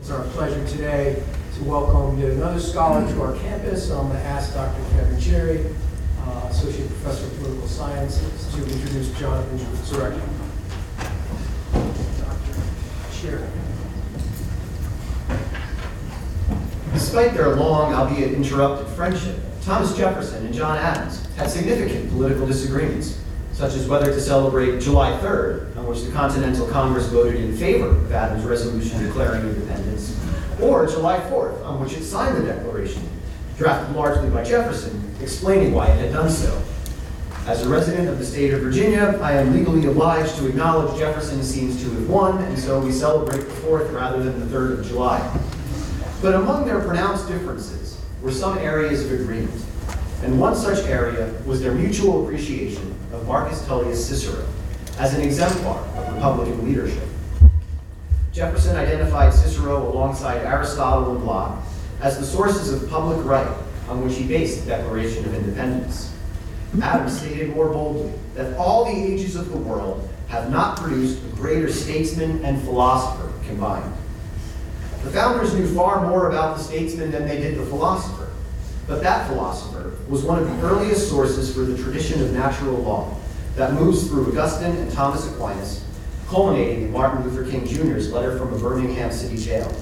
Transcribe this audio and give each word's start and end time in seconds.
It's 0.00 0.10
our 0.10 0.24
pleasure 0.28 0.66
today 0.66 1.22
to 1.56 1.64
welcome 1.64 2.18
yet 2.18 2.30
another 2.30 2.58
scholar 2.58 3.06
to 3.06 3.22
our 3.22 3.36
campus. 3.36 3.90
I'm 3.90 4.08
going 4.08 4.18
to 4.18 4.24
ask 4.24 4.54
Dr. 4.54 4.82
Kevin 4.92 5.20
Cherry, 5.20 5.66
uh, 6.22 6.46
Associate 6.48 6.88
Professor 6.88 7.26
of 7.26 7.36
Political 7.36 7.68
Sciences, 7.68 8.54
to 8.54 8.62
introduce 8.62 9.10
Jonathan 9.18 9.58
Zarecki. 9.58 10.22
Dr. 12.18 12.60
Cherry. 13.12 13.46
Despite 16.94 17.34
their 17.34 17.54
long, 17.56 17.92
albeit 17.92 18.32
interrupted 18.32 18.88
friendship, 18.94 19.36
Thomas 19.60 19.94
Jefferson 19.94 20.46
and 20.46 20.54
John 20.54 20.78
Adams 20.78 21.26
had 21.36 21.50
significant 21.50 22.08
political 22.10 22.46
disagreements, 22.46 23.20
such 23.52 23.74
as 23.74 23.88
whether 23.88 24.06
to 24.06 24.20
celebrate 24.20 24.80
July 24.80 25.12
3rd, 25.22 25.76
on 25.76 25.86
which 25.86 26.02
the 26.02 26.12
Continental 26.12 26.66
Congress 26.68 27.06
voted 27.08 27.36
in 27.36 27.56
favor 27.56 27.88
of 27.88 28.12
Adams' 28.12 28.44
resolution 28.44 29.02
declaring 29.04 29.42
independence, 29.42 30.18
or 30.60 30.86
July 30.86 31.18
4th, 31.18 31.64
on 31.64 31.80
which 31.80 31.92
it 31.94 32.04
signed 32.04 32.36
the 32.36 32.42
Declaration, 32.42 33.02
drafted 33.58 33.94
largely 33.94 34.30
by 34.30 34.42
Jefferson, 34.44 35.14
explaining 35.20 35.72
why 35.72 35.88
it 35.88 35.98
had 35.98 36.12
done 36.12 36.30
so. 36.30 36.62
As 37.46 37.66
a 37.66 37.68
resident 37.68 38.08
of 38.08 38.18
the 38.18 38.24
state 38.24 38.52
of 38.52 38.60
Virginia, 38.60 39.18
I 39.22 39.32
am 39.32 39.52
legally 39.52 39.86
obliged 39.86 40.36
to 40.36 40.46
acknowledge 40.46 40.98
Jefferson 40.98 41.42
seems 41.42 41.82
to 41.82 41.90
have 41.90 42.08
won, 42.08 42.38
and 42.44 42.58
so 42.58 42.80
we 42.80 42.92
celebrate 42.92 43.40
the 43.40 43.60
4th 43.62 43.92
rather 43.92 44.22
than 44.22 44.38
the 44.40 44.46
3rd 44.46 44.80
of 44.80 44.86
July. 44.86 45.38
But 46.22 46.34
among 46.34 46.66
their 46.66 46.80
pronounced 46.80 47.28
differences 47.28 48.00
were 48.22 48.30
some 48.30 48.58
areas 48.58 49.04
of 49.04 49.18
agreement, 49.18 49.64
and 50.22 50.38
one 50.38 50.54
such 50.54 50.86
area 50.86 51.32
was 51.46 51.62
their 51.62 51.72
mutual 51.72 52.24
appreciation 52.24 52.89
of 53.12 53.26
Marcus 53.26 53.64
Tullius 53.66 54.06
Cicero 54.06 54.46
as 54.98 55.14
an 55.14 55.22
exemplar 55.22 55.78
of 55.96 56.14
Republican 56.14 56.64
leadership. 56.64 57.04
Jefferson 58.32 58.76
identified 58.76 59.32
Cicero 59.32 59.90
alongside 59.92 60.38
Aristotle 60.38 61.16
and 61.16 61.24
Locke 61.24 61.62
as 62.00 62.18
the 62.18 62.24
sources 62.24 62.72
of 62.72 62.88
public 62.88 63.24
right 63.24 63.56
on 63.88 64.04
which 64.04 64.16
he 64.16 64.26
based 64.26 64.64
the 64.64 64.70
Declaration 64.70 65.24
of 65.24 65.34
Independence. 65.34 66.14
Adams 66.80 67.18
stated 67.18 67.50
more 67.50 67.68
boldly 67.68 68.12
that 68.34 68.56
all 68.56 68.84
the 68.84 68.90
ages 68.90 69.34
of 69.34 69.50
the 69.50 69.56
world 69.56 70.08
have 70.28 70.50
not 70.50 70.78
produced 70.78 71.18
a 71.24 71.36
greater 71.36 71.70
statesman 71.72 72.44
and 72.44 72.62
philosopher 72.62 73.32
combined. 73.46 73.92
The 75.02 75.10
founders 75.10 75.54
knew 75.54 75.66
far 75.74 76.06
more 76.08 76.28
about 76.28 76.56
the 76.56 76.62
statesman 76.62 77.10
than 77.10 77.26
they 77.26 77.40
did 77.40 77.58
the 77.58 77.66
philosopher, 77.66 78.19
but 78.90 79.02
that 79.04 79.28
philosopher 79.28 79.92
was 80.08 80.24
one 80.24 80.36
of 80.36 80.48
the 80.48 80.66
earliest 80.66 81.08
sources 81.08 81.54
for 81.54 81.60
the 81.60 81.80
tradition 81.80 82.20
of 82.24 82.32
natural 82.32 82.74
law 82.74 83.14
that 83.54 83.72
moves 83.72 84.08
through 84.08 84.26
Augustine 84.26 84.74
and 84.74 84.90
Thomas 84.90 85.30
Aquinas, 85.30 85.84
culminating 86.26 86.82
in 86.82 86.92
Martin 86.92 87.22
Luther 87.22 87.48
King 87.48 87.64
Jr.'s 87.64 88.10
letter 88.10 88.36
from 88.36 88.52
a 88.52 88.58
Birmingham 88.58 89.12
city 89.12 89.36
jail. 89.36 89.72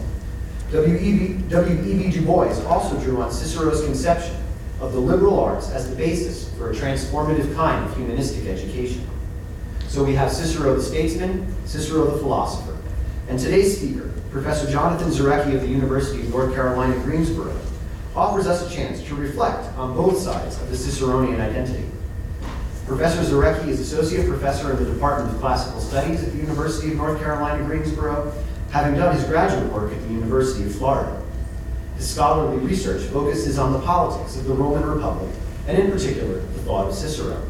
W.E.B. 0.73 1.48
W.E.B. 1.48 2.11
Du 2.11 2.20
Bois 2.20 2.62
also 2.67 3.01
drew 3.01 3.23
on 3.23 3.33
Cicero's 3.33 3.83
conception 3.83 4.36
of 4.79 4.92
the 4.92 5.01
liberal 5.01 5.41
arts 5.41 5.70
as 5.70 5.89
the 5.89 5.97
basis 5.97 6.55
for 6.59 6.70
a 6.70 6.75
transformative 6.75 7.55
kind 7.55 7.83
of 7.86 7.97
humanistic 7.97 8.45
education. 8.45 9.09
So 9.89 10.05
we 10.05 10.17
have 10.17 10.31
Cicero 10.31 10.75
the 10.75 10.83
statesman, 10.83 11.56
Cicero 11.64 12.11
the 12.11 12.19
philosopher, 12.19 12.77
and 13.31 13.39
today's 13.39 13.79
speaker, 13.79 14.12
Professor 14.31 14.70
Jonathan 14.70 15.09
Zarecki 15.09 15.55
of 15.55 15.62
the 15.62 15.69
University 15.69 16.20
of 16.20 16.29
North 16.29 16.55
Carolina, 16.55 16.95
Greensboro, 17.05 17.59
offers 18.19 18.48
us 18.48 18.69
a 18.69 18.74
chance 18.74 19.00
to 19.05 19.14
reflect 19.14 19.64
on 19.78 19.94
both 19.94 20.19
sides 20.19 20.61
of 20.61 20.69
the 20.70 20.77
Ciceronian 20.77 21.41
identity. 21.41 21.84
Professor 22.84 23.22
Zarecki 23.22 23.69
is 23.69 23.78
Associate 23.78 24.27
Professor 24.27 24.72
in 24.72 24.83
the 24.83 24.92
Department 24.92 25.33
of 25.33 25.41
Classical 25.41 25.80
Studies 25.80 26.24
at 26.24 26.33
the 26.33 26.39
University 26.39 26.91
of 26.91 26.96
North 26.96 27.20
Carolina, 27.20 27.64
Greensboro, 27.64 28.33
having 28.72 28.98
done 28.98 29.14
his 29.14 29.24
graduate 29.24 29.72
work 29.72 29.92
at 29.92 30.02
the 30.02 30.08
University 30.08 30.64
of 30.64 30.74
Florida. 30.74 31.23
His 31.96 32.11
scholarly 32.11 32.58
research 32.58 33.02
focuses 33.02 33.57
on 33.57 33.73
the 33.73 33.78
politics 33.80 34.36
of 34.36 34.46
the 34.46 34.55
Roman 34.55 34.84
Republic, 34.84 35.33
and 35.68 35.78
in 35.78 35.92
particular, 35.92 36.40
the 36.40 36.61
thought 36.61 36.89
of 36.89 36.95
Cicero. 36.95 37.40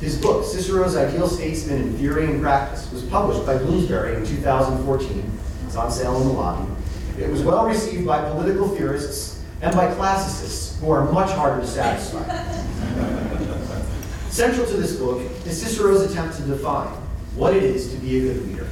His 0.00 0.20
book, 0.20 0.44
Cicero's 0.44 0.96
Ideal 0.96 1.26
Statesman 1.26 1.82
in 1.82 1.98
Theory 1.98 2.26
and 2.26 2.40
Practice, 2.40 2.92
was 2.92 3.02
published 3.02 3.44
by 3.44 3.58
Bloomsbury 3.58 4.14
in 4.14 4.24
2014. 4.24 5.32
It's 5.66 5.74
on 5.74 5.90
sale 5.90 6.20
in 6.20 6.28
the 6.28 6.34
lobby. 6.34 6.70
It 7.18 7.28
was 7.28 7.42
well 7.42 7.66
received 7.66 8.06
by 8.06 8.30
political 8.30 8.68
theorists 8.68 9.33
and 9.64 9.74
by 9.74 9.92
classicists, 9.94 10.78
who 10.78 10.90
are 10.90 11.10
much 11.10 11.30
harder 11.30 11.62
to 11.62 11.66
satisfy. 11.66 12.22
Central 14.28 14.66
to 14.66 14.76
this 14.76 14.96
book 14.96 15.22
is 15.46 15.62
Cicero's 15.62 16.02
attempt 16.02 16.36
to 16.36 16.42
define 16.42 16.88
what 17.34 17.56
it 17.56 17.62
is 17.62 17.90
to 17.94 17.96
be 17.96 18.18
a 18.18 18.20
good 18.20 18.46
leader, 18.46 18.66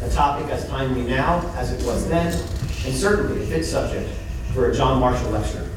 a 0.00 0.08
topic 0.08 0.50
as 0.50 0.66
timely 0.68 1.02
now 1.02 1.46
as 1.56 1.70
it 1.70 1.86
was 1.86 2.08
then, 2.08 2.32
and 2.32 2.94
certainly 2.94 3.42
a 3.42 3.46
fit 3.46 3.62
subject 3.62 4.08
for 4.54 4.70
a 4.70 4.74
John 4.74 5.00
Marshall 5.00 5.32
lecture. 5.32 5.68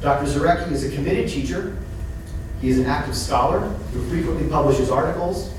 Dr. 0.00 0.26
Zarecki 0.26 0.72
is 0.72 0.84
a 0.84 0.94
committed 0.94 1.28
teacher. 1.28 1.76
He 2.62 2.70
is 2.70 2.78
an 2.78 2.86
active 2.86 3.14
scholar 3.14 3.60
who 3.60 4.08
frequently 4.08 4.48
publishes 4.48 4.90
articles, 4.90 5.52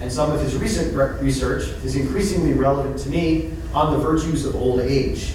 and 0.00 0.12
some 0.12 0.32
of 0.32 0.40
his 0.40 0.56
recent 0.56 0.92
re- 0.92 1.16
research 1.20 1.68
is 1.84 1.94
increasingly 1.94 2.54
relevant 2.54 2.98
to 2.98 3.08
me 3.08 3.52
on 3.74 3.92
the 3.92 3.98
virtues 3.98 4.44
of 4.44 4.56
old 4.56 4.80
age. 4.80 5.34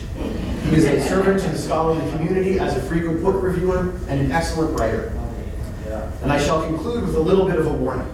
He 0.69 0.75
is 0.75 0.85
a 0.85 1.01
servant 1.07 1.41
to 1.41 1.49
the 1.49 1.57
scholarly 1.57 2.09
community 2.11 2.59
as 2.59 2.75
a 2.75 2.81
frequent 2.81 3.21
book 3.21 3.41
reviewer 3.41 3.93
and 4.07 4.19
an 4.19 4.31
excellent 4.31 4.77
writer. 4.79 5.11
And 6.21 6.31
I 6.31 6.41
shall 6.41 6.65
conclude 6.65 7.05
with 7.05 7.15
a 7.15 7.19
little 7.19 7.45
bit 7.45 7.59
of 7.59 7.67
a 7.67 7.73
warning. 7.73 8.07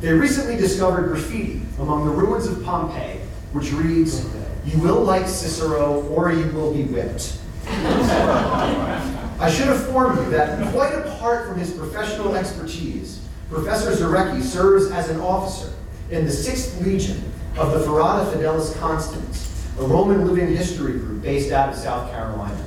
They 0.00 0.12
recently 0.12 0.56
discovered 0.56 1.08
graffiti 1.08 1.62
among 1.78 2.04
the 2.04 2.10
ruins 2.10 2.46
of 2.46 2.62
Pompeii, 2.62 3.18
which 3.52 3.72
reads, 3.72 4.28
You 4.66 4.78
will 4.78 5.02
like 5.02 5.26
Cicero 5.26 6.02
or 6.08 6.32
you 6.32 6.46
will 6.52 6.72
be 6.72 6.84
whipped. 6.84 7.38
I 7.66 9.50
should 9.50 9.68
inform 9.68 10.18
you 10.18 10.30
that 10.30 10.72
quite 10.72 10.92
apart 10.94 11.48
from 11.48 11.58
his 11.58 11.72
professional 11.72 12.36
expertise, 12.36 13.20
Professor 13.50 13.92
Zarecki 13.92 14.42
serves 14.42 14.90
as 14.90 15.08
an 15.08 15.20
officer 15.20 15.72
in 16.10 16.24
the 16.24 16.30
6th 16.30 16.84
Legion 16.84 17.22
of 17.56 17.72
the 17.72 17.78
Ferrata 17.86 18.32
Fidelis 18.32 18.76
Constans, 18.80 19.68
a 19.78 19.84
Roman 19.84 20.26
living 20.26 20.54
history 20.56 20.94
group 20.94 21.22
based 21.22 21.52
out 21.52 21.68
of 21.68 21.76
South 21.76 22.10
Carolina. 22.10 22.58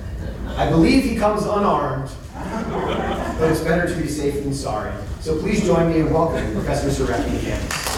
I 0.56 0.70
believe 0.70 1.03
he 1.03 1.18
comes 1.18 1.44
unarmed, 1.44 2.09
but 2.34 3.52
it's 3.52 3.59
better 3.62 3.86
to 3.86 4.02
be 4.02 4.08
safe 4.08 4.36
than 4.44 4.53
sorry. 4.53 4.94
So 5.20 5.38
please 5.40 5.62
join 5.66 5.92
me 5.92 6.00
in 6.00 6.14
welcoming 6.14 6.53
Professor 6.53 7.06
to 7.06 7.14
campus. 7.14 7.98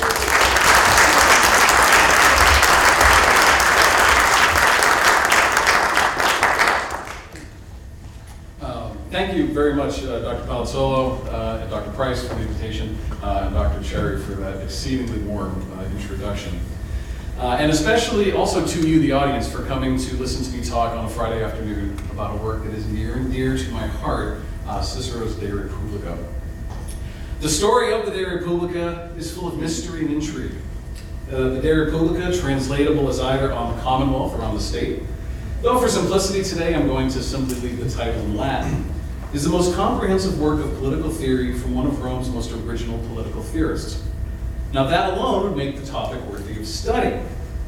Um, 8.61 8.97
Thank 9.11 9.37
you 9.37 9.53
very 9.53 9.75
much, 9.75 10.03
uh, 10.03 10.21
Dr. 10.21 10.47
Palazzolo, 10.47 11.23
uh, 11.31 11.59
and 11.61 11.69
Dr. 11.69 11.91
Price 11.91 12.27
for 12.27 12.33
the 12.33 12.41
invitation, 12.41 12.97
uh, 13.21 13.43
and 13.45 13.53
Dr. 13.53 13.83
Cherry 13.83 14.19
for 14.19 14.31
that 14.31 14.63
exceedingly 14.63 15.19
warm 15.19 15.71
uh, 15.77 15.83
introduction. 15.83 16.59
Uh, 17.39 17.55
And 17.57 17.71
especially 17.71 18.33
also 18.33 18.67
to 18.67 18.85
you, 18.85 18.99
the 18.99 19.13
audience, 19.13 19.49
for 19.49 19.63
coming 19.63 19.97
to 19.97 20.15
listen 20.17 20.43
to 20.43 20.57
me 20.57 20.61
talk 20.61 20.93
on 20.93 21.05
a 21.05 21.09
Friday 21.09 21.41
afternoon 21.41 21.97
about 22.11 22.35
a 22.35 22.43
work 22.43 22.65
that 22.65 22.73
is 22.73 22.85
near 22.87 23.13
and 23.15 23.31
dear 23.31 23.57
to 23.57 23.71
my 23.71 23.87
heart, 23.87 24.41
uh, 24.67 24.81
Cicero's 24.81 25.35
De 25.35 25.49
Republica. 25.49 26.17
The 27.39 27.47
story 27.47 27.93
of 27.93 28.05
the 28.05 28.11
De 28.11 28.25
Republica 28.25 29.09
is 29.17 29.31
full 29.31 29.47
of 29.47 29.57
mystery 29.57 30.01
and 30.01 30.11
intrigue. 30.11 30.51
Uh, 31.31 31.55
the 31.55 31.61
De 31.61 31.71
Republica, 31.71 32.37
translatable 32.37 33.07
as 33.07 33.21
either 33.21 33.53
on 33.53 33.73
the 33.73 33.81
Commonwealth 33.83 34.37
or 34.37 34.41
on 34.41 34.53
the 34.53 34.61
state, 34.61 35.03
though 35.61 35.79
for 35.79 35.87
simplicity 35.87 36.43
today 36.43 36.75
I'm 36.75 36.87
going 36.87 37.07
to 37.07 37.23
simply 37.23 37.55
leave 37.61 37.79
the 37.81 37.89
title 37.89 38.19
in 38.21 38.35
Latin, 38.35 38.83
is 39.33 39.45
the 39.45 39.49
most 39.49 39.75
comprehensive 39.75 40.41
work 40.41 40.59
of 40.59 40.77
political 40.79 41.09
theory 41.09 41.57
from 41.57 41.73
one 41.73 41.87
of 41.87 42.01
Rome's 42.03 42.29
most 42.29 42.51
original 42.51 42.97
political 43.07 43.43
theorists. 43.43 44.03
Now 44.73 44.83
that 44.87 45.13
alone 45.13 45.43
would 45.43 45.55
make 45.55 45.79
the 45.79 45.85
topic 45.85 46.21
worthy 46.25 46.48
of 46.59 46.67
study, 46.67 47.19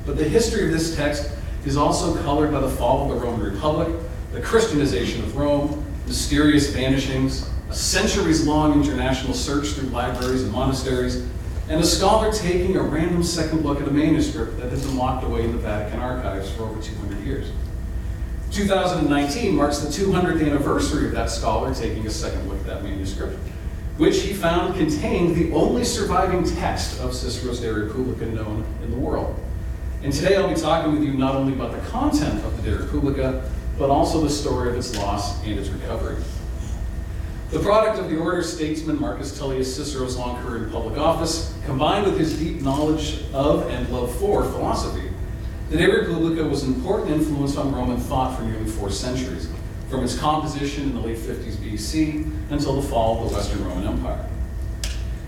but 0.06 0.18
the 0.18 0.24
history 0.24 0.66
of 0.66 0.72
this 0.72 0.96
text 0.96 1.32
is 1.66 1.78
also 1.78 2.16
colored 2.24 2.52
by 2.52 2.60
the 2.60 2.70
fall 2.70 3.04
of 3.04 3.20
the 3.20 3.26
Roman 3.26 3.54
Republic, 3.54 3.88
the 4.32 4.42
Christianization 4.42 5.24
of 5.24 5.36
Rome, 5.36 5.86
mysterious 6.08 6.72
vanishings, 6.72 7.50
a 7.70 7.74
centuries-long 7.74 8.82
international 8.82 9.34
search 9.34 9.70
through 9.70 9.90
libraries 9.90 10.44
and 10.44 10.52
monasteries, 10.52 11.28
and 11.70 11.80
a 11.80 11.86
scholar 11.86 12.32
taking 12.34 12.76
a 12.76 12.82
random 12.82 13.24
second 13.24 13.64
look 13.64 13.80
at 13.80 13.88
a 13.88 13.92
manuscript 13.92 14.58
that 14.58 14.70
has 14.72 14.86
been 14.86 14.98
locked 14.98 15.24
away 15.24 15.44
in 15.44 15.52
the 15.52 15.58
Vatican 15.58 16.00
archives 16.00 16.52
for 16.52 16.64
over 16.64 16.82
200 16.82 17.24
years. 17.24 17.52
2019 18.52 19.56
marks 19.56 19.78
the 19.78 19.88
200th 19.88 20.46
anniversary 20.46 21.06
of 21.06 21.14
that 21.14 21.30
scholar 21.30 21.74
taking 21.74 22.06
a 22.06 22.10
second 22.10 22.50
look 22.50 22.60
at 22.60 22.66
that 22.66 22.84
manuscript, 22.84 23.38
which 23.98 24.22
he 24.22 24.34
found 24.34 24.76
contained 24.76 25.36
the 25.36 25.52
only 25.54 25.84
surviving 25.84 26.44
text 26.44 27.00
of 27.02 27.14
Cicero's 27.14 27.60
De 27.60 27.72
Republica 27.72 28.26
known 28.26 28.66
in 28.84 28.92
the 28.92 28.98
world. 28.98 29.40
And 30.04 30.12
today 30.12 30.36
I'll 30.36 30.50
be 30.50 30.60
talking 30.60 30.94
with 30.94 31.04
you 31.04 31.14
not 31.14 31.36
only 31.36 31.54
about 31.54 31.72
the 31.72 31.90
content 31.90 32.44
of 32.44 32.64
the 32.64 32.72
De 32.72 32.78
Republica, 32.78 33.50
but 33.78 33.90
also 33.90 34.22
the 34.22 34.30
story 34.30 34.70
of 34.70 34.76
its 34.76 34.96
loss 34.98 35.44
and 35.46 35.60
its 35.60 35.70
recovery. 35.70 36.22
The 37.52 37.60
product 37.60 38.00
of 38.00 38.10
the 38.10 38.18
order 38.18 38.42
statesman 38.44 39.00
Marcus 39.00 39.38
Tullius 39.38 39.76
Cicero's 39.76 40.16
long 40.18 40.42
career 40.42 40.64
in 40.64 40.72
public 40.72 40.98
office, 40.98 41.54
combined 41.66 42.06
with 42.06 42.18
his 42.18 42.40
deep 42.40 42.62
knowledge 42.62 43.26
of 43.34 43.70
and 43.70 43.90
love 43.90 44.16
for 44.16 44.44
philosophy, 44.46 45.10
The 45.72 45.78
De 45.78 45.90
Republica 45.90 46.44
was 46.44 46.64
an 46.64 46.74
important 46.74 47.12
influence 47.12 47.56
on 47.56 47.74
Roman 47.74 47.98
thought 47.98 48.38
for 48.38 48.44
nearly 48.44 48.66
four 48.66 48.90
centuries, 48.90 49.48
from 49.92 50.06
its 50.06 50.18
composition 50.18 50.86
in 50.86 50.96
the 50.96 51.02
late 51.02 51.18
50s 51.18 51.56
BC 51.56 52.32
until 52.50 52.82
the 52.82 52.88
fall 52.88 53.22
of 53.22 53.30
the 53.30 53.36
Western 53.36 53.64
Roman 53.66 53.86
Empire. 53.86 54.26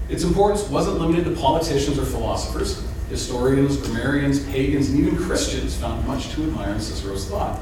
Its 0.07 0.23
importance 0.23 0.63
wasn't 0.69 0.97
limited 0.99 1.25
to 1.25 1.35
politicians 1.35 1.99
or 1.99 2.05
philosophers. 2.05 2.81
Historians, 3.09 3.77
grammarians, 3.77 4.43
pagans, 4.45 4.89
and 4.89 4.99
even 4.99 5.17
Christians 5.17 5.75
found 5.75 6.07
much 6.07 6.29
to 6.31 6.43
admire 6.43 6.73
in 6.73 6.79
Cicero's 6.79 7.29
thought. 7.29 7.59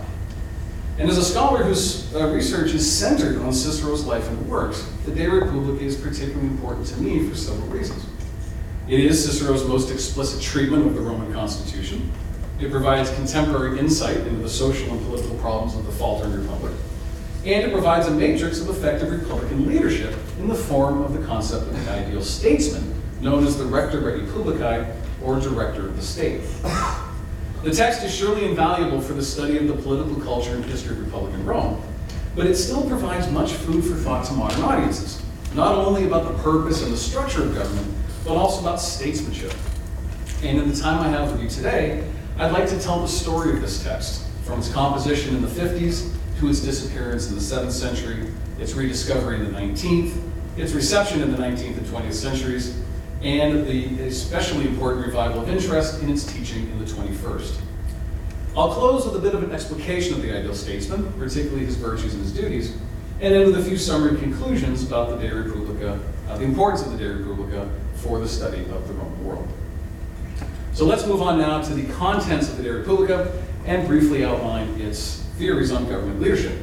And 1.00 1.10
as 1.10 1.18
a 1.18 1.26
scholar 1.26 1.64
whose 1.64 2.14
uh, 2.14 2.28
research 2.28 2.72
is 2.72 2.90
centered 2.90 3.40
on 3.40 3.52
Cicero's 3.52 4.06
life 4.06 4.28
and 4.28 4.48
works, 4.48 4.88
the 5.06 5.12
De 5.12 5.28
Republica 5.28 5.84
is 5.84 5.96
particularly 5.96 6.48
important 6.48 6.86
to 6.88 7.02
me 7.02 7.28
for 7.28 7.36
several 7.36 7.68
reasons. 7.70 8.06
It 8.88 9.00
is 9.00 9.26
Cicero's 9.26 9.66
most 9.68 9.90
explicit 9.90 10.42
treatment 10.42 10.86
of 10.86 10.94
the 10.94 11.02
Roman 11.02 11.34
constitution. 11.34 12.12
It 12.60 12.70
provides 12.70 13.10
contemporary 13.16 13.80
insight 13.80 14.18
into 14.18 14.42
the 14.42 14.50
social 14.50 14.92
and 14.92 15.04
political 15.08 15.36
problems 15.38 15.76
of 15.76 15.86
the 15.88 15.92
faltering 15.92 16.34
republic. 16.34 16.74
And 17.44 17.66
it 17.66 17.72
provides 17.72 18.08
a 18.08 18.12
matrix 18.12 18.62
of 18.62 18.70
effective 18.70 19.12
Republican 19.12 19.68
leadership 19.68 20.16
in 20.38 20.48
the 20.48 20.56
form 20.56 21.02
of 21.02 21.20
the 21.20 21.26
concept 21.26 21.66
of 21.68 21.86
the 21.86 21.92
ideal 21.92 22.22
statesman, 22.22 22.94
known 23.20 23.48
as 23.48 23.58
the 23.58 23.66
Rector 23.66 24.00
Republicae, 24.02 24.96
or 25.24 25.40
Director 25.40 25.88
of 25.88 25.96
the 25.96 26.04
State. 26.04 26.42
The 27.64 27.72
text 27.72 28.04
is 28.04 28.14
surely 28.14 28.46
invaluable 28.46 29.02
for 29.02 29.14
the 29.14 29.24
study 29.24 29.58
of 29.58 29.68
the 29.68 29.74
political 29.74 30.22
culture 30.22 30.54
and 30.54 30.64
history 30.66 30.96
of 30.96 31.06
Republican 31.06 31.44
Rome, 31.44 31.82
but 32.36 32.46
it 32.46 32.56
still 32.56 32.88
provides 32.88 33.30
much 33.32 33.54
food 33.54 33.84
for 33.84 33.96
thought 33.96 34.26
to 34.26 34.34
modern 34.34 34.62
audiences, 34.62 35.22
not 35.56 35.76
only 35.76 36.06
about 36.06 36.32
the 36.32 36.44
purpose 36.44 36.84
and 36.84 36.94
the 36.94 36.98
structure 36.98 37.44
of 37.44 37.56
government, 37.56 37.88
but 38.24 38.36
also 38.36 38.62
about 38.62 38.80
statesmanship. 38.80 39.54
And 40.44 40.60
in 40.60 40.70
the 40.70 40.76
time 40.76 41.00
I 41.02 41.10
have 41.10 41.32
with 41.32 41.42
you 41.42 41.50
today, 41.50 42.08
I'd 42.38 42.52
like 42.52 42.68
to 42.70 42.80
tell 42.80 43.00
the 43.00 43.08
story 43.08 43.54
of 43.54 43.62
this 43.62 43.84
text, 43.84 44.28
from 44.44 44.60
its 44.60 44.72
composition 44.72 45.36
in 45.36 45.42
the 45.42 45.48
50s 45.48 46.16
to 46.42 46.50
its 46.50 46.60
disappearance 46.60 47.30
in 47.30 47.36
the 47.36 47.42
7th 47.42 47.72
century, 47.72 48.28
its 48.60 48.74
rediscovery 48.74 49.36
in 49.36 49.54
the 49.54 49.60
19th, 49.60 50.20
its 50.58 50.74
reception 50.74 51.22
in 51.22 51.32
the 51.32 51.38
19th 51.38 51.78
and 51.78 51.86
20th 51.86 52.14
centuries, 52.14 52.82
and 53.22 53.68
the 53.68 54.02
especially 54.02 54.66
important 54.66 55.06
revival 55.06 55.44
of 55.44 55.50
interest 55.50 56.02
in 56.02 56.10
its 56.10 56.26
teaching 56.26 56.64
in 56.72 56.80
the 56.80 56.86
21st. 56.86 57.60
I'll 58.58 58.74
close 58.74 59.06
with 59.06 59.16
a 59.16 59.20
bit 59.20 59.36
of 59.36 59.44
an 59.44 59.52
explication 59.52 60.16
of 60.16 60.24
the 60.24 60.36
ideal 60.36 60.56
statesman, 60.56 61.14
particularly 61.14 61.64
his 61.64 61.76
virtues 61.76 62.16
and 62.16 62.24
his 62.24 62.34
duties, 62.34 62.76
and 63.22 63.36
end 63.36 63.46
with 63.46 63.60
a 63.60 63.64
few 63.64 63.78
summary 63.78 64.18
conclusions 64.18 64.84
about 64.84 65.10
the 65.10 65.18
De 65.18 65.34
Republica, 65.34 66.00
uh, 66.28 66.38
the 66.40 66.44
importance 66.44 66.84
of 66.84 66.92
the 66.92 66.98
De 66.98 67.08
Republica 67.08 67.70
for 67.98 68.18
the 68.18 68.28
study 68.28 68.62
of 68.62 68.88
the 68.88 68.94
Roman 68.96 69.24
world. 69.24 69.48
So 70.74 70.86
let's 70.86 71.06
move 71.06 71.22
on 71.22 71.38
now 71.38 71.62
to 71.62 71.74
the 71.76 71.86
contents 71.94 72.50
of 72.50 72.58
the 72.58 72.64
De 72.64 72.74
Republica 72.74 73.32
and 73.68 73.88
briefly 73.88 74.26
outline 74.26 74.82
its 74.82 75.22
theories 75.42 75.72
on 75.72 75.90
government 75.90 76.22
leadership. 76.22 76.56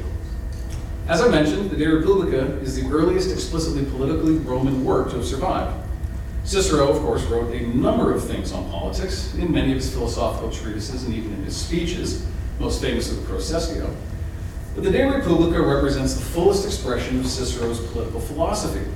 As 1.09 1.19
I 1.19 1.27
mentioned, 1.27 1.69
the 1.69 1.75
De 1.75 1.85
Republica 1.85 2.57
is 2.61 2.81
the 2.81 2.89
earliest 2.89 3.29
explicitly 3.29 3.83
politically 3.83 4.35
Roman 4.35 4.85
work 4.85 5.09
to 5.09 5.17
have 5.17 5.25
survived. 5.25 5.75
Cicero, 6.45 6.87
of 6.87 7.01
course, 7.01 7.25
wrote 7.25 7.53
a 7.53 7.67
number 7.75 8.13
of 8.15 8.23
things 8.23 8.53
on 8.53 8.71
politics 8.71 9.35
in 9.35 9.51
many 9.51 9.71
of 9.71 9.79
his 9.79 9.93
philosophical 9.93 10.49
treatises 10.49 11.03
and 11.03 11.13
even 11.13 11.33
in 11.33 11.43
his 11.43 11.57
speeches, 11.57 12.25
most 12.57 12.81
famous 12.81 13.11
of 13.11 13.17
the 13.17 13.27
Pro 13.27 13.35
Sestio. 13.39 13.93
But 14.75 14.85
the 14.85 14.91
De 14.91 15.05
Republica 15.05 15.61
represents 15.61 16.13
the 16.13 16.21
fullest 16.21 16.65
expression 16.65 17.19
of 17.19 17.27
Cicero's 17.27 17.85
political 17.91 18.21
philosophy. 18.21 18.89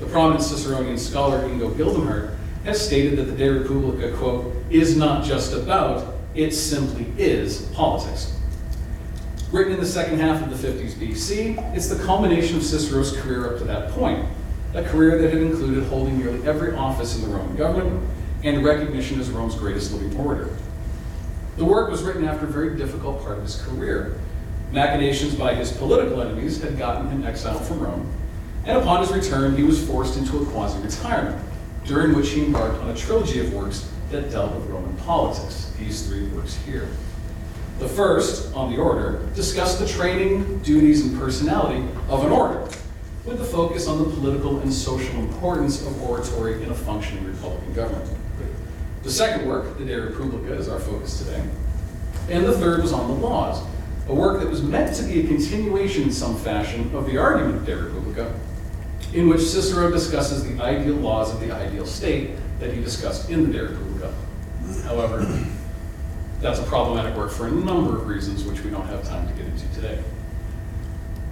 The 0.00 0.06
prominent 0.06 0.44
Ciceronian 0.44 0.98
scholar 0.98 1.48
Ingo 1.48 1.74
Gildenhard 1.78 2.36
has 2.64 2.78
stated 2.78 3.16
that 3.16 3.24
the 3.24 3.36
De 3.36 3.48
Republica, 3.48 4.14
quote, 4.18 4.54
is 4.68 4.98
not 4.98 5.24
just 5.24 5.54
about, 5.54 6.14
it 6.34 6.52
simply 6.52 7.06
is 7.16 7.62
politics. 7.72 8.34
Written 9.54 9.74
in 9.74 9.78
the 9.78 9.86
second 9.86 10.18
half 10.18 10.42
of 10.42 10.50
the 10.50 10.68
50s 10.68 10.94
BC, 10.94 11.76
it's 11.76 11.86
the 11.86 12.04
culmination 12.04 12.56
of 12.56 12.64
Cicero's 12.64 13.16
career 13.16 13.52
up 13.52 13.58
to 13.58 13.64
that 13.66 13.90
point, 13.90 14.26
a 14.74 14.82
career 14.82 15.16
that 15.16 15.32
had 15.32 15.40
included 15.40 15.84
holding 15.84 16.18
nearly 16.18 16.44
every 16.44 16.74
office 16.74 17.14
in 17.14 17.22
the 17.22 17.28
Roman 17.28 17.54
government 17.54 18.04
and 18.42 18.64
recognition 18.64 19.20
as 19.20 19.30
Rome's 19.30 19.54
greatest 19.54 19.92
living 19.92 20.18
orator. 20.18 20.50
The 21.56 21.64
work 21.64 21.88
was 21.88 22.02
written 22.02 22.24
after 22.24 22.46
a 22.46 22.48
very 22.48 22.76
difficult 22.76 23.22
part 23.22 23.36
of 23.38 23.44
his 23.44 23.62
career. 23.62 24.18
Machinations 24.72 25.36
by 25.36 25.54
his 25.54 25.70
political 25.70 26.20
enemies 26.20 26.60
had 26.60 26.76
gotten 26.76 27.08
him 27.08 27.24
exiled 27.24 27.64
from 27.64 27.78
Rome, 27.78 28.12
and 28.64 28.76
upon 28.76 29.02
his 29.02 29.12
return, 29.12 29.56
he 29.56 29.62
was 29.62 29.86
forced 29.86 30.18
into 30.18 30.42
a 30.42 30.46
quasi 30.46 30.82
retirement, 30.82 31.40
during 31.84 32.12
which 32.16 32.30
he 32.30 32.44
embarked 32.44 32.82
on 32.82 32.90
a 32.90 32.96
trilogy 32.96 33.38
of 33.38 33.54
works 33.54 33.88
that 34.10 34.32
dealt 34.32 34.52
with 34.52 34.66
Roman 34.66 34.96
politics, 34.96 35.70
these 35.78 36.08
three 36.08 36.26
works 36.30 36.56
here. 36.66 36.88
The 37.78 37.88
first, 37.88 38.54
on 38.54 38.70
the 38.70 38.78
orator, 38.78 39.26
discussed 39.34 39.80
the 39.80 39.88
training, 39.88 40.60
duties, 40.60 41.04
and 41.04 41.18
personality 41.18 41.84
of 42.08 42.24
an 42.24 42.30
orator, 42.30 42.64
with 43.24 43.40
a 43.40 43.44
focus 43.44 43.88
on 43.88 43.98
the 43.98 44.10
political 44.16 44.60
and 44.60 44.72
social 44.72 45.18
importance 45.18 45.84
of 45.86 46.00
oratory 46.02 46.62
in 46.62 46.70
a 46.70 46.74
functioning 46.74 47.26
Republican 47.26 47.72
government. 47.74 48.10
The 49.02 49.10
second 49.10 49.46
work, 49.48 49.76
the 49.76 49.84
De 49.84 50.00
Republica, 50.00 50.54
is 50.54 50.68
our 50.68 50.78
focus 50.78 51.18
today. 51.18 51.42
And 52.30 52.46
the 52.46 52.52
third 52.52 52.80
was 52.80 52.92
on 52.92 53.08
the 53.08 53.14
laws, 53.14 53.62
a 54.08 54.14
work 54.14 54.40
that 54.40 54.48
was 54.48 54.62
meant 54.62 54.94
to 54.96 55.02
be 55.02 55.20
a 55.20 55.26
continuation 55.26 56.04
in 56.04 56.12
some 56.12 56.36
fashion 56.36 56.94
of 56.94 57.06
the 57.06 57.18
argument 57.18 57.56
of 57.56 57.66
De 57.66 57.76
Republica, 57.76 58.32
in 59.12 59.28
which 59.28 59.40
Cicero 59.40 59.90
discusses 59.90 60.44
the 60.44 60.62
ideal 60.62 60.94
laws 60.94 61.32
of 61.32 61.40
the 61.40 61.50
ideal 61.50 61.86
state 61.86 62.30
that 62.60 62.72
he 62.72 62.80
discussed 62.80 63.30
in 63.30 63.50
the 63.50 63.58
De 63.58 63.64
Republica. 63.64 64.14
However, 64.84 65.26
that's 66.44 66.60
a 66.60 66.64
problematic 66.64 67.16
work 67.16 67.30
for 67.30 67.46
a 67.46 67.50
number 67.50 67.96
of 67.96 68.06
reasons, 68.06 68.44
which 68.44 68.62
we 68.62 68.70
don't 68.70 68.86
have 68.86 69.02
time 69.08 69.26
to 69.26 69.32
get 69.32 69.46
into 69.46 69.66
today. 69.72 69.98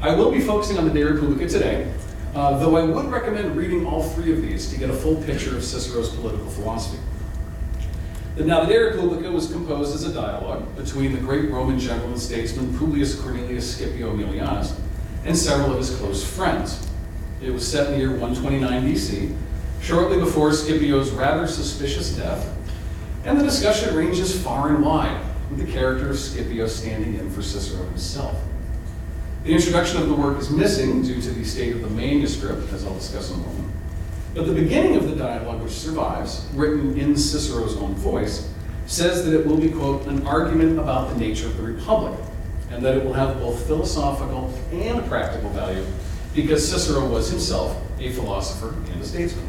I 0.01 0.15
will 0.15 0.33
be 0.33 0.41
focusing 0.41 0.79
on 0.79 0.89
the 0.89 0.91
De 0.91 1.05
Republica 1.05 1.47
today, 1.47 1.93
uh, 2.35 2.59
though 2.59 2.77
I 2.77 2.83
would 2.83 3.07
recommend 3.11 3.55
reading 3.55 3.85
all 3.85 4.03
three 4.03 4.33
of 4.33 4.41
these 4.41 4.71
to 4.71 4.79
get 4.79 4.89
a 4.89 4.95
full 4.95 5.17
picture 5.23 5.55
of 5.55 5.63
Cicero's 5.63 6.09
political 6.17 6.47
philosophy. 6.47 6.99
Now, 8.39 8.65
the 8.65 8.73
De 8.73 8.79
Republica 8.79 9.31
was 9.31 9.53
composed 9.53 9.95
as 9.95 10.05
a 10.05 10.15
dialogue 10.15 10.75
between 10.77 11.13
the 11.13 11.21
great 11.21 11.51
Roman 11.51 11.79
general 11.79 12.09
and 12.09 12.19
statesman 12.19 12.73
Publius 12.79 13.21
Cornelius 13.21 13.77
Scipio 13.77 14.17
Aemilianus 14.17 14.81
and 15.27 15.37
several 15.37 15.73
of 15.73 15.79
his 15.79 15.95
close 15.95 16.25
friends. 16.25 16.89
It 17.43 17.51
was 17.51 17.71
set 17.71 17.89
in 17.89 17.93
the 17.93 17.99
year 17.99 18.13
129 18.13 18.83
BC, 18.91 19.37
shortly 19.83 20.19
before 20.19 20.55
Scipio's 20.55 21.11
rather 21.11 21.47
suspicious 21.47 22.17
death, 22.17 22.52
and 23.25 23.39
the 23.39 23.45
discussion 23.45 23.95
ranges 23.95 24.43
far 24.43 24.75
and 24.75 24.85
wide, 24.85 25.21
with 25.51 25.65
the 25.65 25.73
character 25.73 26.11
of 26.11 26.19
Scipio 26.19 26.67
standing 26.67 27.15
in 27.15 27.31
for 27.31 27.43
Cicero 27.43 27.85
himself. 27.85 28.37
The 29.45 29.53
introduction 29.53 30.01
of 30.01 30.09
the 30.09 30.15
work 30.15 30.39
is 30.39 30.51
missing 30.51 31.03
due 31.03 31.21
to 31.21 31.31
the 31.31 31.45
state 31.45 31.75
of 31.75 31.83
the 31.83 31.91
manuscript, 31.91 32.73
as 32.73 32.85
I'll 32.85 32.95
discuss 32.95 33.31
in 33.31 33.37
a 33.37 33.39
moment. 33.39 33.75
But 34.35 34.47
the 34.47 34.55
beginning 34.55 34.97
of 34.97 35.09
the 35.09 35.17
dialogue, 35.17 35.63
which 35.63 35.73
survives, 35.73 36.47
written 36.55 36.99
in 36.99 37.17
Cicero's 37.17 37.77
own 37.77 37.95
voice, 37.95 38.49
says 38.87 39.25
that 39.25 39.39
it 39.39 39.47
will 39.47 39.59
be, 39.59 39.71
quote, 39.71 40.07
an 40.07 40.27
argument 40.27 40.79
about 40.79 41.11
the 41.11 41.17
nature 41.17 41.47
of 41.47 41.57
the 41.57 41.63
Republic, 41.63 42.19
and 42.71 42.85
that 42.85 42.97
it 42.97 43.05
will 43.05 43.13
have 43.13 43.39
both 43.39 43.67
philosophical 43.67 44.53
and 44.73 45.05
practical 45.07 45.51
value, 45.51 45.85
because 46.35 46.67
Cicero 46.67 47.07
was 47.07 47.31
himself 47.31 47.77
a 48.01 48.11
philosopher 48.13 48.75
and 48.93 49.03
a 49.03 49.05
statesman. 49.05 49.49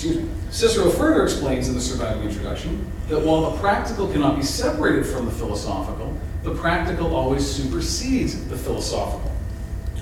Excuse 0.00 0.24
me. 0.24 0.30
Cicero 0.50 0.88
further 0.88 1.24
explains 1.24 1.68
in 1.68 1.74
the 1.74 1.80
surviving 1.80 2.22
introduction 2.22 2.90
that 3.10 3.20
while 3.20 3.50
the 3.50 3.58
practical 3.58 4.10
cannot 4.10 4.34
be 4.34 4.42
separated 4.42 5.04
from 5.04 5.26
the 5.26 5.30
philosophical, 5.30 6.16
the 6.42 6.54
practical 6.54 7.14
always 7.14 7.46
supersedes 7.46 8.48
the 8.48 8.56
philosophical. 8.56 9.30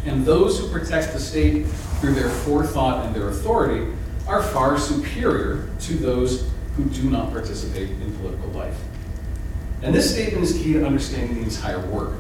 And 0.07 0.25
those 0.25 0.61
who 0.61 0.69
protect 0.69 1.15
the 1.15 1.19
state 1.19 1.67
through 1.99 2.15
their 2.15 2.29
forethought 2.29 3.07
and 3.07 3.13
their 3.13 3.31
authority 3.31 3.93
are 4.29 4.41
far 4.41 4.79
superior 4.79 5.69
to 5.81 5.95
those 5.95 6.49
who 6.77 6.85
do 6.85 7.11
not 7.11 7.33
participate 7.33 7.91
in 7.91 8.17
political 8.19 8.51
life. 8.51 8.79
And 9.83 9.93
this 9.93 10.13
statement 10.13 10.45
is 10.45 10.53
key 10.53 10.75
to 10.75 10.87
understanding 10.87 11.39
the 11.39 11.43
entire 11.43 11.85
work. 11.87 12.13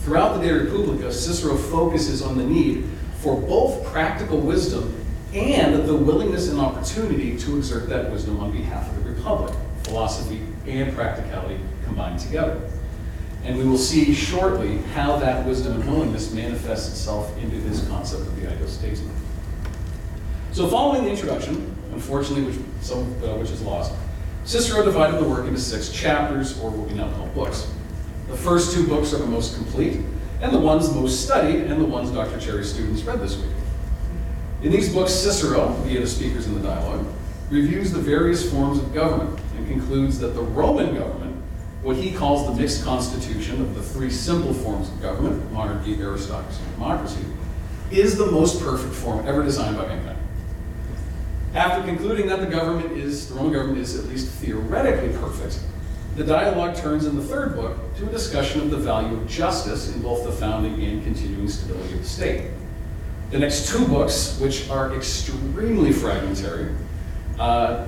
Throughout 0.00 0.40
the 0.40 0.48
De 0.48 0.52
Republica, 0.52 1.12
Cicero 1.12 1.56
focuses 1.56 2.22
on 2.22 2.36
the 2.36 2.44
need 2.44 2.86
for 3.20 3.40
both 3.40 3.84
practical 3.92 4.40
wisdom 4.40 4.99
and 5.32 5.86
the 5.86 5.94
willingness 5.94 6.48
and 6.48 6.58
opportunity 6.58 7.36
to 7.38 7.56
exert 7.56 7.88
that 7.88 8.10
wisdom 8.10 8.40
on 8.40 8.50
behalf 8.50 8.88
of 8.90 9.04
the 9.04 9.10
Republic, 9.10 9.54
philosophy 9.84 10.40
and 10.66 10.94
practicality 10.94 11.58
combined 11.84 12.18
together. 12.18 12.60
And 13.44 13.56
we 13.56 13.64
will 13.64 13.78
see 13.78 14.12
shortly 14.12 14.78
how 14.94 15.16
that 15.18 15.46
wisdom 15.46 15.80
and 15.80 15.90
willingness 15.90 16.32
manifests 16.32 16.90
itself 16.90 17.36
into 17.38 17.58
this 17.60 17.86
concept 17.88 18.22
of 18.22 18.40
the 18.40 18.50
ideal 18.50 18.68
statesman. 18.68 19.14
So 20.52 20.68
following 20.68 21.04
the 21.04 21.10
introduction, 21.10 21.76
unfortunately, 21.92 22.44
which, 22.44 22.58
some, 22.82 23.02
uh, 23.22 23.36
which 23.36 23.50
is 23.50 23.62
lost, 23.62 23.94
Cicero 24.44 24.84
divided 24.84 25.20
the 25.20 25.28
work 25.28 25.46
into 25.46 25.60
six 25.60 25.90
chapters, 25.90 26.58
or 26.60 26.70
what 26.70 26.88
we 26.88 26.94
now 26.94 27.10
call 27.12 27.26
books. 27.28 27.72
The 28.28 28.36
first 28.36 28.74
two 28.74 28.86
books 28.86 29.14
are 29.14 29.18
the 29.18 29.26
most 29.26 29.54
complete, 29.54 30.00
and 30.40 30.52
the 30.52 30.58
ones 30.58 30.92
most 30.92 31.24
studied, 31.24 31.62
and 31.64 31.80
the 31.80 31.84
ones 31.84 32.10
Dr. 32.10 32.40
Cherry's 32.40 32.72
students 32.72 33.02
read 33.02 33.20
this 33.20 33.36
week. 33.36 33.50
In 34.62 34.70
these 34.70 34.92
books, 34.92 35.14
Cicero, 35.14 35.68
via 35.84 36.00
the 36.00 36.06
speakers 36.06 36.46
in 36.46 36.54
the 36.54 36.60
dialogue, 36.60 37.06
reviews 37.48 37.92
the 37.92 37.98
various 37.98 38.50
forms 38.50 38.78
of 38.78 38.92
government 38.92 39.40
and 39.56 39.66
concludes 39.66 40.18
that 40.18 40.34
the 40.34 40.42
Roman 40.42 40.94
government, 40.94 41.34
what 41.82 41.96
he 41.96 42.12
calls 42.12 42.46
the 42.46 42.60
mixed 42.60 42.84
constitution 42.84 43.62
of 43.62 43.74
the 43.74 43.82
three 43.82 44.10
simple 44.10 44.52
forms 44.52 44.90
of 44.90 45.00
government, 45.00 45.50
monarchy, 45.50 45.98
aristocracy, 46.02 46.62
and 46.62 46.74
democracy, 46.74 47.24
is 47.90 48.18
the 48.18 48.26
most 48.26 48.60
perfect 48.60 48.94
form 48.94 49.26
ever 49.26 49.42
designed 49.42 49.78
by 49.78 49.86
mankind. 49.86 50.18
After 51.54 51.82
concluding 51.82 52.26
that 52.26 52.40
the 52.40 52.46
government 52.46 52.92
is, 52.92 53.30
the 53.30 53.36
Roman 53.36 53.54
government 53.54 53.78
is 53.78 53.98
at 53.98 54.04
least 54.10 54.28
theoretically 54.28 55.16
perfect, 55.18 55.58
the 56.16 56.24
dialogue 56.24 56.76
turns 56.76 57.06
in 57.06 57.16
the 57.16 57.22
third 57.22 57.56
book 57.56 57.78
to 57.96 58.06
a 58.06 58.10
discussion 58.10 58.60
of 58.60 58.70
the 58.70 58.76
value 58.76 59.16
of 59.16 59.26
justice 59.26 59.94
in 59.94 60.02
both 60.02 60.24
the 60.24 60.32
founding 60.32 60.84
and 60.84 61.02
continuing 61.02 61.48
stability 61.48 61.94
of 61.94 62.02
the 62.02 62.08
state. 62.08 62.50
The 63.30 63.38
next 63.38 63.68
two 63.68 63.86
books, 63.86 64.38
which 64.40 64.68
are 64.70 64.94
extremely 64.96 65.92
fragmentary, 65.92 66.74
uh, 67.38 67.86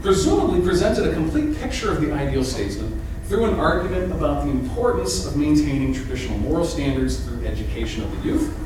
presumably 0.00 0.60
presented 0.60 1.08
a 1.08 1.12
complete 1.12 1.58
picture 1.58 1.90
of 1.90 2.00
the 2.00 2.12
ideal 2.12 2.44
statesman 2.44 3.00
through 3.26 3.46
an 3.46 3.58
argument 3.58 4.12
about 4.12 4.44
the 4.44 4.50
importance 4.50 5.26
of 5.26 5.36
maintaining 5.36 5.92
traditional 5.92 6.38
moral 6.38 6.64
standards 6.64 7.18
through 7.24 7.44
education 7.44 8.04
of 8.04 8.16
the 8.16 8.28
youth 8.28 8.56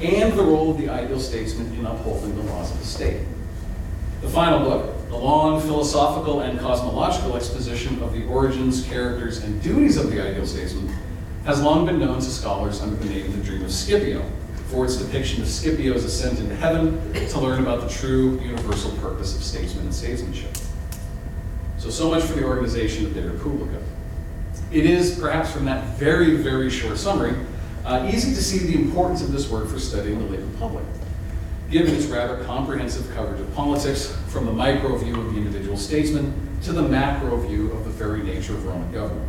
and 0.00 0.32
the 0.32 0.42
role 0.42 0.72
of 0.72 0.78
the 0.78 0.88
ideal 0.88 1.20
statesman 1.20 1.72
in 1.78 1.86
upholding 1.86 2.34
the 2.34 2.42
laws 2.50 2.72
of 2.72 2.78
the 2.80 2.86
state. 2.86 3.20
The 4.22 4.28
final 4.28 4.58
book, 4.60 4.96
a 5.10 5.16
long 5.16 5.60
philosophical 5.60 6.40
and 6.40 6.58
cosmological 6.58 7.36
exposition 7.36 8.02
of 8.02 8.12
the 8.12 8.26
origins, 8.26 8.84
characters, 8.86 9.44
and 9.44 9.62
duties 9.62 9.96
of 9.96 10.10
the 10.10 10.20
ideal 10.20 10.46
statesman, 10.46 10.92
has 11.44 11.62
long 11.62 11.86
been 11.86 12.00
known 12.00 12.16
to 12.16 12.30
scholars 12.30 12.80
under 12.80 12.96
the 12.96 13.08
name 13.08 13.30
The 13.30 13.44
Dream 13.44 13.64
of 13.64 13.70
Scipio, 13.70 14.28
for 14.68 14.84
its 14.84 14.96
depiction 14.96 15.40
of 15.40 15.48
Scipio's 15.48 16.04
ascent 16.04 16.38
into 16.40 16.54
heaven 16.54 17.12
to 17.14 17.40
learn 17.40 17.62
about 17.62 17.80
the 17.80 17.88
true 17.88 18.38
universal 18.40 18.90
purpose 18.98 19.34
of 19.34 19.42
statesman 19.42 19.86
and 19.86 19.94
statesmanship. 19.94 20.56
So, 21.78 21.90
so 21.90 22.10
much 22.10 22.24
for 22.24 22.34
the 22.34 22.44
organization 22.44 23.06
of 23.06 23.14
De 23.14 23.22
Republica. 23.22 23.80
It 24.70 24.84
is, 24.84 25.18
perhaps 25.18 25.50
from 25.50 25.64
that 25.64 25.96
very, 25.96 26.36
very 26.36 26.68
short 26.68 26.98
summary, 26.98 27.34
uh, 27.86 28.10
easy 28.12 28.34
to 28.34 28.42
see 28.42 28.58
the 28.58 28.74
importance 28.74 29.22
of 29.22 29.32
this 29.32 29.48
work 29.48 29.68
for 29.68 29.78
studying 29.78 30.18
the 30.18 30.26
late 30.26 30.40
Republic, 30.40 30.84
given 31.70 31.94
its 31.94 32.04
rather 32.06 32.44
comprehensive 32.44 33.10
coverage 33.14 33.40
of 33.40 33.54
politics, 33.54 34.14
from 34.28 34.44
the 34.44 34.52
micro 34.52 34.98
view 34.98 35.18
of 35.18 35.32
the 35.32 35.38
individual 35.38 35.78
statesman 35.78 36.34
to 36.62 36.72
the 36.72 36.82
macro 36.82 37.38
view 37.38 37.72
of 37.72 37.84
the 37.84 37.90
very 37.90 38.22
nature 38.22 38.52
of 38.52 38.66
Roman 38.66 38.92
government. 38.92 39.26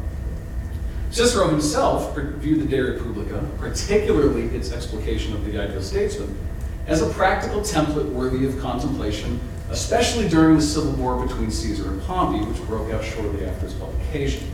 Cicero 1.12 1.50
himself 1.50 2.16
viewed 2.16 2.62
the 2.62 2.68
De 2.68 2.80
Republica, 2.80 3.44
particularly 3.58 4.44
its 4.56 4.72
explication 4.72 5.34
of 5.34 5.44
the 5.44 5.60
ideal 5.60 5.82
statesman, 5.82 6.38
as 6.86 7.02
a 7.02 7.10
practical 7.14 7.62
template 7.62 8.10
worthy 8.12 8.46
of 8.46 8.60
contemplation, 8.60 9.40
especially 9.72 10.30
during 10.30 10.56
the 10.56 10.62
civil 10.62 10.92
war 10.94 11.26
between 11.26 11.50
Caesar 11.50 11.90
and 11.90 12.02
Pompey, 12.04 12.46
which 12.46 12.62
broke 12.68 12.92
out 12.94 13.04
shortly 13.04 13.46
after 13.46 13.66
its 13.66 13.76
publication. 13.76 14.52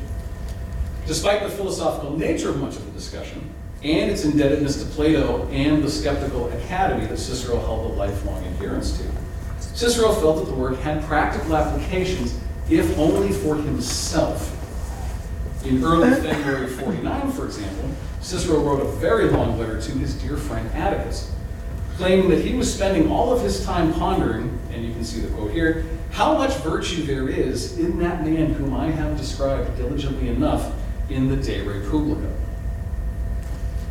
Despite 1.08 1.44
the 1.44 1.50
philosophical 1.50 2.18
nature 2.18 2.50
of 2.50 2.60
much 2.60 2.76
of 2.78 2.86
the 2.86 2.92
discussion, 2.92 3.50
and 3.84 4.10
its 4.10 4.24
indebtedness 4.24 4.82
to 4.82 4.90
Plato 4.90 5.48
and 5.50 5.84
the 5.84 5.92
skeptical 5.92 6.50
academy 6.54 7.06
that 7.06 7.18
Cicero 7.18 7.60
held 7.60 7.92
a 7.92 7.96
lifelong 7.96 8.44
adherence 8.46 8.98
to, 8.98 9.04
Cicero 9.60 10.14
felt 10.14 10.38
that 10.38 10.46
the 10.46 10.58
work 10.58 10.80
had 10.80 11.04
practical 11.04 11.56
applications, 11.56 12.40
if 12.70 12.98
only 12.98 13.32
for 13.32 13.56
himself. 13.56 14.55
In 15.66 15.84
early 15.84 16.12
February 16.22 16.68
49, 16.68 17.32
for 17.32 17.46
example, 17.46 17.90
Cicero 18.22 18.60
wrote 18.60 18.82
a 18.82 18.92
very 18.98 19.30
long 19.30 19.58
letter 19.58 19.82
to 19.82 19.92
his 19.94 20.14
dear 20.14 20.38
friend 20.38 20.70
Atticus, 20.76 21.32
claiming 21.98 22.30
that 22.30 22.42
he 22.46 22.54
was 22.54 22.72
spending 22.72 23.10
all 23.12 23.34
of 23.34 23.42
his 23.42 23.66
time 23.66 23.92
pondering, 23.94 24.60
and 24.72 24.86
you 24.86 24.94
can 24.94 25.04
see 25.04 25.22
the 25.22 25.28
quote 25.36 25.52
here, 25.52 25.84
how 26.12 26.38
much 26.38 26.54
virtue 26.58 27.04
there 27.04 27.28
is 27.28 27.80
in 27.80 27.98
that 27.98 28.24
man 28.24 28.54
whom 28.54 28.76
I 28.76 28.92
have 28.92 29.18
described 29.18 29.76
diligently 29.76 30.30
enough 30.30 30.72
in 31.10 31.30
the 31.30 31.36
De 31.36 31.62
Republica. 31.64 32.32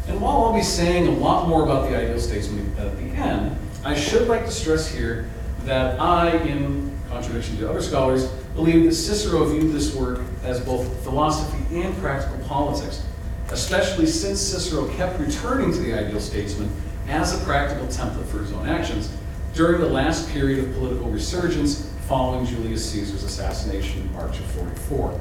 And 0.07 0.21
while 0.21 0.45
I'll 0.45 0.55
be 0.55 0.63
saying 0.63 1.09
a 1.09 1.13
lot 1.19 1.49
more 1.49 1.65
about 1.65 1.91
the 1.91 1.97
ideal 1.97 2.21
statesman 2.21 2.73
at 2.79 2.97
the 2.97 3.05
end, 3.05 3.57
I 3.85 3.97
should 3.97 4.29
like 4.29 4.45
to 4.45 4.51
stress 4.53 4.89
here 4.89 5.29
that 5.65 5.99
I, 6.01 6.37
in 6.39 6.97
contradiction 7.09 7.57
to 7.59 7.69
other 7.69 7.83
scholars, 7.83 8.31
believe 8.55 8.85
that 8.85 8.95
Cicero 8.95 9.45
viewed 9.47 9.73
this 9.73 9.95
work 9.95 10.21
as 10.45 10.61
both 10.61 11.03
philosophy 11.03 11.59
and 11.77 11.97
practical 11.99 12.39
politics, 12.47 13.03
especially 13.51 14.07
since 14.07 14.41
Cicero 14.41 14.89
kept 14.95 15.19
returning 15.19 15.73
to 15.73 15.79
the 15.81 15.93
ideal 15.93 16.21
statesman 16.21 16.71
as 17.09 17.41
a 17.41 17.45
practical 17.45 17.87
template 17.87 18.27
for 18.27 18.39
his 18.39 18.53
own 18.53 18.69
actions 18.69 19.11
during 19.55 19.81
the 19.81 19.89
last 19.89 20.29
period 20.31 20.65
of 20.65 20.75
political 20.75 21.11
resurgence 21.11 21.91
following 22.07 22.47
Julius 22.47 22.91
Caesar's 22.91 23.25
assassination 23.25 24.03
in 24.03 24.13
March 24.13 24.39
of 24.39 24.47
44. 24.47 25.21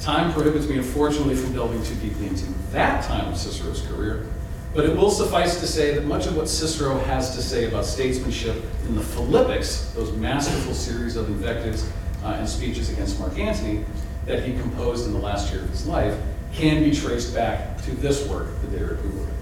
Time 0.00 0.32
prohibits 0.32 0.66
me, 0.66 0.78
unfortunately, 0.78 1.36
from 1.36 1.52
delving 1.52 1.82
too 1.82 1.94
deeply 1.96 2.26
into 2.26 2.46
that 2.72 3.04
time 3.04 3.28
of 3.28 3.36
Cicero's 3.36 3.82
career, 3.82 4.26
but 4.72 4.84
it 4.84 4.96
will 4.96 5.10
suffice 5.10 5.60
to 5.60 5.66
say 5.66 5.94
that 5.94 6.06
much 6.06 6.26
of 6.26 6.36
what 6.36 6.48
Cicero 6.48 6.98
has 7.00 7.34
to 7.34 7.42
say 7.42 7.66
about 7.66 7.84
statesmanship 7.84 8.56
in 8.86 8.94
the 8.94 9.02
Philippics, 9.02 9.90
those 9.94 10.12
masterful 10.12 10.74
series 10.74 11.16
of 11.16 11.28
invectives 11.28 11.90
uh, 12.24 12.36
and 12.38 12.48
speeches 12.48 12.90
against 12.90 13.18
Mark 13.18 13.38
Antony 13.38 13.84
that 14.26 14.42
he 14.42 14.52
composed 14.52 15.06
in 15.06 15.12
the 15.12 15.18
last 15.18 15.52
year 15.52 15.62
of 15.62 15.70
his 15.70 15.86
life, 15.86 16.16
can 16.52 16.82
be 16.82 16.94
traced 16.94 17.34
back 17.34 17.80
to 17.82 17.92
this 17.92 18.26
work, 18.28 18.48
the 18.62 18.76
De 18.76 18.84
Republica. 18.84 19.32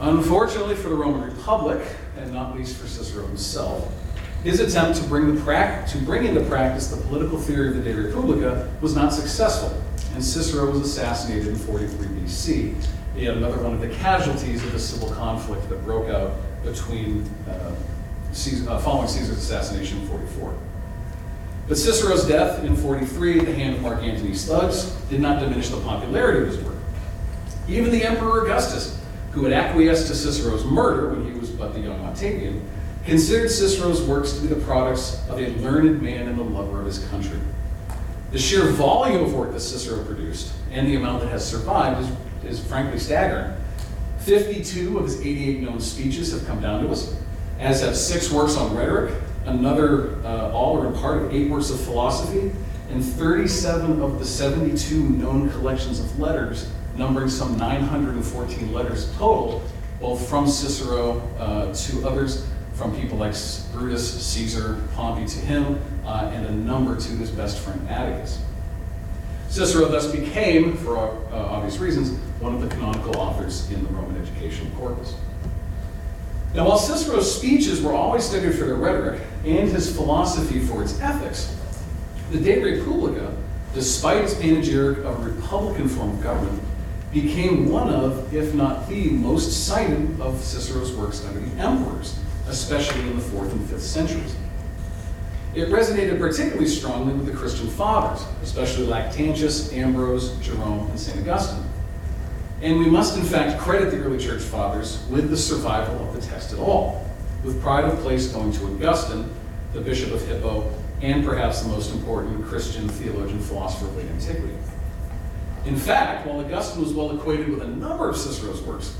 Unfortunately 0.00 0.74
for 0.74 0.88
the 0.90 0.94
Roman 0.94 1.22
Republic, 1.22 1.80
and 2.16 2.32
not 2.32 2.56
least 2.56 2.76
for 2.76 2.86
Cicero 2.86 3.26
himself, 3.26 3.92
his 4.44 4.60
attempt 4.60 5.00
to 5.00 5.04
bring, 5.08 5.34
the 5.34 5.40
pra- 5.40 5.84
to 5.88 5.98
bring 5.98 6.24
into 6.24 6.42
practice 6.44 6.88
the 6.88 7.02
political 7.08 7.38
theory 7.38 7.68
of 7.68 7.76
the 7.76 7.82
De 7.82 7.94
Republica 7.94 8.70
was 8.80 8.94
not 8.94 9.12
successful, 9.12 9.82
and 10.14 10.24
Cicero 10.24 10.70
was 10.70 10.80
assassinated 10.80 11.48
in 11.48 11.56
43 11.56 12.06
BC, 12.06 12.86
yet 13.16 13.36
another 13.36 13.60
one 13.60 13.74
of 13.74 13.80
the 13.80 13.88
casualties 13.88 14.62
of 14.64 14.72
the 14.72 14.78
civil 14.78 15.10
conflict 15.14 15.68
that 15.68 15.84
broke 15.84 16.08
out 16.08 16.34
between 16.62 17.28
uh, 17.48 17.74
Caesar, 18.32 18.70
uh, 18.70 18.78
following 18.78 19.08
Caesar's 19.08 19.38
assassination 19.38 20.00
in 20.00 20.06
44. 20.06 20.54
But 21.68 21.76
Cicero's 21.76 22.26
death 22.26 22.64
in 22.64 22.74
43 22.74 23.40
at 23.40 23.46
the 23.46 23.54
hand 23.54 23.76
of 23.76 23.82
Mark 23.82 24.02
Antony's 24.02 24.46
thugs 24.46 24.90
did 25.10 25.20
not 25.20 25.40
diminish 25.40 25.68
the 25.68 25.80
popularity 25.80 26.40
of 26.40 26.46
his 26.48 26.64
work. 26.64 26.76
Even 27.68 27.92
the 27.92 28.02
Emperor 28.02 28.44
Augustus, 28.44 28.98
who 29.32 29.44
had 29.44 29.52
acquiesced 29.52 30.06
to 30.06 30.14
Cicero's 30.14 30.64
murder 30.64 31.10
when 31.10 31.30
he 31.30 31.38
was 31.38 31.50
but 31.50 31.74
the 31.74 31.80
young 31.80 32.00
Octavian, 32.06 32.66
considered 33.04 33.50
Cicero's 33.50 34.02
works 34.02 34.32
to 34.32 34.40
be 34.40 34.46
the 34.46 34.60
products 34.62 35.22
of 35.28 35.38
a 35.38 35.48
learned 35.58 36.00
man 36.00 36.28
and 36.28 36.38
a 36.40 36.42
lover 36.42 36.80
of 36.80 36.86
his 36.86 37.04
country. 37.08 37.38
The 38.30 38.38
sheer 38.38 38.64
volume 38.70 39.24
of 39.24 39.34
work 39.34 39.52
that 39.52 39.60
Cicero 39.60 40.02
produced 40.04 40.52
and 40.70 40.86
the 40.86 40.96
amount 40.96 41.22
that 41.22 41.28
has 41.28 41.48
survived 41.48 42.00
is, 42.44 42.58
is 42.58 42.66
frankly 42.66 42.98
staggering. 42.98 43.54
52 44.20 44.98
of 44.98 45.04
his 45.04 45.20
88 45.20 45.60
known 45.60 45.80
speeches 45.80 46.32
have 46.32 46.46
come 46.46 46.60
down 46.60 46.82
to 46.84 46.90
us, 46.90 47.14
as 47.58 47.82
have 47.82 47.96
six 47.96 48.30
works 48.30 48.56
on 48.56 48.74
rhetoric, 48.74 49.14
another, 49.48 50.14
uh, 50.24 50.50
all 50.52 50.76
or 50.76 50.88
a 50.88 50.92
part 50.92 51.22
of 51.22 51.32
eight 51.32 51.50
works 51.50 51.70
of 51.70 51.80
philosophy, 51.80 52.52
and 52.90 53.04
37 53.04 54.00
of 54.00 54.18
the 54.18 54.24
72 54.24 55.00
known 55.00 55.50
collections 55.50 56.00
of 56.00 56.18
letters, 56.18 56.70
numbering 56.96 57.28
some 57.28 57.56
914 57.58 58.72
letters 58.72 59.14
total, 59.16 59.62
both 60.00 60.28
from 60.28 60.46
Cicero 60.46 61.20
uh, 61.38 61.72
to 61.74 62.08
others, 62.08 62.46
from 62.74 62.94
people 62.96 63.18
like 63.18 63.34
Brutus, 63.72 64.24
Caesar, 64.26 64.80
Pompey 64.94 65.26
to 65.26 65.38
him, 65.40 65.80
uh, 66.04 66.30
and 66.32 66.46
a 66.46 66.52
number 66.52 66.96
to 66.96 67.08
his 67.16 67.30
best 67.30 67.58
friend 67.58 67.88
Atticus. 67.88 68.40
Cicero 69.48 69.88
thus 69.88 70.06
became, 70.12 70.76
for 70.76 70.96
uh, 70.98 71.36
obvious 71.36 71.78
reasons, 71.78 72.18
one 72.40 72.54
of 72.54 72.60
the 72.60 72.68
canonical 72.68 73.16
authors 73.16 73.70
in 73.70 73.82
the 73.82 73.90
Roman 73.90 74.20
educational 74.20 74.70
corpus. 74.78 75.14
Now, 76.58 76.66
while 76.66 76.78
Cicero's 76.78 77.32
speeches 77.32 77.80
were 77.80 77.92
always 77.92 78.24
studied 78.24 78.52
for 78.52 78.64
their 78.64 78.74
rhetoric 78.74 79.22
and 79.44 79.68
his 79.68 79.94
philosophy 79.94 80.58
for 80.58 80.82
its 80.82 81.00
ethics, 81.00 81.56
the 82.32 82.40
De 82.40 82.60
Republica, 82.60 83.32
despite 83.74 84.24
its 84.24 84.34
panegyric 84.34 84.98
of 85.04 85.20
a 85.20 85.30
republican 85.30 85.88
form 85.88 86.10
of 86.10 86.20
government, 86.20 86.60
became 87.12 87.68
one 87.68 87.88
of, 87.88 88.34
if 88.34 88.54
not 88.54 88.88
the 88.88 89.08
most 89.10 89.68
cited 89.68 90.20
of 90.20 90.42
Cicero's 90.42 90.92
works 90.96 91.24
under 91.26 91.38
the 91.38 91.62
emperors, 91.62 92.18
especially 92.48 93.02
in 93.02 93.14
the 93.14 93.22
fourth 93.22 93.52
and 93.52 93.70
fifth 93.70 93.84
centuries. 93.84 94.34
It 95.54 95.68
resonated 95.68 96.18
particularly 96.18 96.66
strongly 96.66 97.14
with 97.14 97.26
the 97.26 97.38
Christian 97.38 97.68
fathers, 97.68 98.26
especially 98.42 98.86
Lactantius, 98.86 99.72
Ambrose, 99.72 100.36
Jerome, 100.40 100.90
and 100.90 100.98
St. 100.98 101.20
Augustine. 101.20 101.62
And 102.60 102.78
we 102.78 102.86
must, 102.86 103.16
in 103.16 103.24
fact, 103.24 103.60
credit 103.60 103.90
the 103.90 103.98
early 103.98 104.18
church 104.18 104.42
fathers 104.42 105.04
with 105.10 105.30
the 105.30 105.36
survival 105.36 106.08
of 106.08 106.14
the 106.14 106.20
text 106.20 106.52
at 106.52 106.58
all, 106.58 107.06
with 107.44 107.60
pride 107.62 107.84
of 107.84 107.98
place 108.00 108.28
going 108.28 108.52
to 108.52 108.64
Augustine, 108.66 109.30
the 109.72 109.80
bishop 109.80 110.12
of 110.12 110.26
Hippo, 110.26 110.72
and 111.00 111.24
perhaps 111.24 111.62
the 111.62 111.68
most 111.68 111.92
important 111.92 112.44
Christian 112.44 112.88
theologian 112.88 113.40
philosopher 113.40 113.86
of 113.86 113.96
late 113.96 114.06
antiquity. 114.06 114.56
In 115.66 115.76
fact, 115.76 116.26
while 116.26 116.40
Augustine 116.40 116.82
was 116.82 116.92
well 116.92 117.12
acquainted 117.12 117.48
with 117.48 117.62
a 117.62 117.68
number 117.68 118.08
of 118.08 118.16
Cicero's 118.16 118.62
works, 118.62 118.96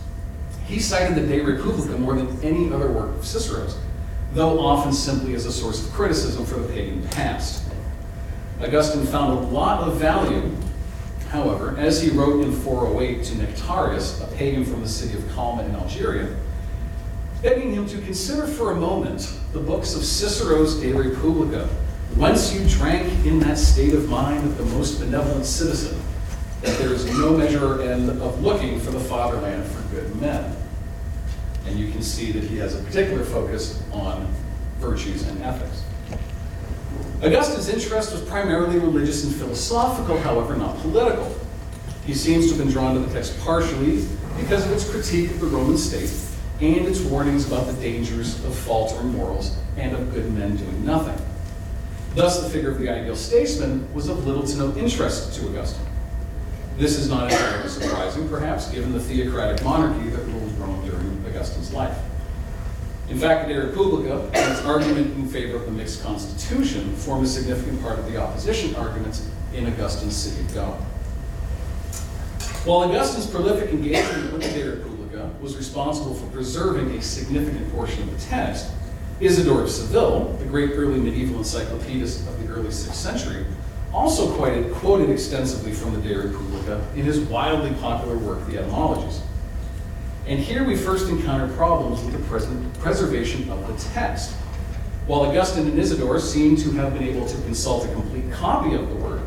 he 0.67 0.79
cited 0.79 1.17
the 1.17 1.27
De 1.27 1.41
Republica 1.41 1.99
more 1.99 2.15
than 2.15 2.29
any 2.43 2.73
other 2.73 2.93
work 2.93 3.17
of 3.17 3.27
Cicero's, 3.27 3.77
though 4.35 4.61
often 4.61 4.93
simply 4.93 5.35
as 5.35 5.47
a 5.47 5.53
source 5.53 5.85
of 5.85 5.93
criticism 5.93 6.45
for 6.45 6.61
the 6.61 6.69
pagan 6.69 7.03
past. 7.09 7.65
Augustine 8.61 9.07
found 9.07 9.38
a 9.38 9.41
lot 9.49 9.81
of 9.81 9.97
value, 9.97 10.55
however, 11.28 11.76
as 11.78 12.00
he 12.02 12.11
wrote 12.11 12.44
in 12.44 12.52
408 12.52 13.25
to 13.25 13.35
Nectarius, 13.37 14.23
a 14.23 14.26
pagan 14.37 14.64
from 14.64 14.82
the 14.82 14.88
city 14.88 15.16
of 15.16 15.23
Calama 15.25 15.64
in 15.64 15.75
Algeria, 15.75 16.35
begging 17.42 17.73
him 17.73 17.87
to 17.87 18.00
consider 18.00 18.47
for 18.47 18.73
a 18.73 18.75
moment 18.75 19.32
the 19.52 19.61
books 19.61 19.94
of 19.94 20.04
Cicero's 20.04 20.80
De 20.80 20.92
Republica, 20.92 21.68
whence 22.16 22.52
you 22.52 22.66
drank 22.68 23.06
in 23.25 23.38
that 23.40 23.58
state 23.58 23.94
of 23.94 24.08
mind 24.08 24.44
of 24.44 24.56
the 24.58 24.64
most 24.76 24.99
benevolent 24.99 25.44
citizen, 25.44 26.00
that 26.62 26.76
there 26.78 26.92
is 26.92 27.04
no 27.18 27.37
measure 27.37 27.80
end 27.82 28.11
of 28.11 28.42
looking 28.42 28.80
for 28.80 28.90
the 28.90 29.00
fatherland 29.00 29.64
for 29.64 29.82
good 29.94 30.14
men. 30.20 30.56
And 31.66 31.78
you 31.78 31.92
can 31.92 32.02
see 32.02 32.32
that 32.32 32.42
he 32.42 32.56
has 32.56 32.75
a 32.75 32.82
particular 32.82 33.25
focus 33.25 33.82
on 33.92 34.26
virtues 34.78 35.28
and 35.28 35.40
ethics. 35.42 35.82
Augustine's 37.23 37.69
interest 37.69 38.13
was 38.13 38.23
primarily 38.23 38.79
religious 38.79 39.25
and 39.25 39.35
philosophical, 39.35 40.19
however, 40.21 40.55
not 40.55 40.79
political. 40.79 41.37
He 42.07 42.15
seems 42.15 42.47
to 42.47 42.55
have 42.55 42.65
been 42.65 42.73
drawn 42.73 42.95
to 42.95 43.01
the 43.01 43.13
text 43.13 43.39
partially 43.41 44.07
because 44.39 44.65
of 44.65 44.73
its 44.73 44.89
critique 44.89 45.33
of 45.33 45.41
the 45.41 45.47
Roman 45.49 45.77
state 45.77 46.13
and 46.61 46.87
its 46.87 47.01
warnings 47.01 47.47
about 47.47 47.67
the 47.67 47.73
dangers 47.75 48.45
of 48.45 48.55
faltering 48.55 49.09
morals 49.09 49.57
and 49.77 49.97
of 49.97 50.15
good 50.15 50.33
men 50.33 50.57
doing 50.57 50.85
nothing. 50.85 51.19
Thus, 52.15 52.41
the 52.41 52.49
figure 52.51 52.71
of 52.71 52.79
the 52.79 52.89
ideal 52.89 53.17
statesman 53.17 53.93
was 53.93 54.09
of 54.09 54.25
little 54.25 54.45
to 54.45 54.57
no 54.57 54.77
interest 54.77 55.35
to 55.41 55.49
Augustine. 55.49 55.87
This 56.77 56.97
is 56.97 57.09
not 57.09 57.33
entirely 57.33 57.69
surprising, 57.69 58.29
perhaps, 58.29 58.71
given 58.71 58.93
the 58.93 59.01
theocratic 59.01 59.65
monarchy 59.65 60.09
that 60.11 60.25
ruled 60.27 60.53
Rome 60.59 60.89
during 60.89 61.25
Augustine's 61.27 61.73
life. 61.73 61.99
In 63.11 63.19
fact, 63.19 63.49
the 63.49 63.55
De 63.55 63.61
Republica 63.67 64.31
and 64.35 64.53
its 64.53 64.62
argument 64.65 65.17
in 65.17 65.27
favor 65.27 65.57
of 65.57 65.65
the 65.65 65.71
mixed 65.71 66.03
constitution 66.03 66.95
form 66.95 67.25
a 67.25 67.27
significant 67.27 67.81
part 67.83 67.99
of 67.99 68.11
the 68.11 68.19
opposition 68.19 68.75
arguments 68.77 69.27
in 69.55 69.67
Augustine's 69.67 70.15
City 70.15 70.45
of 70.45 70.55
God. 70.55 70.81
While 72.65 72.91
Augustine's 72.91 73.27
prolific 73.27 73.71
engagement 73.71 74.33
with 74.33 74.43
the 74.43 74.61
De 74.61 74.71
Republica 74.71 75.31
was 75.41 75.57
responsible 75.57 76.15
for 76.15 76.27
preserving 76.31 76.91
a 76.97 77.03
significant 77.03 77.73
portion 77.73 78.03
of 78.03 78.11
the 78.11 78.27
text, 78.27 78.71
Isidore 79.21 79.62
of 79.62 79.71
Seville, 79.71 80.35
the 80.35 80.45
great 80.45 80.73
early 80.73 81.00
medieval 81.00 81.38
encyclopedist 81.38 82.29
of 82.29 82.47
the 82.47 82.53
early 82.53 82.69
6th 82.69 82.93
century, 82.93 83.47
also 83.93 84.33
quoted, 84.37 84.71
quoted 84.75 85.09
extensively 85.09 85.73
from 85.73 85.95
the 85.95 86.07
De 86.07 86.15
Republica 86.15 86.87
in 86.95 87.05
his 87.05 87.21
wildly 87.21 87.73
popular 87.81 88.19
work, 88.19 88.47
The 88.47 88.59
Etymologies. 88.59 89.23
And 90.28 90.38
here 90.38 90.62
we 90.62 90.76
first 90.76 91.08
encounter 91.08 91.49
problems 91.56 92.04
with 92.04 92.12
the 92.12 92.28
present 92.28 92.78
preservation 92.80 93.49
of 93.50 93.66
the 93.66 93.90
text. 93.94 94.35
While 95.06 95.23
Augustine 95.23 95.66
and 95.66 95.78
Isidore 95.78 96.20
seem 96.20 96.54
to 96.56 96.70
have 96.73 96.92
been 96.92 97.02
able 97.02 97.26
to 97.26 97.35
consult 97.44 97.87
a 97.87 97.92
complete 97.94 98.30
copy 98.30 98.75
of 98.75 98.90
the 98.90 98.94
work, 98.97 99.23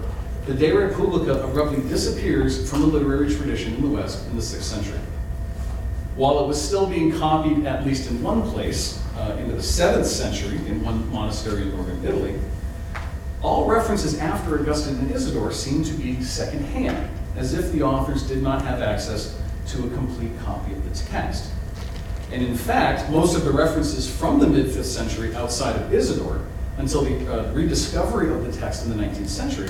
the 0.45 0.53
De 0.53 0.71
Republica 0.71 1.41
abruptly 1.41 1.81
disappears 1.89 2.69
from 2.69 2.81
the 2.81 2.85
literary 2.85 3.33
tradition 3.33 3.73
in 3.73 3.81
the 3.81 3.87
West 3.87 4.27
in 4.27 4.35
the 4.35 4.43
6th 4.43 4.61
century. 4.61 4.99
While 6.15 6.43
it 6.43 6.47
was 6.47 6.61
still 6.61 6.85
being 6.85 7.17
copied, 7.17 7.65
at 7.65 7.83
least 7.83 8.11
in 8.11 8.21
one 8.21 8.43
place, 8.51 9.03
uh, 9.17 9.37
into 9.39 9.53
the 9.53 9.63
7th 9.63 10.05
century 10.05 10.57
in 10.67 10.83
one 10.83 11.11
monastery 11.11 11.63
in 11.63 11.75
northern 11.75 12.05
Italy, 12.05 12.39
all 13.41 13.65
references 13.65 14.19
after 14.19 14.59
Augustine 14.59 14.97
and 14.97 15.09
Isidore 15.09 15.51
seem 15.51 15.83
to 15.83 15.93
be 15.93 16.21
secondhand, 16.21 17.09
as 17.35 17.55
if 17.55 17.71
the 17.71 17.81
authors 17.81 18.21
did 18.21 18.43
not 18.43 18.61
have 18.61 18.83
access 18.83 19.40
to 19.71 19.85
a 19.85 19.89
complete 19.91 20.31
copy 20.43 20.73
of 20.73 20.83
the 20.89 21.05
text. 21.05 21.49
And 22.31 22.43
in 22.43 22.55
fact, 22.55 23.09
most 23.09 23.35
of 23.35 23.43
the 23.43 23.51
references 23.51 24.09
from 24.09 24.39
the 24.39 24.47
mid 24.47 24.67
5th 24.67 24.83
century 24.83 25.35
outside 25.35 25.75
of 25.75 25.93
Isidore 25.93 26.41
until 26.77 27.03
the 27.03 27.31
uh, 27.31 27.51
rediscovery 27.53 28.31
of 28.31 28.45
the 28.45 28.59
text 28.59 28.85
in 28.85 28.89
the 28.89 29.03
19th 29.03 29.27
century 29.27 29.69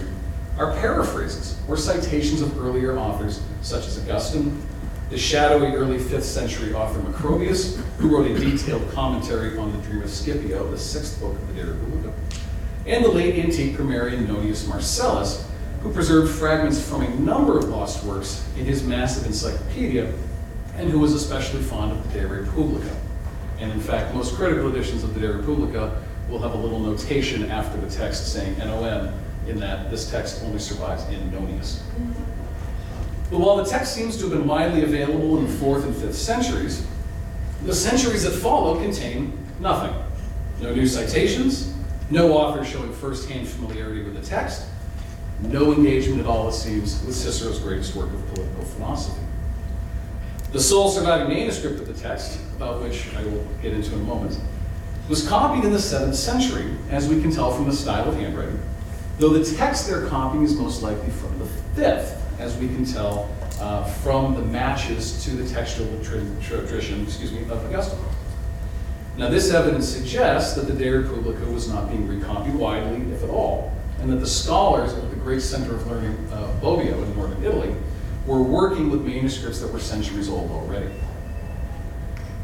are 0.57 0.73
paraphrases 0.73 1.59
or 1.67 1.77
citations 1.77 2.41
of 2.41 2.59
earlier 2.61 2.97
authors 2.97 3.41
such 3.61 3.87
as 3.87 3.97
Augustine, 3.99 4.61
the 5.09 5.17
shadowy 5.17 5.75
early 5.75 5.97
5th 5.97 6.23
century 6.23 6.73
author 6.73 6.99
Macrobius, 6.99 7.77
who 7.97 8.15
wrote 8.15 8.29
a 8.29 8.39
detailed 8.39 8.89
commentary 8.91 9.57
on 9.57 9.71
the 9.71 9.77
Dream 9.87 10.03
of 10.03 10.09
Scipio, 10.09 10.69
the 10.69 10.77
sixth 10.77 11.19
book 11.19 11.33
of 11.33 11.47
the 11.47 11.61
De 11.61 11.71
Republica, 11.71 12.13
and 12.85 13.03
the 13.03 13.09
late 13.09 13.43
antique 13.43 13.75
grammarian 13.75 14.25
Nonius 14.27 14.67
Marcellus, 14.67 15.50
who 15.81 15.91
preserved 15.91 16.31
fragments 16.33 16.87
from 16.87 17.01
a 17.01 17.09
number 17.15 17.57
of 17.57 17.69
lost 17.69 18.03
works 18.03 18.47
in 18.57 18.65
his 18.65 18.83
massive 18.83 19.25
encyclopedia, 19.25 20.13
and 20.75 20.89
who 20.89 20.99
was 20.99 21.13
especially 21.13 21.61
fond 21.61 21.91
of 21.91 22.13
the 22.13 22.19
De 22.19 22.27
Republica. 22.27 22.95
And 23.59 23.71
in 23.71 23.79
fact, 23.79 24.13
most 24.13 24.35
critical 24.35 24.69
editions 24.69 25.03
of 25.03 25.13
the 25.13 25.19
De 25.19 25.31
Republica 25.31 26.03
will 26.29 26.39
have 26.39 26.53
a 26.53 26.57
little 26.57 26.79
notation 26.79 27.49
after 27.51 27.79
the 27.79 27.89
text 27.89 28.31
saying 28.31 28.57
NON, 28.57 29.13
in 29.47 29.59
that 29.59 29.89
this 29.89 30.09
text 30.09 30.43
only 30.43 30.59
survives 30.59 31.03
in 31.09 31.31
Nonius. 31.31 31.81
But 33.29 33.39
while 33.39 33.57
the 33.57 33.65
text 33.65 33.95
seems 33.95 34.17
to 34.17 34.29
have 34.29 34.33
been 34.33 34.47
widely 34.47 34.83
available 34.83 35.37
in 35.39 35.45
the 35.45 35.53
4th 35.53 35.83
and 35.83 35.95
5th 35.95 36.13
centuries, 36.13 36.85
the 37.63 37.73
centuries 37.73 38.23
that 38.23 38.31
follow 38.31 38.79
contain 38.79 39.37
nothing. 39.59 39.93
No 40.61 40.73
new 40.73 40.85
citations, 40.87 41.73
no 42.09 42.33
author 42.33 42.63
showing 42.63 42.93
first-hand 42.93 43.47
familiarity 43.47 44.03
with 44.03 44.15
the 44.15 44.21
text, 44.21 44.65
no 45.41 45.73
engagement 45.73 46.21
at 46.21 46.27
all, 46.27 46.49
it 46.49 46.53
seems, 46.53 47.03
with 47.05 47.15
Cicero's 47.15 47.59
greatest 47.59 47.95
work 47.95 48.11
of 48.13 48.27
political 48.33 48.63
philosophy. 48.63 49.21
The 50.51 50.59
sole 50.59 50.89
surviving 50.89 51.29
manuscript 51.29 51.79
of 51.79 51.87
the 51.87 51.93
text, 51.93 52.39
about 52.55 52.81
which 52.81 53.07
I 53.15 53.23
will 53.23 53.47
get 53.61 53.73
into 53.73 53.93
in 53.93 54.01
a 54.01 54.03
moment, 54.03 54.37
was 55.07 55.27
copied 55.27 55.63
in 55.63 55.71
the 55.71 55.77
7th 55.77 56.15
century, 56.15 56.71
as 56.89 57.07
we 57.07 57.21
can 57.21 57.31
tell 57.31 57.51
from 57.51 57.65
the 57.65 57.75
style 57.75 58.07
of 58.09 58.15
handwriting, 58.15 58.59
though 59.17 59.29
the 59.29 59.55
text 59.55 59.87
they're 59.87 60.07
copying 60.07 60.43
is 60.43 60.55
most 60.55 60.81
likely 60.81 61.09
from 61.09 61.37
the 61.39 61.45
5th, 61.75 62.17
as 62.39 62.57
we 62.57 62.67
can 62.67 62.85
tell 62.85 63.29
uh, 63.59 63.83
from 63.83 64.35
the 64.35 64.41
matches 64.41 65.23
to 65.23 65.31
the 65.31 65.47
textual 65.47 65.87
tradition 66.03 67.03
excuse 67.03 67.31
me, 67.31 67.43
of 67.43 67.65
Augustine. 67.65 67.99
Now, 69.17 69.29
this 69.29 69.51
evidence 69.51 69.87
suggests 69.87 70.55
that 70.55 70.67
the 70.67 70.73
De 70.73 70.89
Republica 70.89 71.45
was 71.45 71.67
not 71.67 71.89
being 71.89 72.07
recopied 72.07 72.55
widely, 72.55 73.11
if 73.11 73.23
at 73.23 73.29
all, 73.29 73.73
and 73.99 74.11
that 74.11 74.17
the 74.17 74.27
scholars 74.27 74.93
of 74.93 75.10
great 75.23 75.41
center 75.41 75.75
of 75.75 75.87
learning, 75.87 76.15
uh, 76.31 76.53
Bobbio 76.61 77.03
in 77.03 77.15
northern 77.15 77.43
Italy, 77.43 77.75
were 78.25 78.41
working 78.41 78.89
with 78.89 79.05
manuscripts 79.05 79.59
that 79.61 79.71
were 79.71 79.79
centuries 79.79 80.29
old 80.29 80.51
already. 80.51 80.89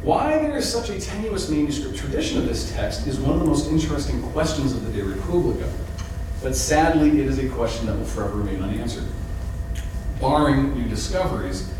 Why 0.01 0.37
there 0.37 0.55
is 0.57 0.71
such 0.71 0.89
a 0.89 0.99
tenuous 0.99 1.49
manuscript 1.49 1.97
tradition 1.97 2.37
of 2.37 2.47
this 2.47 2.71
text 2.71 3.07
is 3.07 3.19
one 3.19 3.33
of 3.33 3.39
the 3.39 3.45
most 3.45 3.69
interesting 3.69 4.21
questions 4.31 4.73
of 4.73 4.85
the 4.85 4.91
De 4.91 5.03
Republica, 5.03 5.69
but 6.41 6.55
sadly 6.55 7.19
it 7.19 7.27
is 7.27 7.39
a 7.39 7.49
question 7.49 7.87
that 7.87 7.97
will 7.97 8.05
forever 8.05 8.37
remain 8.37 8.61
unanswered. 8.61 9.07
Barring 10.21 10.75
new 10.75 10.87
discoveries, 10.87 11.71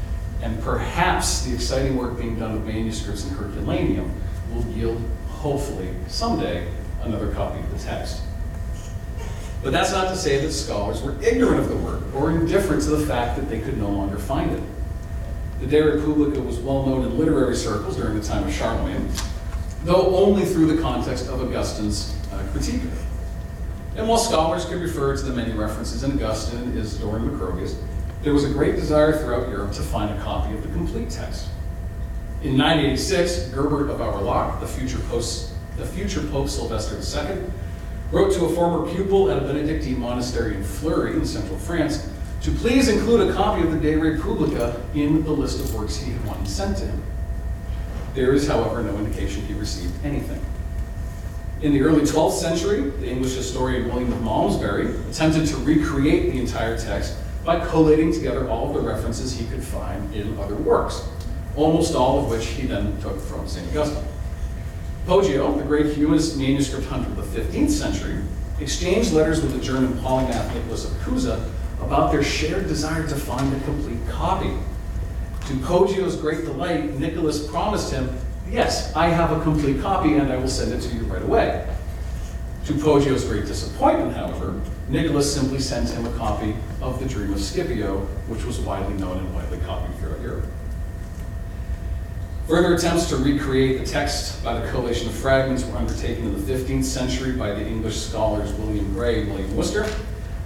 and 0.42 0.62
perhaps 0.62 1.44
the 1.44 1.54
exciting 1.54 1.96
work 1.96 2.18
being 2.18 2.38
done 2.40 2.54
with 2.54 2.66
manuscripts 2.66 3.26
in 3.26 3.36
Herculaneum 3.36 4.12
will 4.54 4.66
yield, 4.68 5.02
hopefully, 5.30 5.90
someday, 6.08 6.68
another 7.02 7.32
copy 7.34 7.60
of 7.60 7.72
the 7.72 7.80
text. 7.80 8.22
But 9.64 9.72
that's 9.72 9.92
not 9.92 10.10
to 10.10 10.16
say 10.16 10.40
that 10.40 10.52
scholars 10.52 11.02
were 11.02 11.16
ignorant 11.22 11.60
of 11.60 11.70
the 11.70 11.78
work 11.78 12.02
or 12.14 12.32
indifferent 12.32 12.84
to 12.84 12.90
the 12.90 13.06
fact 13.06 13.38
that 13.38 13.50
they 13.50 13.60
could 13.60 13.78
no 13.78 13.90
longer 13.90 14.18
find 14.18 14.52
it. 14.52 14.64
The 15.60 15.68
De 15.68 15.82
Republica 15.82 16.40
was 16.40 16.60
well 16.60 16.86
known 16.86 17.04
in 17.06 17.18
literary 17.18 17.56
circles 17.56 17.98
during 17.98 18.20
the 18.20 18.26
time 18.26 18.48
of 18.48 18.54
Charlemagne, 18.54 19.10
though 19.84 20.16
only 20.16 20.46
through 20.46 20.76
the 20.76 20.82
context 20.82 21.28
of 21.28 21.42
Augustine's 21.42 22.16
uh, 22.32 22.44
critique 22.52 22.84
of 22.84 22.94
it. 22.94 23.06
And 23.98 24.08
while 24.08 24.20
scholars 24.20 24.66
could 24.66 24.80
refer 24.80 25.18
to 25.18 25.24
the 25.24 25.34
many 25.34 25.54
references 25.54 26.04
in 26.04 26.12
Augustine, 26.12 26.78
Isidore, 26.78 27.18
and 27.18 27.32
Macrobius, 27.32 27.76
there 28.22 28.34
was 28.34 28.44
a 28.44 28.50
great 28.50 28.76
desire 28.76 29.18
throughout 29.18 29.50
Europe 29.50 29.72
to 29.74 29.82
find 29.82 30.16
a 30.16 30.22
copy 30.22 30.54
of 30.54 30.62
the 30.62 30.70
complete 30.70 31.10
text. 31.10 31.48
In 32.44 32.56
986, 32.56 33.50
Gerbert 33.50 33.90
of 33.90 34.00
Aurillac, 34.00 34.60
the 34.60 34.68
future, 34.68 35.00
post, 35.10 35.54
the 35.78 35.86
future 35.86 36.22
Pope 36.22 36.48
Sylvester 36.48 36.98
II, 36.98 37.42
wrote 38.12 38.34
to 38.34 38.46
a 38.46 38.50
former 38.50 38.90
pupil 38.92 39.30
at 39.30 39.38
a 39.38 39.42
Benedictine 39.42 40.00
monastery 40.00 40.56
in 40.56 40.64
Fleury 40.64 41.14
in 41.14 41.26
central 41.26 41.58
France 41.58 42.10
to 42.42 42.52
please 42.52 42.88
include 42.88 43.30
a 43.30 43.34
copy 43.34 43.62
of 43.64 43.72
the 43.72 43.80
De 43.80 43.96
Republica 43.96 44.82
in 44.94 45.24
the 45.24 45.32
list 45.32 45.60
of 45.60 45.74
works 45.74 45.98
he 45.98 46.12
had 46.12 46.26
wanted 46.26 46.48
sent 46.48 46.78
to 46.78 46.86
him. 46.86 47.04
There 48.14 48.34
is, 48.34 48.48
however, 48.48 48.82
no 48.82 48.98
indication 48.98 49.46
he 49.46 49.54
received 49.54 49.94
anything. 50.06 50.44
In 51.62 51.74
the 51.74 51.82
early 51.82 52.02
12th 52.02 52.34
century, 52.34 52.82
the 52.82 53.10
English 53.10 53.34
historian 53.34 53.88
William 53.88 54.14
of 54.14 54.22
Malmesbury 54.22 54.96
attempted 55.10 55.48
to 55.48 55.58
recreate 55.58 56.32
the 56.32 56.40
entire 56.40 56.78
text 56.78 57.18
by 57.44 57.66
collating 57.66 58.14
together 58.14 58.48
all 58.48 58.74
the 58.74 58.80
references 58.80 59.36
he 59.36 59.46
could 59.48 59.64
find 59.64 60.14
in 60.14 60.38
other 60.40 60.56
works, 60.56 61.08
almost 61.56 61.96
all 61.96 62.20
of 62.20 62.30
which 62.30 62.46
he 62.46 62.68
then 62.68 63.00
took 63.02 63.20
from 63.20 63.48
St. 63.48 63.68
Augustine. 63.70 64.04
Poggio, 65.08 65.58
the 65.58 65.64
great 65.64 65.96
humanist 65.96 66.38
manuscript 66.38 66.86
hunter 66.88 67.10
of 67.10 67.34
the 67.34 67.42
15th 67.42 67.70
century, 67.70 68.18
exchanged 68.60 69.14
letters 69.14 69.42
with 69.42 69.54
the 69.54 69.60
German 69.60 69.94
polymath 70.00 70.54
Nicholas 70.54 70.84
of 70.84 70.92
Cusa 70.98 71.50
about 71.80 72.12
their 72.12 72.22
shared 72.22 72.68
desire 72.68 73.08
to 73.08 73.16
find 73.16 73.56
a 73.56 73.60
complete 73.62 74.06
copy. 74.10 74.52
To 75.46 75.54
Poggio's 75.60 76.18
great 76.18 76.44
delight, 76.44 77.00
Nicholas 77.00 77.48
promised 77.48 77.90
him 77.90 78.10
Yes, 78.52 78.94
I 78.98 79.08
have 79.08 79.32
a 79.32 79.42
complete 79.44 79.82
copy 79.82 80.16
and 80.16 80.30
I 80.30 80.36
will 80.36 80.50
send 80.50 80.74
it 80.74 80.82
to 80.82 80.94
you 80.94 81.04
right 81.04 81.22
away. 81.22 81.66
To 82.66 82.74
Poggio's 82.74 83.24
great 83.24 83.46
disappointment, 83.46 84.14
however, 84.14 84.60
Nicholas 84.90 85.34
simply 85.34 85.60
sent 85.60 85.90
him 85.90 86.06
a 86.06 86.18
copy 86.18 86.54
of 86.82 87.00
The 87.00 87.06
Dream 87.06 87.32
of 87.32 87.40
Scipio, 87.40 88.00
which 88.28 88.44
was 88.44 88.60
widely 88.60 88.96
known 88.96 89.20
and 89.20 89.34
widely 89.34 89.60
copied 89.60 89.98
throughout 90.00 90.20
Europe. 90.20 90.46
Further 92.48 92.76
attempts 92.76 93.10
to 93.10 93.18
recreate 93.18 93.78
the 93.78 93.86
text 93.86 94.42
by 94.42 94.58
the 94.58 94.66
collation 94.72 95.10
of 95.10 95.14
fragments 95.14 95.66
were 95.66 95.78
undertaken 95.78 96.28
in 96.28 96.34
the 96.34 96.54
15th 96.54 96.86
century 96.86 97.34
by 97.34 97.50
the 97.50 97.68
English 97.68 97.98
scholars 97.98 98.54
William 98.54 98.94
Gray 98.94 99.24
and 99.24 99.32
William 99.32 99.54
Worcester, 99.54 99.86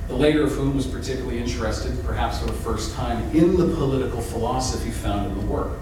the 0.07 0.15
later 0.15 0.41
of 0.41 0.51
whom 0.53 0.75
was 0.75 0.87
particularly 0.87 1.37
interested, 1.37 2.03
perhaps 2.03 2.39
for 2.39 2.47
the 2.47 2.53
first 2.53 2.95
time, 2.95 3.23
in 3.37 3.55
the 3.55 3.67
political 3.75 4.19
philosophy 4.19 4.89
found 4.89 5.27
in 5.31 5.39
the 5.39 5.45
work. 5.45 5.73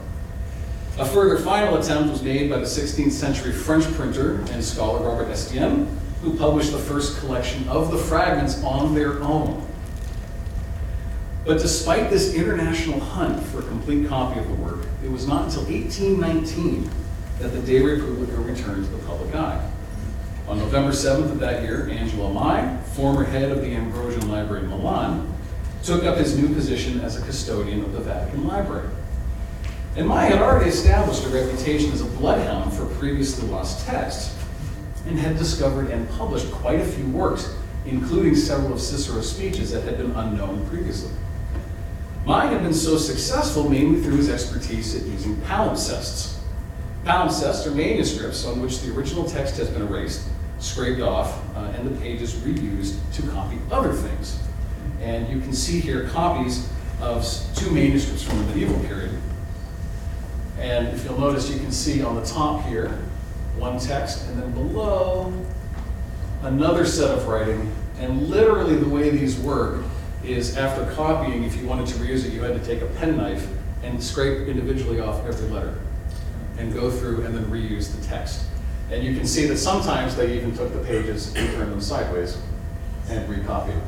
A 0.97 1.05
further 1.05 1.37
final 1.37 1.77
attempt 1.77 2.11
was 2.11 2.21
made 2.21 2.49
by 2.49 2.57
the 2.57 2.65
16th 2.65 3.13
century 3.13 3.53
French 3.53 3.85
printer 3.93 4.41
and 4.51 4.61
scholar 4.61 5.07
Robert 5.07 5.31
Estienne, 5.31 5.87
who 6.21 6.37
published 6.37 6.73
the 6.73 6.79
first 6.79 7.17
collection 7.21 7.65
of 7.69 7.91
the 7.91 7.97
fragments 7.97 8.61
on 8.65 8.93
their 8.93 9.23
own. 9.23 9.65
But 11.45 11.59
despite 11.59 12.09
this 12.09 12.33
international 12.33 12.99
hunt 12.99 13.41
for 13.41 13.59
a 13.59 13.63
complete 13.63 14.09
copy 14.09 14.41
of 14.41 14.47
the 14.49 14.55
work, 14.55 14.78
it 15.03 15.11
was 15.11 15.27
not 15.27 15.45
until 15.45 15.63
1819 15.63 16.89
that 17.39 17.49
the 17.49 17.61
De 17.61 17.81
Republica 17.81 18.35
returned 18.37 18.85
to 18.85 18.91
the 18.91 19.03
public 19.05 19.33
eye. 19.33 19.69
On 20.47 20.57
November 20.57 20.91
7th 20.91 21.31
of 21.31 21.39
that 21.39 21.63
year, 21.63 21.89
Angelo 21.89 22.33
Mai, 22.33 22.77
former 22.95 23.23
head 23.23 23.51
of 23.51 23.61
the 23.61 23.73
Ambrosian 23.73 24.29
Library 24.29 24.63
in 24.63 24.69
Milan, 24.69 25.33
took 25.83 26.03
up 26.03 26.17
his 26.17 26.37
new 26.37 26.53
position 26.53 26.99
as 27.01 27.15
a 27.15 27.25
custodian 27.25 27.81
of 27.81 27.93
the 27.93 27.99
Vatican 27.99 28.47
Library. 28.47 28.89
And 29.95 30.07
Mai 30.07 30.25
had 30.25 30.41
already 30.41 30.69
established 30.69 31.25
a 31.25 31.29
reputation 31.29 31.91
as 31.91 32.01
a 32.01 32.05
bloodhound 32.05 32.73
for 32.73 32.85
previously 32.95 33.47
lost 33.47 33.85
texts, 33.85 34.35
and 35.07 35.17
had 35.17 35.37
discovered 35.37 35.89
and 35.91 36.09
published 36.11 36.51
quite 36.51 36.79
a 36.79 36.85
few 36.85 37.05
works, 37.07 37.55
including 37.85 38.35
several 38.35 38.73
of 38.73 38.81
Cicero's 38.81 39.31
speeches 39.31 39.71
that 39.71 39.83
had 39.83 39.97
been 39.97 40.11
unknown 40.11 40.67
previously. 40.67 41.11
Mai 42.29 42.45
have 42.45 42.61
been 42.61 42.75
so 42.75 42.95
successful 42.95 43.67
mainly 43.67 43.99
through 44.03 44.17
his 44.17 44.29
expertise 44.29 44.95
at 44.95 45.01
using 45.07 45.35
palimpsests. 45.37 46.37
Palimpsests 47.03 47.65
are 47.65 47.71
manuscripts 47.71 48.45
on 48.45 48.61
which 48.61 48.81
the 48.81 48.95
original 48.95 49.27
text 49.27 49.57
has 49.57 49.67
been 49.67 49.81
erased, 49.81 50.27
scraped 50.59 51.01
off, 51.01 51.41
uh, 51.55 51.61
and 51.75 51.89
the 51.89 51.99
pages 51.99 52.35
reused 52.35 52.99
to 53.13 53.23
copy 53.29 53.57
other 53.71 53.93
things. 53.93 54.39
And 55.01 55.27
you 55.27 55.41
can 55.41 55.53
see 55.53 55.79
here 55.79 56.07
copies 56.09 56.69
of 57.01 57.25
two 57.55 57.71
manuscripts 57.71 58.21
from 58.21 58.37
the 58.37 58.43
medieval 58.43 58.79
period. 58.81 59.17
And 60.59 60.89
if 60.89 61.03
you'll 61.05 61.19
notice, 61.19 61.49
you 61.49 61.59
can 61.59 61.71
see 61.71 62.03
on 62.03 62.15
the 62.15 62.25
top 62.25 62.63
here, 62.67 62.89
one 63.57 63.79
text, 63.79 64.27
and 64.27 64.39
then 64.39 64.51
below, 64.51 65.33
another 66.43 66.85
set 66.85 67.09
of 67.09 67.27
writing. 67.27 67.71
And 67.97 68.29
literally 68.29 68.75
the 68.75 68.87
way 68.87 69.09
these 69.09 69.35
work 69.39 69.83
is 70.23 70.57
after 70.57 70.91
copying, 70.93 71.43
if 71.43 71.55
you 71.57 71.67
wanted 71.67 71.87
to 71.87 71.95
reuse 71.95 72.25
it, 72.25 72.33
you 72.33 72.41
had 72.41 72.53
to 72.53 72.65
take 72.65 72.81
a 72.81 72.87
penknife 72.97 73.47
and 73.83 74.01
scrape 74.03 74.47
individually 74.47 74.99
off 74.99 75.25
every 75.25 75.47
letter 75.47 75.79
and 76.57 76.73
go 76.73 76.91
through 76.91 77.23
and 77.25 77.35
then 77.35 77.45
reuse 77.45 77.95
the 77.95 78.05
text. 78.05 78.45
And 78.91 79.03
you 79.03 79.15
can 79.15 79.25
see 79.25 79.45
that 79.45 79.57
sometimes 79.57 80.15
they 80.15 80.35
even 80.35 80.55
took 80.55 80.73
the 80.73 80.79
pages 80.79 81.33
and 81.35 81.49
turned 81.53 81.71
them 81.71 81.81
sideways 81.81 82.37
and 83.09 83.29
recopied. 83.29 83.81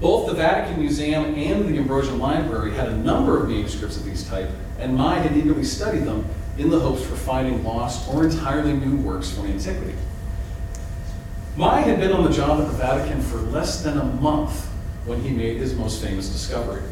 Both 0.00 0.26
the 0.26 0.34
Vatican 0.34 0.80
Museum 0.80 1.34
and 1.36 1.68
the 1.68 1.78
Ambrosian 1.78 2.18
Library 2.18 2.72
had 2.72 2.88
a 2.88 2.96
number 2.96 3.40
of 3.40 3.48
manuscripts 3.48 3.96
of 3.96 4.04
these 4.04 4.28
type, 4.28 4.50
and 4.78 4.96
Mai 4.96 5.18
had 5.18 5.36
eagerly 5.36 5.64
studied 5.64 6.04
them 6.04 6.26
in 6.58 6.70
the 6.70 6.78
hopes 6.78 7.04
for 7.04 7.14
finding 7.14 7.64
lost 7.64 8.08
or 8.08 8.24
entirely 8.24 8.72
new 8.72 8.96
works 8.96 9.30
from 9.30 9.46
antiquity. 9.46 9.94
Mai 11.54 11.80
had 11.80 12.00
been 12.00 12.12
on 12.12 12.24
the 12.24 12.30
job 12.30 12.60
at 12.60 12.66
the 12.66 12.72
Vatican 12.72 13.20
for 13.20 13.36
less 13.36 13.82
than 13.82 13.98
a 13.98 14.04
month 14.04 14.66
when 15.04 15.20
he 15.20 15.30
made 15.30 15.58
his 15.58 15.74
most 15.74 16.02
famous 16.02 16.28
discovery. 16.30 16.82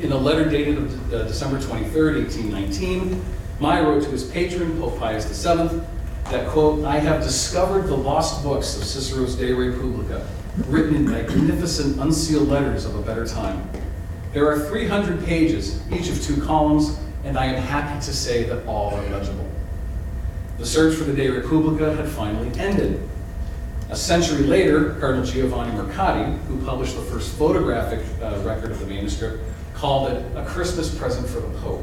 In 0.00 0.10
a 0.12 0.16
letter 0.16 0.48
dated 0.48 0.78
uh, 1.12 1.24
December 1.24 1.60
23, 1.60 2.22
1819, 2.22 3.22
Mai 3.60 3.82
wrote 3.82 4.04
to 4.04 4.10
his 4.10 4.24
patron, 4.24 4.80
Pope 4.80 4.98
Pius 4.98 5.26
VII, 5.26 5.82
that, 6.30 6.48
quote, 6.48 6.82
I 6.84 6.98
have 6.98 7.22
discovered 7.22 7.88
the 7.88 7.96
lost 7.96 8.42
books 8.42 8.74
of 8.76 8.84
Cicero's 8.84 9.36
De 9.36 9.52
Republica, 9.52 10.26
written 10.68 10.94
in 10.94 11.10
magnificent 11.10 11.96
uncial 11.96 12.48
letters 12.48 12.86
of 12.86 12.94
a 12.94 13.02
better 13.02 13.26
time. 13.26 13.68
There 14.32 14.46
are 14.46 14.66
300 14.66 15.26
pages, 15.26 15.82
each 15.92 16.08
of 16.08 16.22
two 16.22 16.40
columns, 16.42 16.98
and 17.24 17.36
I 17.36 17.46
am 17.46 17.62
happy 17.62 18.00
to 18.06 18.14
say 18.14 18.44
that 18.44 18.66
all 18.66 18.94
are 18.94 19.08
legible. 19.10 19.50
The 20.56 20.64
search 20.64 20.96
for 20.96 21.04
the 21.04 21.12
De 21.12 21.28
Republica 21.28 21.94
had 21.94 22.08
finally 22.08 22.50
ended. 22.58 23.06
A 23.90 23.96
century 23.96 24.42
later, 24.42 24.94
Cardinal 25.00 25.24
Giovanni 25.24 25.72
Mercati, 25.72 26.36
who 26.44 26.62
published 26.64 26.94
the 26.94 27.02
first 27.02 27.34
photographic 27.36 28.00
uh, 28.22 28.38
record 28.44 28.70
of 28.70 28.80
the 28.80 28.86
manuscript, 28.86 29.42
called 29.72 30.12
it 30.12 30.24
a 30.36 30.44
Christmas 30.44 30.94
present 30.94 31.26
for 31.26 31.40
the 31.40 31.58
Pope. 31.60 31.82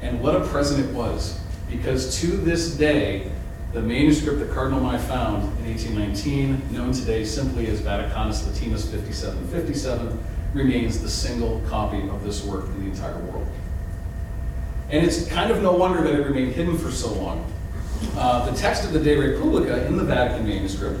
And 0.00 0.22
what 0.22 0.34
a 0.34 0.46
present 0.46 0.86
it 0.86 0.94
was, 0.94 1.38
because 1.68 2.18
to 2.20 2.28
this 2.28 2.74
day, 2.76 3.30
the 3.74 3.82
manuscript 3.82 4.38
that 4.38 4.50
Cardinal 4.52 4.80
Mai 4.80 4.96
found 4.96 5.42
in 5.58 5.72
1819, 5.72 6.72
known 6.72 6.92
today 6.92 7.24
simply 7.24 7.66
as 7.66 7.80
Vaticanus 7.80 8.46
Latinus 8.46 8.90
5757, 8.90 10.18
remains 10.54 11.02
the 11.02 11.08
single 11.10 11.60
copy 11.68 12.08
of 12.08 12.24
this 12.24 12.44
work 12.44 12.66
in 12.66 12.84
the 12.84 12.90
entire 12.90 13.18
world. 13.24 13.46
And 14.90 15.04
it's 15.04 15.26
kind 15.26 15.50
of 15.50 15.60
no 15.60 15.72
wonder 15.72 16.02
that 16.02 16.14
it 16.14 16.24
remained 16.24 16.52
hidden 16.52 16.78
for 16.78 16.90
so 16.90 17.12
long. 17.12 17.52
Uh, 18.16 18.48
the 18.50 18.56
text 18.56 18.84
of 18.84 18.92
the 18.92 19.00
De 19.00 19.16
Republica 19.16 19.86
in 19.86 19.96
the 19.96 20.04
Vatican 20.04 20.46
manuscript 20.46 21.00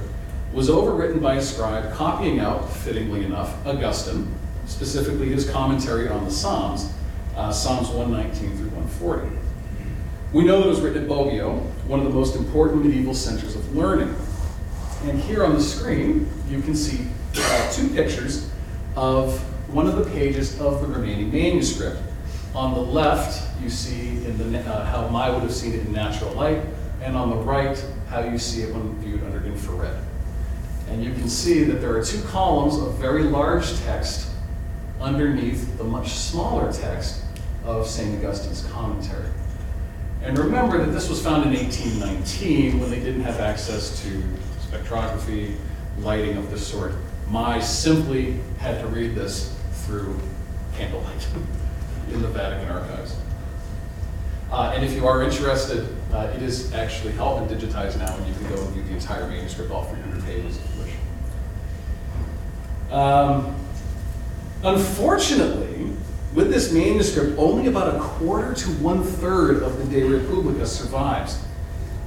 was 0.52 0.68
overwritten 0.68 1.20
by 1.20 1.34
a 1.34 1.42
scribe 1.42 1.92
copying 1.92 2.38
out, 2.38 2.70
fittingly 2.70 3.24
enough, 3.24 3.66
Augustine, 3.66 4.32
specifically 4.66 5.28
his 5.28 5.48
commentary 5.50 6.08
on 6.08 6.24
the 6.24 6.30
Psalms, 6.30 6.92
uh, 7.36 7.52
Psalms 7.52 7.88
119 7.88 8.56
through 8.56 8.70
140. 8.70 9.28
We 10.32 10.44
know 10.44 10.58
that 10.58 10.66
it 10.66 10.70
was 10.70 10.80
written 10.80 11.04
at 11.04 11.08
Bobbio, 11.08 11.60
one 11.86 12.00
of 12.00 12.06
the 12.06 12.12
most 12.12 12.36
important 12.36 12.84
medieval 12.84 13.14
centers 13.14 13.54
of 13.54 13.76
learning. 13.76 14.14
And 15.04 15.20
here 15.20 15.44
on 15.44 15.54
the 15.54 15.60
screen, 15.60 16.28
you 16.48 16.60
can 16.62 16.74
see 16.74 17.06
uh, 17.36 17.72
two 17.72 17.88
pictures 17.90 18.50
of 18.96 19.38
one 19.72 19.86
of 19.86 19.96
the 19.96 20.10
pages 20.10 20.60
of 20.60 20.80
the 20.80 20.86
remaining 20.86 21.32
manuscript. 21.32 22.00
On 22.54 22.74
the 22.74 22.80
left, 22.80 23.60
you 23.60 23.68
see 23.68 24.16
the, 24.18 24.58
uh, 24.60 24.84
how 24.86 25.08
Mai 25.08 25.30
would 25.30 25.42
have 25.42 25.52
seen 25.52 25.74
it 25.74 25.86
in 25.86 25.92
natural 25.92 26.32
light, 26.32 26.62
and 27.04 27.16
on 27.16 27.28
the 27.28 27.36
right, 27.36 27.84
how 28.08 28.20
you 28.20 28.38
see 28.38 28.62
it 28.62 28.74
when 28.74 28.98
viewed 29.00 29.22
under 29.24 29.44
infrared. 29.44 29.98
And 30.88 31.04
you 31.04 31.12
can 31.12 31.28
see 31.28 31.62
that 31.64 31.74
there 31.74 31.94
are 31.96 32.02
two 32.02 32.22
columns 32.22 32.76
of 32.76 32.94
very 32.94 33.24
large 33.24 33.78
text 33.80 34.30
underneath 35.00 35.76
the 35.76 35.84
much 35.84 36.08
smaller 36.08 36.72
text 36.72 37.22
of 37.64 37.86
St. 37.86 38.18
Augustine's 38.18 38.64
commentary. 38.72 39.28
And 40.22 40.38
remember 40.38 40.78
that 40.78 40.92
this 40.92 41.10
was 41.10 41.22
found 41.22 41.44
in 41.44 41.52
1819 41.52 42.80
when 42.80 42.90
they 42.90 43.00
didn't 43.00 43.22
have 43.22 43.38
access 43.38 44.02
to 44.02 44.22
spectrography, 44.66 45.56
lighting 45.98 46.38
of 46.38 46.50
this 46.50 46.66
sort. 46.66 46.94
Mai 47.28 47.60
simply 47.60 48.40
had 48.58 48.80
to 48.80 48.86
read 48.86 49.14
this 49.14 49.54
through 49.84 50.18
candlelight 50.76 51.28
in 52.12 52.22
the 52.22 52.28
Vatican 52.28 52.70
archives. 52.70 53.16
Uh, 54.50 54.72
and 54.74 54.84
if 54.84 54.94
you 54.94 55.06
are 55.06 55.22
interested, 55.22 55.86
uh, 56.14 56.30
it 56.34 56.42
is 56.42 56.72
actually 56.72 57.12
held 57.12 57.40
and 57.40 57.60
digitized 57.60 57.98
now, 57.98 58.14
and 58.16 58.26
you 58.26 58.34
can 58.34 58.48
go 58.54 58.62
and 58.62 58.72
view 58.72 58.82
the 58.84 58.92
entire 58.92 59.26
manuscript, 59.26 59.72
all 59.72 59.84
300 59.84 60.24
pages 60.24 60.58
if 60.58 60.74
you 60.74 60.82
wish. 60.82 60.92
Um, 62.92 63.56
unfortunately, 64.62 65.90
with 66.32 66.52
this 66.52 66.72
manuscript, 66.72 67.36
only 67.36 67.66
about 67.66 67.96
a 67.96 67.98
quarter 67.98 68.54
to 68.54 68.68
one 68.74 69.02
third 69.02 69.62
of 69.62 69.78
the 69.78 69.84
De 69.84 70.04
Republica 70.04 70.66
survives. 70.66 71.44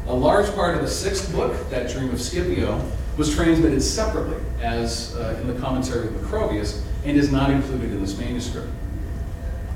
A 0.07 0.13
large 0.13 0.53
part 0.55 0.75
of 0.75 0.81
the 0.81 0.87
sixth 0.87 1.33
book, 1.33 1.69
that 1.69 1.91
Dream 1.91 2.09
of 2.11 2.21
Scipio, 2.21 2.81
was 3.17 3.35
transmitted 3.35 3.81
separately, 3.81 4.37
as 4.61 5.15
uh, 5.17 5.37
in 5.41 5.47
the 5.47 5.59
commentary 5.59 6.07
of 6.07 6.13
Macrobius, 6.13 6.81
and 7.03 7.17
is 7.17 7.29
not 7.29 7.49
included 7.49 7.91
in 7.91 7.99
this 7.99 8.17
manuscript. 8.17 8.69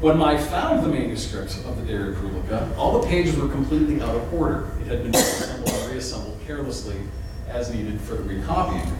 When 0.02 0.18
Mai 0.18 0.36
found 0.36 0.84
the 0.84 0.90
manuscripts 0.90 1.64
of 1.64 1.78
the 1.78 1.86
De 1.86 1.96
Republica, 1.96 2.74
all 2.76 3.00
the 3.00 3.08
pages 3.08 3.38
were 3.38 3.48
completely 3.48 4.02
out 4.02 4.16
of 4.16 4.34
order. 4.34 4.68
It 4.82 4.88
had 4.88 5.04
been 5.04 5.12
disassembled 5.12 5.70
and 5.70 5.92
reassembled 5.92 6.40
carelessly 6.44 6.96
as 7.48 7.72
needed 7.72 8.02
for 8.02 8.16
the 8.16 8.24
recopying. 8.24 8.92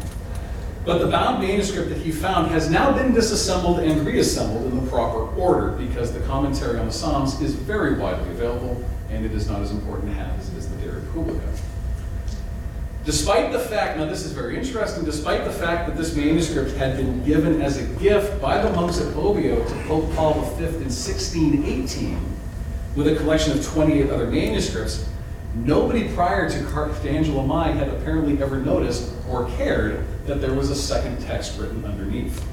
But 0.86 1.00
the 1.00 1.08
bound 1.08 1.42
manuscript 1.42 1.90
that 1.90 1.98
he 1.98 2.12
found 2.12 2.52
has 2.52 2.70
now 2.70 2.92
been 2.92 3.16
disassembled 3.16 3.80
and 3.80 4.06
reassembled 4.06 4.72
in 4.72 4.84
the 4.84 4.92
proper 4.92 5.22
order 5.36 5.72
because 5.72 6.14
the 6.14 6.20
commentary 6.20 6.78
on 6.78 6.86
the 6.86 6.94
Psalms 6.94 7.42
is 7.42 7.56
very 7.56 7.98
widely 7.98 8.30
available 8.30 8.86
and 9.10 9.26
it 9.26 9.32
is 9.32 9.50
not 9.50 9.64
as 9.64 9.72
important 9.72 10.08
to 10.10 10.14
have 10.14 10.40
as 10.40 10.50
it 10.50 10.58
is 10.58 10.70
the 10.70 10.86
De 10.86 10.92
Republica. 10.92 11.51
Despite 13.04 13.52
the 13.52 13.60
fact, 13.60 13.98
now 13.98 14.06
this 14.06 14.24
is 14.24 14.32
very 14.32 14.56
interesting, 14.56 15.04
despite 15.04 15.44
the 15.44 15.52
fact 15.52 15.88
that 15.88 15.98
this 15.98 16.16
manuscript 16.16 16.78
had 16.78 16.98
been 16.98 17.24
given 17.24 17.60
as 17.60 17.78
a 17.78 17.86
gift 18.00 18.40
by 18.40 18.62
the 18.62 18.72
monks 18.74 19.02
at 19.02 19.12
Bobbio 19.16 19.68
to 19.68 19.88
Pope 19.88 20.14
Paul 20.14 20.34
V 20.34 20.66
in 20.66 20.84
1618, 20.84 22.20
with 22.96 23.08
a 23.08 23.16
collection 23.16 23.58
of 23.58 23.66
28 23.66 24.12
other 24.12 24.28
manuscripts, 24.28 25.10
nobody 25.56 26.14
prior 26.14 26.48
to 26.48 26.64
Car- 26.66 26.90
to 26.90 27.42
Mai 27.42 27.72
had 27.72 27.90
apparently 27.90 28.40
ever 28.42 28.58
noticed 28.58 29.12
or 29.28 29.50
cared 29.58 30.06
that 30.28 30.40
there 30.40 30.54
was 30.54 30.70
a 30.70 30.76
second 30.76 31.20
text 31.22 31.58
written 31.60 31.84
underneath. 31.84 32.46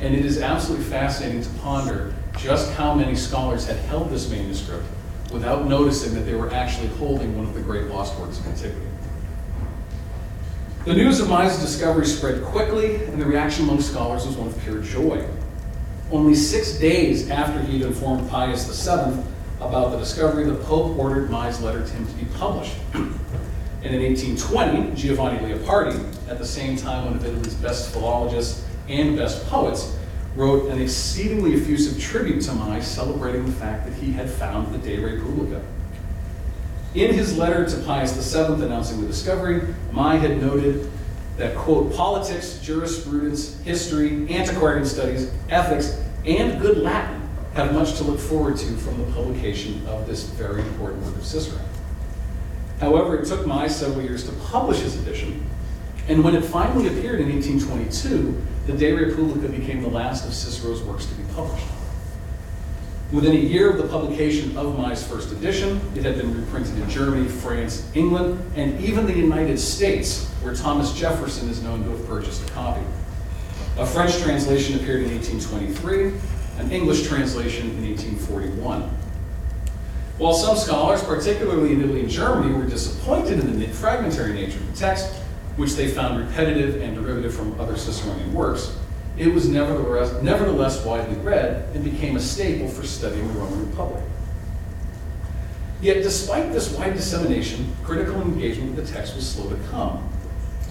And 0.00 0.14
it 0.14 0.26
is 0.26 0.42
absolutely 0.42 0.84
fascinating 0.84 1.40
to 1.42 1.48
ponder 1.60 2.14
just 2.36 2.74
how 2.74 2.92
many 2.92 3.14
scholars 3.14 3.66
had 3.66 3.76
held 3.76 4.10
this 4.10 4.28
manuscript 4.28 4.84
without 5.32 5.66
noticing 5.66 6.14
that 6.14 6.22
they 6.22 6.34
were 6.34 6.52
actually 6.52 6.88
holding 6.88 7.36
one 7.38 7.46
of 7.46 7.54
the 7.54 7.60
great 7.62 7.86
lost 7.86 8.18
works 8.20 8.38
of 8.38 8.46
antiquity. 8.46 8.89
The 10.86 10.94
news 10.94 11.20
of 11.20 11.28
Mai's 11.28 11.58
discovery 11.58 12.06
spread 12.06 12.42
quickly, 12.42 13.04
and 13.04 13.20
the 13.20 13.26
reaction 13.26 13.64
among 13.64 13.82
scholars 13.82 14.26
was 14.26 14.38
one 14.38 14.48
of 14.48 14.58
pure 14.62 14.80
joy. 14.80 15.22
Only 16.10 16.34
six 16.34 16.78
days 16.78 17.28
after 17.28 17.60
he'd 17.60 17.82
informed 17.82 18.30
Pius 18.30 18.64
VII 18.64 19.22
about 19.60 19.90
the 19.90 19.98
discovery, 19.98 20.44
the 20.44 20.54
Pope 20.54 20.98
ordered 20.98 21.28
Mai's 21.28 21.60
letter 21.60 21.86
to 21.86 21.92
him 21.92 22.06
to 22.06 22.12
be 22.14 22.24
published. 22.38 22.76
And 22.94 23.94
in 23.94 24.02
1820, 24.02 24.94
Giovanni 24.94 25.38
Leopardi, 25.40 26.02
at 26.30 26.38
the 26.38 26.46
same 26.46 26.78
time 26.78 27.04
one 27.04 27.16
of 27.16 27.26
Italy's 27.26 27.54
best 27.54 27.92
philologists 27.92 28.64
and 28.88 29.18
best 29.18 29.46
poets, 29.48 29.94
wrote 30.34 30.70
an 30.70 30.80
exceedingly 30.80 31.60
effusive 31.60 32.00
tribute 32.00 32.40
to 32.44 32.52
Mai 32.52 32.80
celebrating 32.80 33.44
the 33.44 33.52
fact 33.52 33.84
that 33.84 33.92
he 33.92 34.12
had 34.12 34.30
found 34.30 34.72
the 34.72 34.78
De 34.78 34.98
Republica. 34.98 35.60
In 36.94 37.14
his 37.14 37.38
letter 37.38 37.64
to 37.68 37.76
Pius 37.82 38.12
VII 38.32 38.64
announcing 38.64 39.00
the 39.00 39.06
discovery, 39.06 39.62
Mai 39.92 40.16
had 40.16 40.42
noted 40.42 40.90
that, 41.36 41.56
quote, 41.56 41.94
politics, 41.94 42.58
jurisprudence, 42.60 43.60
history, 43.60 44.26
antiquarian 44.34 44.84
studies, 44.84 45.30
ethics, 45.50 46.02
and 46.26 46.60
good 46.60 46.78
Latin 46.78 47.28
have 47.54 47.72
much 47.72 47.96
to 47.98 48.04
look 48.04 48.18
forward 48.18 48.56
to 48.56 48.76
from 48.76 48.98
the 48.98 49.12
publication 49.12 49.86
of 49.86 50.08
this 50.08 50.24
very 50.24 50.62
important 50.62 51.04
work 51.04 51.14
of 51.14 51.24
Cicero. 51.24 51.60
However, 52.80 53.16
it 53.16 53.26
took 53.26 53.46
Mai 53.46 53.68
several 53.68 54.02
years 54.02 54.24
to 54.24 54.32
publish 54.32 54.80
his 54.80 55.00
edition, 55.00 55.46
and 56.08 56.24
when 56.24 56.34
it 56.34 56.44
finally 56.44 56.88
appeared 56.88 57.20
in 57.20 57.30
1822, 57.30 58.36
the 58.66 58.72
De 58.72 58.92
Republica 58.92 59.48
became 59.48 59.82
the 59.82 59.88
last 59.88 60.26
of 60.26 60.34
Cicero's 60.34 60.82
works 60.82 61.06
to 61.06 61.14
be 61.14 61.22
published. 61.34 61.66
Within 63.12 63.32
a 63.32 63.40
year 63.40 63.68
of 63.68 63.76
the 63.76 63.88
publication 63.88 64.56
of 64.56 64.78
Mai's 64.78 65.04
first 65.04 65.32
edition, 65.32 65.80
it 65.96 66.04
had 66.04 66.16
been 66.16 66.32
reprinted 66.32 66.78
in 66.78 66.88
Germany, 66.88 67.26
France, 67.26 67.90
England, 67.94 68.40
and 68.54 68.80
even 68.80 69.04
the 69.04 69.12
United 69.12 69.58
States, 69.58 70.28
where 70.42 70.54
Thomas 70.54 70.96
Jefferson 70.96 71.48
is 71.48 71.60
known 71.60 71.82
to 71.82 71.90
have 71.90 72.06
purchased 72.06 72.48
a 72.48 72.52
copy. 72.52 72.82
A 73.78 73.86
French 73.86 74.16
translation 74.18 74.76
appeared 74.76 75.02
in 75.02 75.10
1823, 75.10 76.12
an 76.64 76.70
English 76.70 77.08
translation 77.08 77.70
in 77.70 77.84
1841. 77.96 78.82
While 80.18 80.34
some 80.34 80.56
scholars, 80.56 81.02
particularly 81.02 81.72
in 81.72 81.82
Italy 81.82 82.00
and 82.02 82.10
Germany, 82.10 82.54
were 82.54 82.68
disappointed 82.68 83.40
in 83.40 83.58
the 83.58 83.66
fragmentary 83.68 84.34
nature 84.34 84.58
of 84.58 84.70
the 84.72 84.78
text, 84.78 85.12
which 85.56 85.74
they 85.74 85.88
found 85.88 86.20
repetitive 86.20 86.80
and 86.80 86.94
derivative 86.94 87.34
from 87.34 87.58
other 87.58 87.74
Ciceronian 87.74 88.32
works, 88.32 88.76
it 89.20 89.34
was 89.34 89.48
nevertheless, 89.48 90.22
nevertheless 90.22 90.82
widely 90.84 91.16
read 91.16 91.68
and 91.74 91.84
became 91.84 92.16
a 92.16 92.20
staple 92.20 92.68
for 92.68 92.86
studying 92.86 93.28
the 93.28 93.34
Roman 93.34 93.68
Republic. 93.68 94.02
Yet, 95.82 96.02
despite 96.02 96.52
this 96.52 96.72
wide 96.72 96.94
dissemination, 96.94 97.76
critical 97.84 98.22
engagement 98.22 98.74
with 98.74 98.86
the 98.86 98.92
text 98.92 99.14
was 99.14 99.28
slow 99.28 99.50
to 99.50 99.56
come. 99.68 100.08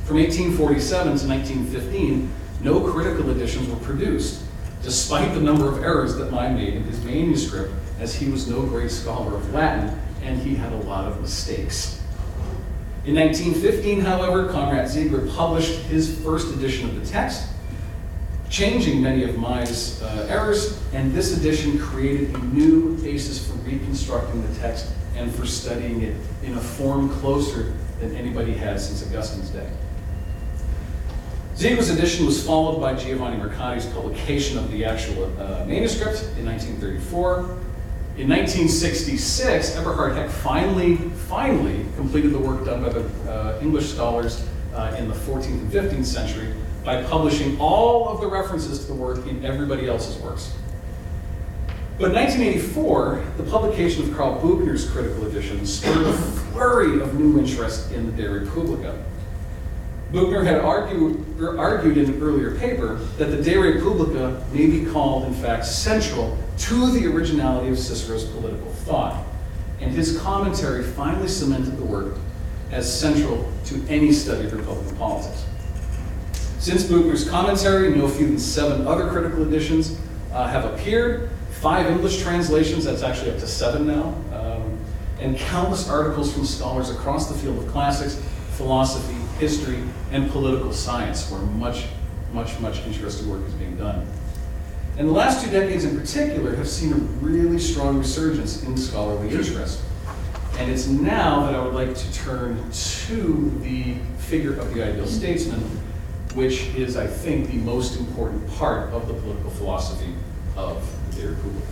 From 0.05 0.17
1847 0.17 1.17
to 1.19 1.27
1915, 1.27 2.31
no 2.61 2.91
critical 2.91 3.29
editions 3.29 3.69
were 3.69 3.75
produced, 3.77 4.43
despite 4.81 5.33
the 5.35 5.41
number 5.41 5.67
of 5.67 5.83
errors 5.83 6.15
that 6.15 6.31
Mai 6.31 6.49
made 6.49 6.73
in 6.73 6.83
his 6.83 7.03
manuscript, 7.03 7.71
as 7.99 8.15
he 8.15 8.29
was 8.29 8.47
no 8.47 8.63
great 8.63 8.89
scholar 8.89 9.35
of 9.35 9.53
Latin 9.53 9.99
and 10.23 10.41
he 10.41 10.55
had 10.55 10.73
a 10.73 10.77
lot 10.77 11.05
of 11.05 11.21
mistakes. 11.21 12.01
In 13.05 13.15
1915, 13.15 14.01
however, 14.01 14.49
Conrad 14.49 14.89
Ziegler 14.89 15.27
published 15.27 15.79
his 15.83 16.19
first 16.21 16.53
edition 16.53 16.89
of 16.89 16.99
the 16.99 17.05
text, 17.09 17.47
changing 18.49 19.01
many 19.01 19.23
of 19.23 19.37
Mai's 19.37 20.01
uh, 20.01 20.27
errors, 20.29 20.81
and 20.93 21.13
this 21.13 21.37
edition 21.37 21.77
created 21.77 22.33
a 22.33 22.37
new 22.45 22.97
basis 22.97 23.47
for 23.47 23.53
reconstructing 23.57 24.41
the 24.47 24.59
text 24.59 24.91
and 25.15 25.33
for 25.33 25.45
studying 25.45 26.01
it 26.01 26.15
in 26.43 26.55
a 26.55 26.59
form 26.59 27.09
closer 27.09 27.73
than 27.99 28.15
anybody 28.15 28.53
had 28.53 28.79
since 28.79 29.05
Augustine's 29.05 29.49
day. 29.49 29.69
Ziegler's 31.55 31.89
edition 31.89 32.25
was 32.25 32.43
followed 32.43 32.79
by 32.79 32.93
Giovanni 32.93 33.37
Mercati's 33.37 33.85
publication 33.87 34.57
of 34.57 34.71
the 34.71 34.85
actual 34.85 35.25
uh, 35.39 35.65
manuscript 35.65 36.23
in 36.37 36.45
1934. 36.45 37.39
In 38.17 38.29
1966, 38.29 39.75
Eberhard 39.75 40.15
Heck 40.15 40.29
finally, 40.29 40.95
finally 40.95 41.85
completed 41.95 42.33
the 42.33 42.39
work 42.39 42.65
done 42.65 42.81
by 42.81 42.89
the 42.89 43.05
uh, 43.29 43.59
English 43.61 43.91
scholars 43.93 44.45
uh, 44.73 44.95
in 44.97 45.07
the 45.07 45.13
14th 45.13 45.47
and 45.47 45.71
15th 45.71 46.05
century 46.05 46.53
by 46.89 47.03
publishing 47.03 47.55
all 47.59 48.09
of 48.09 48.19
the 48.19 48.25
references 48.25 48.79
to 48.79 48.87
the 48.87 48.95
work 48.95 49.23
in 49.27 49.45
everybody 49.45 49.87
else's 49.87 50.19
works. 50.23 50.55
But 51.99 52.05
in 52.05 52.15
1984, 52.15 53.25
the 53.37 53.43
publication 53.43 54.09
of 54.09 54.17
Karl 54.17 54.41
Buchner's 54.41 54.89
critical 54.89 55.27
edition 55.27 55.67
spurred 55.67 56.07
a 56.07 56.13
flurry 56.13 56.99
of 56.99 57.13
new 57.13 57.37
interest 57.37 57.91
in 57.91 58.07
the 58.07 58.11
De 58.19 58.27
Republica. 58.27 58.97
Buchner 60.11 60.43
had 60.43 60.61
argued, 60.61 61.23
er, 61.39 61.59
argued 61.59 61.95
in 61.99 62.05
an 62.05 62.23
earlier 62.23 62.55
paper 62.55 62.95
that 63.19 63.25
the 63.25 63.39
De 63.39 63.55
Republica 63.55 64.43
may 64.51 64.65
be 64.65 64.83
called, 64.83 65.25
in 65.25 65.33
fact, 65.35 65.67
central 65.67 66.35
to 66.57 66.89
the 66.89 67.05
originality 67.05 67.69
of 67.69 67.77
Cicero's 67.77 68.25
political 68.25 68.71
thought, 68.71 69.23
and 69.79 69.91
his 69.91 70.19
commentary 70.21 70.81
finally 70.81 71.27
cemented 71.27 71.77
the 71.77 71.85
work 71.85 72.15
as 72.71 72.91
central 72.91 73.47
to 73.65 73.79
any 73.89 74.11
study 74.11 74.47
of 74.47 74.53
Republican 74.53 74.95
politics. 74.97 75.45
Since 76.59 76.83
Buchner's 76.83 77.27
commentary, 77.27 77.95
no 77.95 78.09
fewer 78.09 78.31
than 78.31 78.37
seven 78.37 78.85
other 78.85 79.07
critical 79.09 79.43
editions 79.43 79.97
uh, 80.33 80.45
have 80.49 80.65
appeared, 80.65 81.29
five 81.61 81.85
English 81.85 82.21
translations, 82.21 82.83
that's 82.83 83.01
actually 83.01 83.31
up 83.31 83.39
to 83.39 83.47
seven 83.47 83.87
now, 83.87 84.13
um, 84.37 84.77
and 85.21 85.37
countless 85.37 85.89
articles 85.89 86.33
from 86.33 86.45
scholars 86.45 86.89
across 86.89 87.29
the 87.29 87.37
field 87.37 87.57
of 87.57 87.71
classics, 87.71 88.21
philosophy, 88.51 89.15
history, 89.39 89.81
and 90.11 90.29
political 90.31 90.73
science, 90.73 91.31
where 91.31 91.39
much, 91.39 91.85
much, 92.33 92.59
much 92.59 92.85
interesting 92.85 93.29
work 93.29 93.47
is 93.47 93.53
being 93.53 93.77
done. 93.77 94.05
And 94.97 95.07
the 95.07 95.13
last 95.13 95.41
two 95.41 95.49
decades 95.49 95.85
in 95.85 95.97
particular 95.97 96.57
have 96.57 96.67
seen 96.67 96.91
a 96.91 96.95
really 96.95 97.57
strong 97.57 97.99
resurgence 97.99 98.63
in 98.63 98.75
scholarly 98.75 99.29
interest. 99.29 99.81
And 100.57 100.69
it's 100.69 100.87
now 100.87 101.45
that 101.45 101.55
I 101.55 101.63
would 101.63 101.73
like 101.73 101.95
to 101.95 102.13
turn 102.13 102.69
to 102.69 103.59
the 103.61 103.95
figure 104.17 104.59
of 104.59 104.73
the 104.73 104.83
ideal 104.83 105.07
statesman, 105.07 105.63
which 106.33 106.67
is, 106.75 106.95
I 106.95 107.07
think, 107.07 107.49
the 107.49 107.57
most 107.57 107.99
important 107.99 108.47
part 108.55 108.89
of 108.93 109.07
the 109.07 109.13
political 109.13 109.49
philosophy 109.51 110.13
of 110.55 110.83
the 111.15 111.29
Republica. 111.29 111.67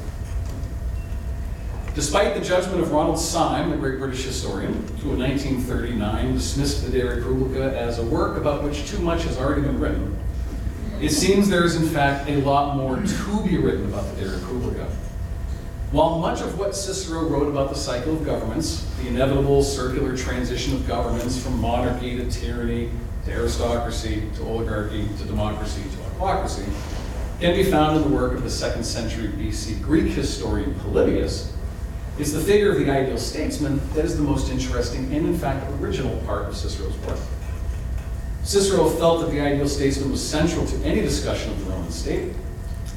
Despite 1.94 2.36
the 2.36 2.42
judgment 2.42 2.82
of 2.82 2.92
Ronald 2.92 3.20
Syme, 3.20 3.72
the 3.72 3.78
great 3.78 3.98
British 3.98 4.24
historian, 4.24 4.74
who 5.02 5.14
in 5.14 5.20
1939 5.20 6.34
dismissed 6.34 6.86
the 6.86 6.92
De 6.92 7.04
Republica 7.04 7.76
as 7.76 7.98
a 7.98 8.04
work 8.04 8.38
about 8.38 8.64
which 8.64 8.88
too 8.88 9.00
much 9.00 9.24
has 9.24 9.38
already 9.38 9.62
been 9.62 9.80
written, 9.80 10.16
it 11.02 11.10
seems 11.10 11.50
there 11.50 11.64
is 11.64 11.76
in 11.76 11.88
fact 11.88 12.30
a 12.30 12.38
lot 12.42 12.76
more 12.76 12.98
to 12.98 13.44
be 13.44 13.58
written 13.58 13.86
about 13.86 14.16
the 14.16 14.24
De 14.24 14.30
Republica. 14.30 14.88
While 15.92 16.20
much 16.20 16.42
of 16.42 16.60
what 16.60 16.76
Cicero 16.76 17.24
wrote 17.28 17.48
about 17.48 17.70
the 17.70 17.76
cycle 17.76 18.14
of 18.14 18.26
governments, 18.26 18.86
the 19.02 19.08
inevitable 19.08 19.64
circular 19.64 20.18
transition 20.18 20.74
of 20.74 20.88
governments 20.88 21.42
from 21.42 21.60
monarchy 21.60 22.18
to 22.18 22.30
tyranny, 22.30 22.92
to 23.28 23.34
aristocracy, 23.34 24.24
to 24.36 24.44
oligarchy, 24.44 25.08
to 25.18 25.26
democracy, 25.26 25.84
to 25.84 26.24
autocracy, 26.24 26.66
can 27.40 27.56
be 27.56 27.70
found 27.70 27.98
in 27.98 28.04
the 28.04 28.16
work 28.16 28.34
of 28.34 28.44
the 28.44 28.50
second 28.50 28.84
century 28.84 29.28
BC 29.28 29.82
Greek 29.82 30.12
historian 30.14 30.74
Polybius, 30.80 31.54
is 32.18 32.34
the 32.34 32.40
figure 32.40 32.72
of 32.72 32.80
the 32.80 32.90
ideal 32.90 33.18
statesman 33.18 33.80
that 33.94 34.04
is 34.04 34.18
the 34.18 34.24
most 34.24 34.50
interesting 34.50 35.04
and, 35.14 35.28
in 35.28 35.38
fact, 35.38 35.70
original 35.80 36.18
part 36.22 36.48
of 36.48 36.58
Cicero's 36.58 36.98
work. 37.00 37.20
Cicero 38.44 38.90
felt 38.90 39.22
that 39.22 39.32
the 39.32 39.40
ideal 39.40 39.68
statesman 39.68 40.10
was 40.10 40.26
central 40.26 40.66
to 40.66 40.76
any 40.84 41.02
discussion 41.02 41.52
of 41.52 41.64
the 41.64 41.72
Roman 41.72 41.92
state, 41.92 42.34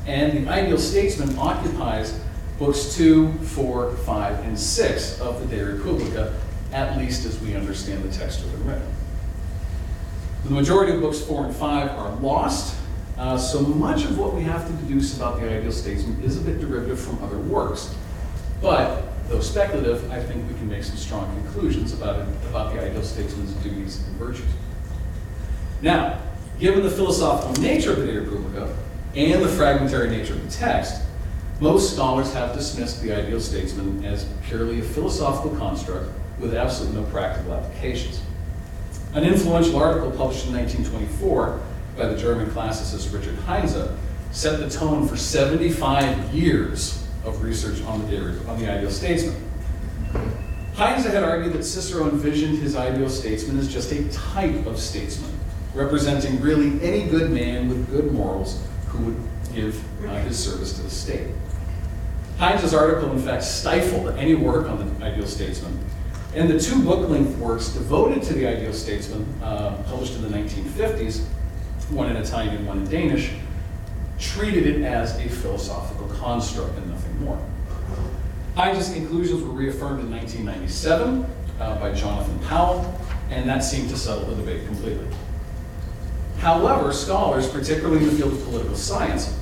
and 0.06 0.46
the 0.46 0.50
ideal 0.50 0.78
statesman 0.78 1.36
occupies 1.38 2.18
books 2.58 2.94
two, 2.94 3.32
four, 3.32 3.94
five, 3.98 4.38
and 4.44 4.58
six 4.58 5.20
of 5.20 5.40
the 5.40 5.56
De 5.56 5.64
Republica, 5.64 6.38
at 6.72 6.96
least 6.96 7.26
as 7.26 7.38
we 7.40 7.54
understand 7.54 8.04
the 8.04 8.16
text 8.16 8.40
of 8.40 8.52
the 8.52 8.58
written. 8.58 8.86
The 10.44 10.50
majority 10.50 10.92
of 10.94 11.00
books 11.00 11.20
four 11.20 11.44
and 11.44 11.54
five 11.54 11.90
are 11.90 12.10
lost, 12.16 12.76
uh, 13.18 13.36
so 13.36 13.60
much 13.60 14.04
of 14.04 14.18
what 14.18 14.34
we 14.34 14.42
have 14.42 14.66
to 14.66 14.72
deduce 14.84 15.16
about 15.16 15.40
the 15.40 15.48
ideal 15.48 15.70
statesman 15.70 16.22
is 16.22 16.38
a 16.38 16.40
bit 16.40 16.60
derivative 16.60 16.98
from 16.98 17.22
other 17.22 17.38
works. 17.38 17.94
But, 18.60 19.04
though 19.28 19.40
speculative, 19.40 20.10
I 20.10 20.20
think 20.22 20.48
we 20.48 20.54
can 20.54 20.68
make 20.68 20.82
some 20.82 20.96
strong 20.96 21.26
conclusions 21.42 21.92
about, 21.92 22.20
it, 22.20 22.28
about 22.48 22.74
the 22.74 22.82
ideal 22.82 23.02
statesman's 23.02 23.52
duties 23.62 24.02
and 24.06 24.16
virtues. 24.16 24.48
Now, 25.82 26.20
given 26.58 26.82
the 26.82 26.90
philosophical 26.90 27.62
nature 27.62 27.92
of 27.92 27.98
the 27.98 28.06
De 28.06 28.20
Republica 28.20 28.74
and 29.14 29.42
the 29.42 29.48
fragmentary 29.48 30.10
nature 30.10 30.34
of 30.34 30.44
the 30.44 30.50
text, 30.50 31.02
Most 31.60 31.92
scholars 31.92 32.32
have 32.32 32.56
dismissed 32.56 33.02
the 33.02 33.12
ideal 33.12 33.38
statesman 33.38 34.02
as 34.02 34.24
purely 34.44 34.80
a 34.80 34.82
philosophical 34.82 35.54
construct 35.58 36.10
with 36.38 36.54
absolutely 36.54 37.02
no 37.02 37.06
practical 37.08 37.52
applications. 37.52 38.22
An 39.12 39.24
influential 39.24 39.76
article 39.76 40.12
published 40.12 40.46
in 40.46 40.54
1924 40.54 41.60
by 41.96 42.06
the 42.06 42.16
German 42.16 42.48
classicist 42.50 43.12
Richard 43.12 43.36
Heinze 43.40 43.76
set 44.30 44.60
the 44.60 44.70
tone 44.70 45.08
for 45.08 45.16
75 45.16 46.32
years 46.32 47.04
of 47.24 47.42
research 47.42 47.82
on 47.86 48.08
the, 48.08 48.38
on 48.48 48.60
the 48.60 48.70
ideal 48.70 48.90
statesman. 48.90 49.34
Heinze 50.74 51.04
had 51.04 51.24
argued 51.24 51.54
that 51.54 51.64
Cicero 51.64 52.08
envisioned 52.08 52.58
his 52.58 52.76
ideal 52.76 53.10
statesman 53.10 53.58
as 53.58 53.70
just 53.70 53.90
a 53.90 54.08
type 54.10 54.64
of 54.66 54.78
statesman, 54.78 55.32
representing 55.74 56.40
really 56.40 56.80
any 56.80 57.10
good 57.10 57.32
man 57.32 57.68
with 57.68 57.90
good 57.90 58.12
morals 58.12 58.64
who 58.86 59.06
would 59.06 59.16
give 59.52 59.82
uh, 60.06 60.14
his 60.20 60.38
service 60.38 60.74
to 60.74 60.82
the 60.82 60.90
state. 60.90 61.26
Heinze's 62.38 62.72
article, 62.72 63.10
in 63.10 63.18
fact, 63.18 63.42
stifled 63.42 64.16
any 64.16 64.36
work 64.36 64.68
on 64.68 64.78
the 64.98 65.04
ideal 65.04 65.26
statesman, 65.26 65.76
and 66.34 66.48
the 66.48 66.58
two 66.58 66.82
book-length 66.82 67.36
works 67.38 67.70
devoted 67.70 68.22
to 68.24 68.34
the 68.34 68.46
ideal 68.46 68.72
statesman, 68.72 69.26
uh, 69.42 69.82
published 69.88 70.14
in 70.14 70.22
the 70.22 70.28
1950s, 70.28 71.24
one 71.90 72.08
in 72.08 72.16
Italian 72.16 72.56
and 72.56 72.66
one 72.66 72.78
in 72.78 72.88
Danish, 72.88 73.32
treated 74.18 74.66
it 74.66 74.82
as 74.82 75.18
a 75.18 75.28
philosophical 75.28 76.06
construct 76.08 76.76
and 76.76 76.88
nothing 76.88 77.24
more. 77.24 77.40
Heinze's 78.54 78.92
conclusions 78.92 79.42
were 79.42 79.50
reaffirmed 79.50 80.00
in 80.00 80.10
1997 80.10 81.26
uh, 81.58 81.78
by 81.78 81.92
Jonathan 81.92 82.38
Powell, 82.40 83.00
and 83.30 83.48
that 83.48 83.60
seemed 83.60 83.88
to 83.90 83.96
settle 83.96 84.24
the 84.26 84.36
debate 84.36 84.66
completely. 84.66 85.06
However, 86.38 86.92
scholars, 86.92 87.48
particularly 87.48 87.98
in 87.98 88.10
the 88.10 88.12
field 88.12 88.32
of 88.32 88.44
political 88.44 88.76
science, 88.76 89.36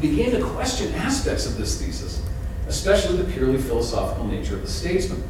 began 0.00 0.32
to 0.32 0.42
question 0.42 0.92
aspects 0.94 1.46
of 1.46 1.56
this 1.56 1.80
thesis, 1.80 2.22
especially 2.66 3.16
the 3.16 3.32
purely 3.32 3.58
philosophical 3.58 4.24
nature 4.24 4.54
of 4.54 4.62
the 4.62 4.68
statesman. 4.68 5.22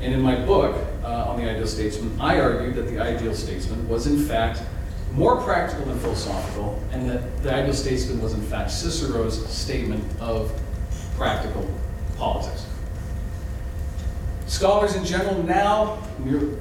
And 0.00 0.14
in 0.14 0.20
my 0.22 0.34
book 0.34 0.76
uh, 1.04 1.28
on 1.28 1.36
the 1.36 1.48
ideal 1.48 1.66
statesman, 1.66 2.18
I 2.20 2.40
argued 2.40 2.74
that 2.76 2.88
the 2.88 2.98
ideal 2.98 3.34
statesman 3.34 3.86
was 3.88 4.06
in 4.06 4.18
fact 4.18 4.62
more 5.12 5.42
practical 5.42 5.86
than 5.86 5.98
philosophical, 5.98 6.82
and 6.92 7.08
that 7.10 7.42
the 7.42 7.52
ideal 7.52 7.74
statesman 7.74 8.22
was 8.22 8.32
in 8.32 8.42
fact 8.42 8.70
Cicero's 8.70 9.44
statement 9.48 10.04
of 10.20 10.52
practical 11.16 11.68
politics. 12.16 12.66
Scholars 14.46 14.94
in 14.96 15.04
general 15.04 15.42
now, 15.42 16.02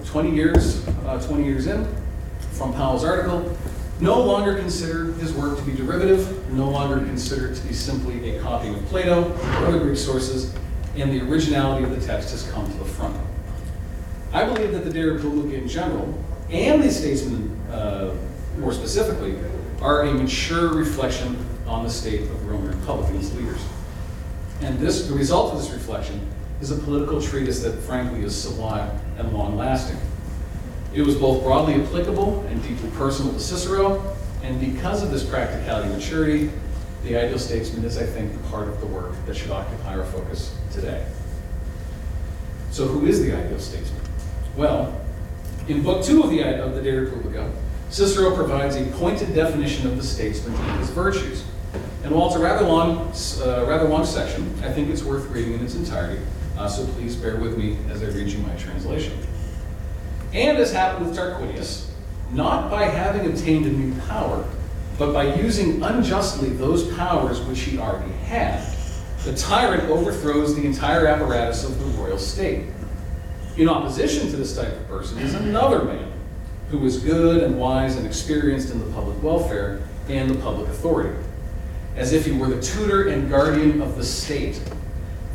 20 0.05 0.31
years, 0.31 0.87
uh, 1.05 1.19
20 1.25 1.43
years 1.43 1.67
in, 1.67 1.87
from 2.53 2.73
Powell's 2.73 3.03
article, 3.03 3.57
no 3.99 4.21
longer 4.21 4.55
consider 4.55 5.13
his 5.13 5.33
work 5.33 5.57
to 5.57 5.63
be 5.63 5.73
derivative, 5.73 6.51
no 6.53 6.69
longer 6.69 6.97
consider 6.97 7.47
it 7.47 7.55
to 7.55 7.67
be 7.67 7.73
simply 7.73 8.35
a 8.35 8.41
copying 8.41 8.75
of 8.75 8.85
Plato 8.85 9.31
or 9.31 9.67
other 9.67 9.79
Greek 9.79 9.97
sources, 9.97 10.55
and 10.95 11.11
the 11.11 11.21
originality 11.29 11.83
of 11.83 11.89
the 11.89 12.05
text 12.05 12.31
has 12.31 12.49
come 12.51 12.69
to 12.71 12.77
the 12.77 12.85
front. 12.85 13.15
I 14.31 14.45
believe 14.45 14.71
that 14.73 14.83
the 14.83 14.91
De 14.91 15.03
Republica 15.03 15.55
in 15.55 15.67
general, 15.67 16.13
and 16.51 16.83
the 16.83 16.91
Statesman 16.91 17.49
uh, 17.71 18.15
more 18.59 18.73
specifically, 18.73 19.35
are 19.81 20.03
a 20.03 20.13
mature 20.13 20.73
reflection 20.73 21.37
on 21.65 21.83
the 21.83 21.89
state 21.89 22.21
of 22.21 22.29
the 22.29 22.45
Roman 22.45 22.77
Republic 22.79 23.09
and 23.09 23.19
its 23.19 23.33
leaders. 23.33 23.61
And 24.61 24.77
this, 24.79 25.07
the 25.07 25.13
result 25.13 25.53
of 25.53 25.61
this 25.61 25.71
reflection 25.71 26.27
is 26.61 26.71
a 26.71 26.75
political 26.75 27.21
treatise 27.21 27.61
that 27.63 27.73
frankly 27.79 28.23
is 28.23 28.35
sublime 28.35 28.91
and 29.17 29.33
long-lasting. 29.33 29.97
It 30.93 31.03
was 31.03 31.15
both 31.15 31.43
broadly 31.43 31.75
applicable 31.75 32.41
and 32.49 32.61
deeply 32.61 32.89
personal 32.91 33.33
to 33.33 33.39
Cicero, 33.39 34.15
and 34.43 34.59
because 34.59 35.01
of 35.01 35.11
this 35.11 35.23
practicality 35.23 35.89
and 35.89 35.97
maturity, 35.97 36.51
the 37.03 37.15
ideal 37.15 37.39
statesman 37.39 37.85
is, 37.85 37.97
I 37.97 38.05
think, 38.05 38.33
the 38.33 38.49
part 38.49 38.67
of 38.67 38.79
the 38.81 38.87
work 38.87 39.13
that 39.25 39.35
should 39.35 39.51
occupy 39.51 39.97
our 39.97 40.05
focus 40.05 40.55
today. 40.71 41.05
So 42.71 42.85
who 42.87 43.05
is 43.05 43.21
the 43.21 43.33
ideal 43.33 43.59
statesman? 43.59 44.01
Well, 44.55 44.99
in 45.67 45.83
Book 45.83 46.03
Two 46.03 46.23
of 46.23 46.29
the, 46.29 46.43
of 46.63 46.75
the 46.75 46.81
De 46.81 46.91
Republica, 46.91 47.51
Cicero 47.89 48.35
provides 48.35 48.75
a 48.75 48.85
pointed 48.97 49.33
definition 49.33 49.87
of 49.87 49.97
the 49.97 50.03
statesman 50.03 50.55
and 50.55 50.79
his 50.79 50.89
virtues. 50.89 51.43
And 52.03 52.11
while 52.13 52.27
it's 52.27 52.35
a 52.35 52.39
rather 52.39 52.65
long, 52.65 53.11
uh, 53.41 53.65
rather 53.67 53.87
long 53.87 54.05
section, 54.05 54.53
I 54.63 54.71
think 54.71 54.89
it's 54.89 55.03
worth 55.03 55.27
reading 55.29 55.53
in 55.53 55.63
its 55.63 55.75
entirety, 55.75 56.21
uh, 56.57 56.67
so 56.67 56.85
please 56.93 57.15
bear 57.15 57.37
with 57.37 57.57
me 57.57 57.77
as 57.89 58.01
I 58.01 58.07
read 58.07 58.27
you 58.27 58.39
my 58.39 58.55
translation. 58.55 59.17
And 60.33 60.57
as 60.57 60.71
happened 60.71 61.07
with 61.07 61.17
Tarquinius, 61.17 61.89
not 62.31 62.69
by 62.69 62.83
having 62.83 63.29
obtained 63.31 63.65
a 63.65 63.69
new 63.69 63.99
power, 64.01 64.47
but 64.97 65.13
by 65.13 65.35
using 65.35 65.81
unjustly 65.81 66.49
those 66.49 66.93
powers 66.95 67.41
which 67.41 67.61
he 67.61 67.79
already 67.79 68.11
had, 68.25 68.63
the 69.23 69.33
tyrant 69.35 69.89
overthrows 69.89 70.55
the 70.55 70.65
entire 70.65 71.07
apparatus 71.07 71.63
of 71.63 71.79
the 71.79 71.85
royal 72.01 72.17
state. 72.17 72.65
In 73.59 73.67
opposition 73.67 74.29
to 74.29 74.37
this 74.37 74.55
type 74.55 74.71
of 74.71 74.87
person 74.87 75.19
is 75.19 75.33
another 75.33 75.83
man 75.83 76.09
who 76.69 76.85
is 76.85 76.99
good 76.99 77.43
and 77.43 77.59
wise 77.59 77.97
and 77.97 78.07
experienced 78.07 78.71
in 78.71 78.79
the 78.79 78.85
public 78.93 79.21
welfare 79.21 79.81
and 80.07 80.29
the 80.29 80.35
public 80.35 80.69
authority, 80.69 81.13
as 81.97 82.13
if 82.13 82.25
he 82.25 82.31
were 82.31 82.47
the 82.47 82.61
tutor 82.61 83.09
and 83.09 83.29
guardian 83.29 83.81
of 83.81 83.97
the 83.97 84.03
state. 84.05 84.61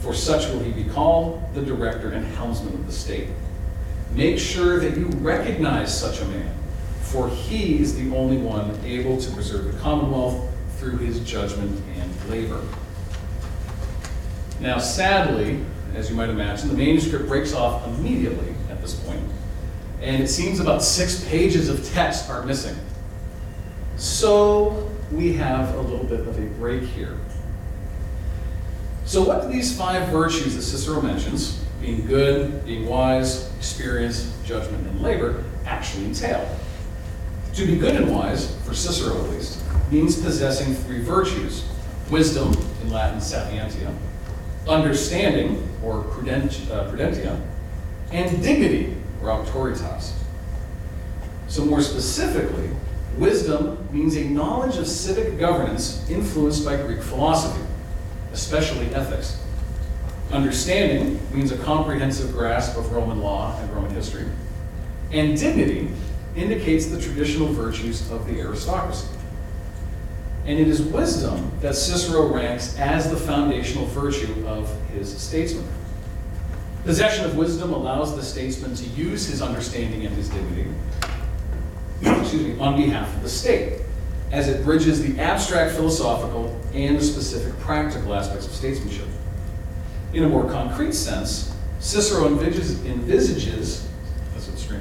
For 0.00 0.14
such 0.14 0.50
will 0.50 0.60
he 0.60 0.72
be 0.72 0.88
called, 0.88 1.42
the 1.52 1.60
director 1.60 2.12
and 2.12 2.24
helmsman 2.24 2.72
of 2.72 2.86
the 2.86 2.92
state. 2.92 3.28
Make 4.12 4.38
sure 4.38 4.80
that 4.80 4.96
you 4.96 5.08
recognize 5.18 5.94
such 5.94 6.22
a 6.22 6.24
man, 6.24 6.56
for 7.02 7.28
he 7.28 7.78
is 7.78 7.94
the 7.94 8.16
only 8.16 8.38
one 8.38 8.74
able 8.86 9.20
to 9.20 9.30
preserve 9.32 9.70
the 9.70 9.78
commonwealth 9.80 10.50
through 10.78 10.96
his 10.96 11.20
judgment 11.20 11.78
and 11.98 12.30
labor. 12.30 12.62
Now, 14.60 14.78
sadly, 14.78 15.62
as 15.94 16.10
you 16.10 16.16
might 16.16 16.28
imagine, 16.28 16.68
the 16.68 16.74
manuscript 16.74 17.28
breaks 17.28 17.54
off 17.54 17.86
immediately 17.86 18.54
at 18.70 18.80
this 18.80 18.94
point, 18.94 19.22
and 20.00 20.22
it 20.22 20.28
seems 20.28 20.60
about 20.60 20.82
six 20.82 21.24
pages 21.28 21.68
of 21.68 21.84
text 21.92 22.28
are 22.28 22.44
missing. 22.44 22.76
So 23.96 24.90
we 25.12 25.32
have 25.34 25.74
a 25.76 25.80
little 25.80 26.04
bit 26.04 26.20
of 26.20 26.38
a 26.38 26.46
break 26.58 26.82
here. 26.82 27.16
So, 29.06 29.22
what 29.22 29.42
do 29.42 29.48
these 29.48 29.76
five 29.76 30.08
virtues 30.08 30.56
that 30.56 30.62
Cicero 30.62 31.00
mentions, 31.02 31.62
being 31.80 32.06
good, 32.06 32.64
being 32.64 32.86
wise, 32.86 33.54
experience, 33.56 34.34
judgment, 34.44 34.86
and 34.86 35.02
labor, 35.02 35.44
actually 35.66 36.06
entail? 36.06 36.48
To 37.54 37.66
be 37.66 37.76
good 37.76 37.94
and 37.96 38.10
wise, 38.10 38.56
for 38.64 38.74
Cicero 38.74 39.22
at 39.22 39.30
least, 39.30 39.62
means 39.90 40.20
possessing 40.20 40.74
three 40.74 41.00
virtues 41.00 41.68
wisdom, 42.10 42.52
in 42.82 42.90
Latin 42.90 43.20
sapientia, 43.20 43.94
understanding, 44.68 45.68
or 45.82 46.00
uh, 46.00 46.04
prudentia, 46.04 47.40
and 48.12 48.42
dignity, 48.42 48.94
or 49.22 49.28
auctoritas. 49.28 50.12
So, 51.48 51.64
more 51.64 51.82
specifically, 51.82 52.70
wisdom 53.16 53.86
means 53.92 54.16
a 54.16 54.24
knowledge 54.24 54.76
of 54.76 54.86
civic 54.86 55.38
governance 55.38 56.08
influenced 56.10 56.64
by 56.64 56.76
Greek 56.76 57.02
philosophy, 57.02 57.64
especially 58.32 58.86
ethics. 58.94 59.40
Understanding 60.32 61.20
means 61.32 61.52
a 61.52 61.58
comprehensive 61.58 62.32
grasp 62.32 62.76
of 62.76 62.90
Roman 62.92 63.20
law 63.20 63.56
and 63.60 63.72
Roman 63.72 63.90
history. 63.90 64.24
And 65.12 65.38
dignity 65.38 65.90
indicates 66.34 66.86
the 66.86 67.00
traditional 67.00 67.48
virtues 67.48 68.10
of 68.10 68.26
the 68.26 68.40
aristocracy. 68.40 69.06
And 70.46 70.58
it 70.58 70.68
is 70.68 70.82
wisdom 70.82 71.50
that 71.60 71.74
Cicero 71.74 72.26
ranks 72.26 72.78
as 72.78 73.10
the 73.10 73.16
foundational 73.16 73.86
virtue 73.86 74.46
of 74.46 74.70
his 74.90 75.16
statesman. 75.16 75.66
Possession 76.84 77.24
of 77.24 77.36
wisdom 77.36 77.72
allows 77.72 78.14
the 78.14 78.22
statesman 78.22 78.74
to 78.74 78.84
use 78.84 79.26
his 79.26 79.40
understanding 79.40 80.04
and 80.04 80.14
his 80.14 80.28
dignity 80.28 80.68
excuse 82.02 82.42
me, 82.42 82.58
on 82.58 82.76
behalf 82.76 83.14
of 83.16 83.22
the 83.22 83.28
state, 83.28 83.80
as 84.32 84.48
it 84.48 84.64
bridges 84.64 85.02
the 85.02 85.20
abstract 85.20 85.74
philosophical 85.74 86.58
and 86.72 86.98
the 86.98 87.04
specific 87.04 87.58
practical 87.60 88.14
aspects 88.14 88.46
of 88.46 88.52
statesmanship. 88.52 89.06
In 90.12 90.24
a 90.24 90.28
more 90.28 90.48
concrete 90.50 90.92
sense, 90.92 91.54
Cicero 91.80 92.26
envisages, 92.26 92.84
envisages 92.84 93.88
that's 94.34 94.48
what 94.48 94.80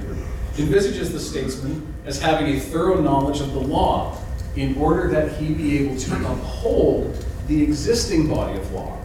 envisages 0.60 1.12
the 1.12 1.20
statesman 1.20 1.94
as 2.06 2.22
having 2.22 2.56
a 2.56 2.60
thorough 2.60 3.02
knowledge 3.02 3.42
of 3.42 3.54
the 3.54 3.60
law 3.60 4.18
in 4.56 4.78
order 4.78 5.10
that 5.10 5.34
he 5.34 5.54
be 5.54 5.80
able 5.80 5.98
to 5.98 6.32
uphold 6.32 7.26
the 7.48 7.62
existing 7.64 8.28
body 8.28 8.58
of 8.58 8.72
law, 8.72 8.98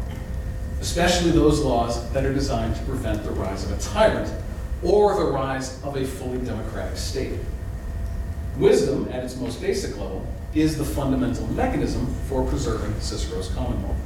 especially 0.80 1.30
those 1.30 1.60
laws 1.60 2.10
that 2.12 2.24
are 2.24 2.32
designed 2.32 2.76
to 2.76 2.82
prevent 2.82 3.22
the 3.24 3.30
rise 3.30 3.64
of 3.64 3.72
a 3.72 3.80
tyrant 3.80 4.32
or 4.82 5.16
the 5.16 5.30
rise 5.30 5.82
of 5.82 5.96
a 5.96 6.04
fully 6.04 6.38
democratic 6.38 6.96
state. 6.96 7.38
Wisdom, 8.58 9.08
at 9.12 9.24
its 9.24 9.36
most 9.36 9.60
basic 9.60 9.96
level, 9.96 10.26
is 10.54 10.78
the 10.78 10.84
fundamental 10.84 11.46
mechanism 11.48 12.06
for 12.28 12.44
preserving 12.44 12.98
Cicero's 13.00 13.48
Commonwealth. 13.54 13.96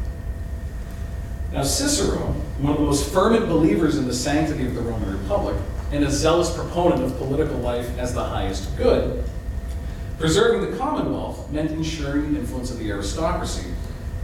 Now, 1.53 1.62
Cicero, 1.62 2.34
one 2.59 2.72
of 2.72 2.78
the 2.78 2.86
most 2.86 3.12
fervent 3.12 3.49
believers 3.49 3.99
in 3.99 4.07
the 4.07 4.14
sanctity 4.14 4.64
of 4.66 4.74
the 4.74 4.80
Roman 4.80 5.18
Republic, 5.18 5.57
and 5.90 6.05
a 6.05 6.11
zealous 6.11 6.55
proponent 6.55 7.03
of 7.03 7.16
political 7.18 7.59
life 7.59 7.99
as 7.99 8.14
the 8.14 8.24
highest 8.24 8.74
good, 8.78 9.24
preserving 10.23 10.70
the 10.70 10.77
Commonwealth 10.79 11.51
meant 11.51 11.73
ensuring 11.73 12.33
the 12.33 12.39
influence 12.39 12.70
of 12.70 12.79
the 12.79 12.89
aristocracy 12.89 13.66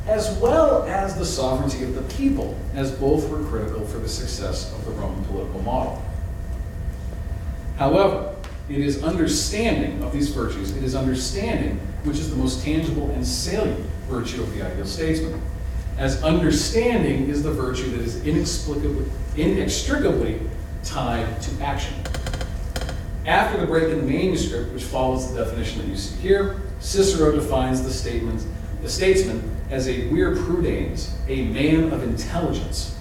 as 0.06 0.30
well 0.38 0.84
as 0.84 1.18
the 1.18 1.24
sovereignty 1.26 1.82
of 1.82 1.92
the 1.92 2.02
people, 2.14 2.56
as 2.74 2.92
both 2.92 3.28
were 3.28 3.42
critical 3.46 3.84
for 3.84 3.98
the 3.98 4.08
success 4.08 4.72
of 4.74 4.84
the 4.84 4.92
Roman 4.92 5.24
political 5.24 5.60
model. 5.60 6.00
However, 7.78 8.36
it 8.68 8.78
is 8.78 9.02
understanding 9.02 10.00
of 10.04 10.12
these 10.12 10.28
virtues, 10.28 10.70
it 10.76 10.84
is 10.84 10.94
understanding 10.94 11.80
which 12.04 12.18
is 12.18 12.30
the 12.30 12.36
most 12.36 12.62
tangible 12.62 13.10
and 13.10 13.26
salient 13.26 13.84
virtue 14.08 14.40
of 14.40 14.54
the 14.54 14.62
ideal 14.62 14.86
statesman. 14.86 15.42
As 15.96 16.22
understanding 16.22 17.28
is 17.28 17.42
the 17.42 17.50
virtue 17.50 17.90
that 17.90 18.00
is 18.02 18.24
inexplicably, 18.24 19.10
inextricably 19.36 20.40
tied 20.84 21.42
to 21.42 21.60
action. 21.60 21.94
After 23.28 23.60
the 23.60 23.66
break 23.66 23.90
in 23.90 23.98
the 23.98 24.10
manuscript, 24.10 24.72
which 24.72 24.84
follows 24.84 25.30
the 25.30 25.44
definition 25.44 25.82
that 25.82 25.88
you 25.88 25.96
see 25.96 26.18
here, 26.22 26.62
Cicero 26.80 27.30
defines 27.32 27.82
the 27.82 27.90
statement, 27.90 28.42
the 28.80 28.88
statesman 28.88 29.54
as 29.70 29.86
a 29.86 30.08
vir 30.08 30.34
prudens, 30.34 31.14
a 31.28 31.44
man 31.44 31.92
of 31.92 32.02
intelligence. 32.04 32.96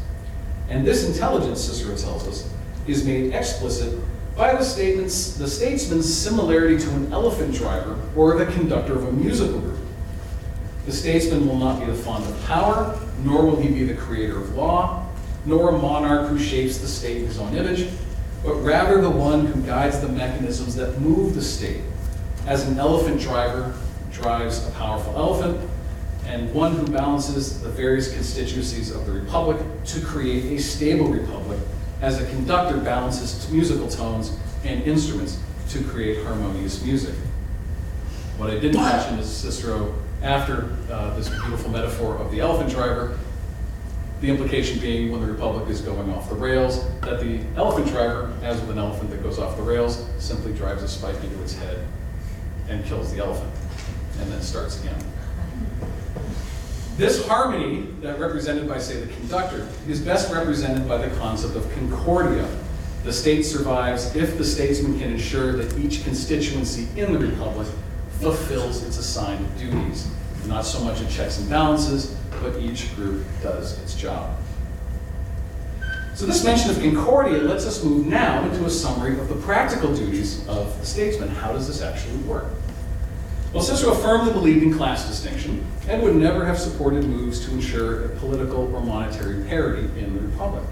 And 0.68 0.86
this 0.86 1.08
intelligence, 1.08 1.62
Cicero 1.62 1.96
tells 1.96 2.28
us, 2.28 2.54
is 2.88 3.06
made 3.06 3.34
explicit 3.34 3.98
by 4.36 4.54
the 4.54 4.66
statements, 4.66 5.38
the 5.38 5.48
statesman's 5.48 6.14
similarity 6.14 6.78
to 6.78 6.90
an 6.90 7.14
elephant 7.14 7.56
driver 7.56 7.98
or 8.14 8.38
the 8.38 8.52
conductor 8.52 8.96
of 8.96 9.08
a 9.08 9.12
musical 9.14 9.62
group. 9.62 9.80
The 10.88 10.92
statesman 10.92 11.48
will 11.48 11.56
not 11.56 11.80
be 11.80 11.86
the 11.86 11.94
fond 11.94 12.26
of 12.26 12.46
power, 12.46 13.00
nor 13.24 13.46
will 13.46 13.62
he 13.62 13.70
be 13.70 13.86
the 13.86 13.96
creator 13.96 14.42
of 14.42 14.58
law, 14.58 15.08
nor 15.46 15.70
a 15.70 15.78
monarch 15.78 16.30
who 16.30 16.38
shapes 16.38 16.80
the 16.80 16.88
state 16.88 17.18
in 17.18 17.28
his 17.28 17.40
own 17.40 17.56
image, 17.56 17.88
but 18.48 18.62
rather 18.62 19.02
the 19.02 19.10
one 19.10 19.46
who 19.46 19.62
guides 19.64 20.00
the 20.00 20.08
mechanisms 20.08 20.74
that 20.74 21.02
move 21.02 21.36
the 21.36 21.42
state, 21.42 21.82
as 22.46 22.66
an 22.66 22.80
elephant 22.80 23.20
driver 23.20 23.76
drives 24.10 24.66
a 24.66 24.72
powerful 24.72 25.14
elephant, 25.18 25.70
and 26.28 26.54
one 26.54 26.74
who 26.74 26.88
balances 26.88 27.62
the 27.62 27.68
various 27.68 28.14
constituencies 28.14 28.90
of 28.90 29.06
the 29.06 29.12
republic 29.12 29.58
to 29.84 30.00
create 30.00 30.58
a 30.58 30.64
stable 30.64 31.10
republic, 31.10 31.60
as 32.02 32.22
a 32.22 32.30
conductor 32.30 32.78
balances 32.78 33.52
musical 33.52 33.90
tones 33.90 34.38
and 34.64 34.82
instruments 34.84 35.42
to 35.68 35.84
create 35.84 36.24
harmonious 36.24 36.82
music. 36.86 37.16
What 38.38 38.50
I 38.50 38.60
didn't 38.60 38.82
mention 38.82 39.20
is 39.20 39.28
Cicero, 39.30 39.94
after 40.24 40.74
uh, 40.90 41.14
this 41.18 41.28
beautiful 41.28 41.70
metaphor 41.70 42.16
of 42.16 42.32
the 42.32 42.40
elephant 42.40 42.70
driver, 42.70 43.20
the 44.22 44.30
implication 44.30 44.80
being 44.80 45.12
when 45.12 45.22
the 45.22 45.28
republic 45.28 45.70
is 45.70 45.82
going 45.82 46.12
off 46.12 46.30
the 46.30 46.36
rails, 46.36 46.84
that 47.02 47.20
the 47.20 47.40
elephant 47.56 47.88
driver, 47.88 48.34
as 48.42 48.60
with 48.62 48.72
an 48.72 48.80
elephant 48.80 49.12
that 49.12 49.22
goes 49.22 49.38
off 49.38 49.56
the 49.58 49.64
rails, 49.64 50.06
simply 50.18 50.54
drives 50.54 50.82
a 50.82 50.88
spike 50.88 51.22
into 51.24 51.42
its 51.44 51.56
head 51.56 51.86
and 52.68 52.84
kills 52.86 53.14
the 53.14 53.20
elephant, 53.20 53.54
and 54.20 54.32
then 54.32 54.42
starts 54.42 54.82
again. 54.82 55.00
This 56.98 57.28
harmony, 57.28 57.88
that 58.02 58.20
represented 58.20 58.68
by, 58.68 58.80
say, 58.80 59.00
the 59.00 59.14
conductor, 59.14 59.68
is 59.88 60.02
best 60.02 60.34
represented 60.34 60.88
by 60.88 60.98
the 60.98 61.16
concept 61.18 61.56
of 61.56 61.72
concordia. 61.74 62.50
The 63.04 63.14
state 63.14 63.44
survives 63.44 64.16
if 64.16 64.40
the 64.40 64.44
statesman 64.44 64.98
can 65.00 65.12
ensure 65.12 65.54
that 65.54 65.78
each 65.78 66.04
constituency 66.04 66.88
in 67.00 67.14
the 67.14 67.20
republic 67.20 67.68
fulfills 68.20 68.84
its 68.84 68.98
assigned 68.98 69.46
duties. 69.60 70.10
Not 70.48 70.66
so 70.66 70.84
much 70.84 71.00
a 71.00 71.08
checks 71.08 71.38
and 71.38 71.48
balances, 71.48 72.17
but 72.42 72.58
each 72.60 72.96
group 72.96 73.26
does 73.42 73.82
its 73.82 73.96
job. 73.96 74.38
So 76.16 76.26
this 76.26 76.44
mention 76.44 76.72
of 76.72 76.80
concordia 76.80 77.38
lets 77.38 77.66
us 77.68 77.84
move 77.84 78.08
now 78.08 78.44
into 78.44 78.66
a 78.66 78.70
summary 78.70 79.20
of 79.20 79.30
the 79.30 79.36
practical 79.36 79.96
duties 79.96 80.48
of 80.48 80.80
the 80.80 80.86
statesman. 80.86 81.30
How 81.30 81.54
does 81.54 81.68
this 81.68 81.84
actually 81.84 82.18
work? 82.24 82.48
Well, 83.54 83.64
Cicero 83.64 83.94
firmly 83.94 84.34
believed 84.34 84.64
in 84.64 84.74
class 84.74 85.08
distinction 85.08 85.66
and 85.88 86.02
would 86.02 86.16
never 86.16 86.44
have 86.44 86.60
supported 86.60 87.06
moves 87.06 87.46
to 87.46 87.52
ensure 87.52 88.06
a 88.06 88.10
political 88.18 88.76
or 88.76 88.82
monetary 88.82 89.44
parity 89.46 89.88
in 90.00 90.16
the 90.16 90.22
republic. 90.22 90.64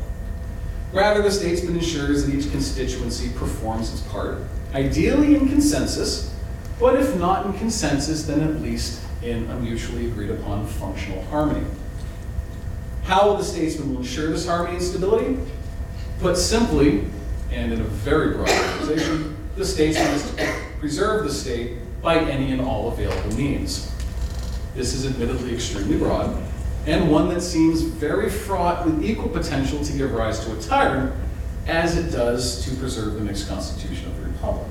Rather, 0.92 1.22
the 1.22 1.32
statesman 1.32 1.76
ensures 1.76 2.26
that 2.26 2.34
each 2.34 2.50
constituency 2.52 3.30
performs 3.30 3.94
its 3.94 4.02
part, 4.02 4.40
ideally 4.74 5.36
in 5.36 5.48
consensus, 5.48 6.34
but 6.80 6.96
if 7.00 7.16
not 7.18 7.46
in 7.46 7.54
consensus, 7.54 8.26
then 8.26 8.42
at 8.42 8.62
least 8.62 9.05
in 9.26 9.50
a 9.50 9.60
mutually 9.60 10.06
agreed 10.06 10.30
upon 10.30 10.68
functional 10.68 11.24
harmony. 11.26 11.66
How 13.04 13.28
will 13.28 13.38
the 13.38 13.44
statesman 13.44 13.96
ensure 13.96 14.30
this 14.30 14.48
harmony 14.48 14.76
and 14.76 14.84
stability? 14.84 15.38
Put 16.20 16.38
simply, 16.38 17.06
and 17.52 17.74
in 17.74 17.82
a 17.82 17.84
very 17.84 18.36
broad 18.36 18.50
organization, 18.50 19.36
the 19.56 19.66
statesman 19.66 20.08
is 20.08 20.36
to 20.36 20.56
preserve 20.80 21.26
the 21.26 21.32
state 21.34 21.78
by 22.02 22.20
any 22.20 22.52
and 22.52 22.62
all 22.62 22.92
available 22.92 23.36
means. 23.36 23.92
This 24.76 24.94
is 24.94 25.06
admittedly 25.06 25.54
extremely 25.54 25.98
broad, 25.98 26.36
and 26.86 27.10
one 27.10 27.30
that 27.30 27.42
seems 27.42 27.82
very 27.82 28.30
fraught 28.30 28.86
with 28.86 29.04
equal 29.04 29.30
potential 29.30 29.84
to 29.84 29.94
give 29.98 30.14
rise 30.14 30.44
to 30.46 30.58
a 30.58 30.62
tyrant, 30.62 31.14
as 31.68 31.98
it 31.98 32.12
does 32.12 32.64
to 32.66 32.76
preserve 32.76 33.16
the 33.16 33.22
mixed 33.22 33.48
constitution 33.48 34.08
of 34.08 34.18
the 34.18 34.30
republic. 34.30 34.68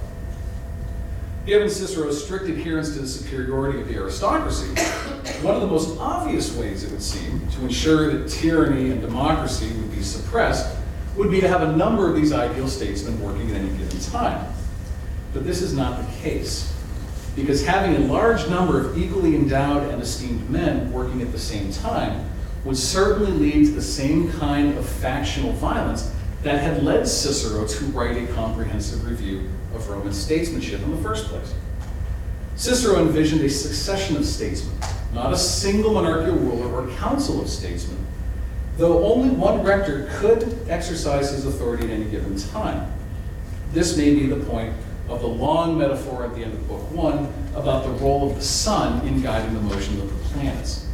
Given 1.47 1.68
Cicero's 1.68 2.24
strict 2.24 2.47
adherence 2.47 2.95
to 2.95 3.01
the 3.01 3.07
superiority 3.07 3.82
of 3.82 3.88
the 3.88 3.97
aristocracy, 3.97 4.68
one 5.42 5.55
of 5.55 5.61
the 5.61 5.66
most 5.66 5.99
obvious 6.01 6.57
ways 6.57 6.84
it 6.84 6.90
would 6.90 7.03
seem 7.03 7.47
to 7.49 7.61
ensure 7.61 8.11
that 8.11 8.30
tyranny 8.30 8.90
and 8.90 9.03
democracy 9.03 9.66
would 9.66 9.90
be 9.95 10.03
suppressed 10.03 10.74
would 11.16 11.30
be 11.30 11.42
to 11.42 11.49
have 11.49 11.61
a 11.61 11.76
number 11.76 12.09
of 12.09 12.16
these 12.16 12.32
ideal 12.32 12.66
statesmen 12.66 13.20
working 13.20 13.51
at 13.51 13.59
any 13.59 13.68
given 13.76 14.01
time. 14.01 14.55
But 15.34 15.45
this 15.45 15.61
is 15.61 15.74
not 15.74 16.01
the 16.01 16.11
case, 16.14 16.74
because 17.36 17.66
having 17.66 17.97
a 17.97 18.07
large 18.11 18.49
number 18.49 18.80
of 18.80 18.97
equally 18.97 19.34
endowed 19.34 19.90
and 19.92 20.01
esteemed 20.01 20.49
men 20.49 20.90
working 20.95 21.20
at 21.20 21.30
the 21.30 21.38
same 21.38 21.70
time 21.70 22.24
would 22.64 22.78
certainly 22.78 23.32
lead 23.32 23.66
to 23.66 23.72
the 23.72 23.82
same 23.82 24.32
kind 24.32 24.78
of 24.78 24.88
factional 24.88 25.53
violence 25.53 26.11
that 26.45 26.62
had 26.62 26.84
led 26.84 27.09
Cicero 27.09 27.66
to 27.66 27.84
write 27.86 28.18
a 28.18 28.32
comprehensive 28.34 29.07
review 29.09 29.49
of 29.74 29.88
Roman 29.88 30.12
statesmanship 30.12 30.82
in 30.82 30.90
the 30.95 31.03
first 31.03 31.26
place. 31.26 31.55
Cicero 32.55 33.01
envisioned 33.01 33.40
a 33.40 33.49
succession 33.49 34.14
of 34.16 34.26
statesmen, 34.26 34.76
not 35.14 35.32
a 35.32 35.38
single 35.38 35.95
monarchical 35.95 36.38
ruler 36.38 36.70
or 36.70 36.95
council 36.97 37.40
of 37.40 37.49
statesmen, 37.49 37.99
though 38.76 39.05
only 39.07 39.30
one 39.30 39.62
rector 39.62 40.07
could 40.18 40.59
exercise 40.68 41.30
his 41.30 41.47
authority 41.47 41.84
at 41.84 41.90
any 41.90 42.05
given 42.05 42.36
time. 42.36 42.92
This 43.72 43.97
may 43.97 44.14
be 44.14 44.26
the 44.26 44.45
point 44.45 44.74
of 45.09 45.22
the 45.22 45.26
long 45.26 45.78
metaphor 45.78 46.24
at 46.24 46.34
the 46.34 46.45
end 46.45 46.53
of 46.53 46.68
Book 46.68 46.90
One 46.92 47.32
about 47.57 47.84
the 47.84 47.90
role 48.05 48.30
of 48.30 48.36
the 48.36 48.42
sun 48.42 49.07
in 49.09 49.22
guiding 49.22 49.55
the 49.55 49.61
motion 49.61 49.99
of 49.99 50.09
the 50.09 50.28
planets. 50.28 50.86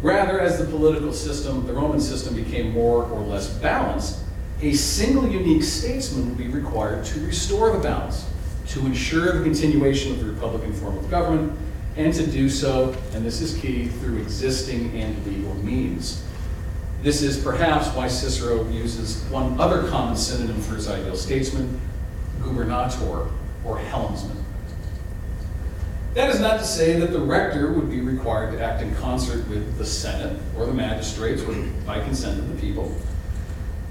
Rather, 0.00 0.38
as 0.38 0.58
the 0.58 0.64
political 0.66 1.12
system, 1.12 1.66
the 1.66 1.72
Roman 1.72 2.00
system, 2.00 2.36
became 2.36 2.72
more 2.72 3.04
or 3.04 3.20
less 3.20 3.48
balanced, 3.48 4.23
a 4.60 4.72
single 4.72 5.28
unique 5.28 5.62
statesman 5.62 6.28
would 6.28 6.38
be 6.38 6.48
required 6.48 7.04
to 7.06 7.20
restore 7.26 7.72
the 7.72 7.78
balance, 7.78 8.26
to 8.68 8.80
ensure 8.86 9.36
the 9.38 9.44
continuation 9.44 10.12
of 10.12 10.20
the 10.20 10.26
Republican 10.26 10.72
form 10.72 10.96
of 10.96 11.10
government, 11.10 11.58
and 11.96 12.12
to 12.14 12.26
do 12.26 12.48
so, 12.48 12.96
and 13.12 13.24
this 13.24 13.40
is 13.40 13.56
key, 13.60 13.86
through 13.86 14.18
existing 14.18 14.98
and 14.98 15.24
legal 15.26 15.54
means. 15.54 16.24
This 17.02 17.20
is 17.22 17.36
perhaps 17.36 17.88
why 17.88 18.08
Cicero 18.08 18.66
uses 18.70 19.22
one 19.24 19.60
other 19.60 19.86
common 19.88 20.16
synonym 20.16 20.60
for 20.62 20.74
his 20.74 20.88
ideal 20.88 21.16
statesman, 21.16 21.80
gubernator, 22.40 23.30
or 23.64 23.78
helmsman. 23.78 24.44
That 26.14 26.30
is 26.30 26.40
not 26.40 26.60
to 26.60 26.64
say 26.64 26.98
that 27.00 27.12
the 27.12 27.18
rector 27.18 27.72
would 27.72 27.90
be 27.90 28.00
required 28.00 28.52
to 28.52 28.64
act 28.64 28.82
in 28.82 28.94
concert 28.96 29.46
with 29.48 29.76
the 29.78 29.84
Senate 29.84 30.40
or 30.56 30.64
the 30.64 30.72
magistrates 30.72 31.42
or 31.42 31.54
by 31.84 32.00
consent 32.00 32.38
of 32.38 32.48
the 32.48 32.60
people. 32.60 32.96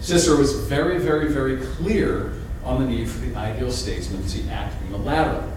Cicero 0.03 0.37
was 0.37 0.53
very, 0.67 0.97
very, 0.97 1.29
very 1.29 1.65
clear 1.77 2.33
on 2.65 2.81
the 2.81 2.85
need 2.85 3.09
for 3.09 3.25
the 3.25 3.33
ideal 3.37 3.71
statesman 3.71 4.27
to 4.27 4.49
act 4.49 4.75
unilaterally. 4.91 5.49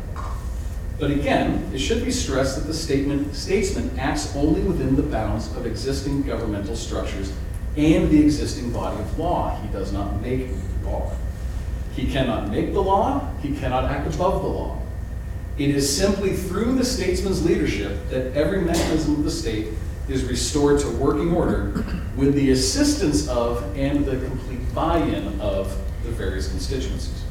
But 1.00 1.10
again, 1.10 1.68
it 1.74 1.80
should 1.80 2.04
be 2.04 2.12
stressed 2.12 2.56
that 2.56 2.68
the 2.68 2.72
statesman 2.72 3.98
acts 3.98 4.36
only 4.36 4.60
within 4.60 4.94
the 4.94 5.02
bounds 5.02 5.48
of 5.56 5.66
existing 5.66 6.22
governmental 6.22 6.76
structures 6.76 7.32
and 7.76 8.08
the 8.08 8.22
existing 8.22 8.70
body 8.70 9.00
of 9.00 9.18
law. 9.18 9.60
He 9.62 9.68
does 9.72 9.92
not 9.92 10.22
make 10.22 10.48
the 10.82 10.90
law. 10.90 11.12
He 11.96 12.06
cannot 12.06 12.48
make 12.48 12.72
the 12.72 12.82
law, 12.82 13.28
he 13.42 13.56
cannot 13.56 13.86
act 13.86 14.14
above 14.14 14.42
the 14.42 14.48
law. 14.48 14.80
It 15.58 15.70
is 15.70 15.94
simply 15.94 16.36
through 16.36 16.76
the 16.76 16.84
statesman's 16.84 17.44
leadership 17.44 18.10
that 18.10 18.32
every 18.36 18.60
mechanism 18.60 19.14
of 19.16 19.24
the 19.24 19.30
state 19.30 19.70
is 20.08 20.24
restored 20.24 20.80
to 20.80 20.88
working 20.90 21.32
order 21.32 21.84
with 22.16 22.34
the 22.34 22.50
assistance 22.50 23.28
of 23.28 23.62
and 23.76 24.04
the 24.04 24.18
complete 24.26 24.74
buy-in 24.74 25.40
of 25.40 25.76
the 26.04 26.10
various 26.10 26.48
constituencies. 26.48 27.24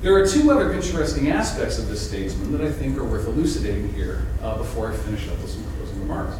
There 0.00 0.14
are 0.14 0.26
two 0.26 0.50
other 0.50 0.72
interesting 0.72 1.30
aspects 1.30 1.78
of 1.78 1.88
this 1.88 2.06
statesman 2.08 2.52
that 2.52 2.60
I 2.60 2.70
think 2.70 2.98
are 2.98 3.04
worth 3.04 3.26
elucidating 3.26 3.92
here 3.92 4.22
uh, 4.42 4.58
before 4.58 4.92
I 4.92 4.96
finish 4.96 5.28
up 5.28 5.40
with 5.40 5.50
some 5.50 5.64
closing 5.76 6.00
remarks. 6.00 6.36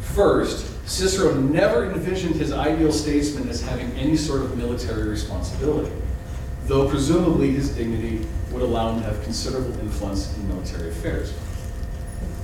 First, 0.00 0.88
Cicero 0.88 1.34
never 1.34 1.90
envisioned 1.90 2.36
his 2.36 2.52
ideal 2.52 2.92
statesman 2.92 3.48
as 3.48 3.60
having 3.60 3.90
any 3.92 4.16
sort 4.16 4.42
of 4.42 4.56
military 4.56 5.08
responsibility, 5.08 5.90
though 6.66 6.88
presumably 6.88 7.50
his 7.50 7.70
dignity 7.70 8.24
would 8.52 8.62
allow 8.62 8.92
him 8.92 9.02
to 9.02 9.08
have 9.08 9.22
considerable 9.24 9.78
influence 9.80 10.34
in 10.36 10.48
military 10.48 10.90
affairs. 10.90 11.34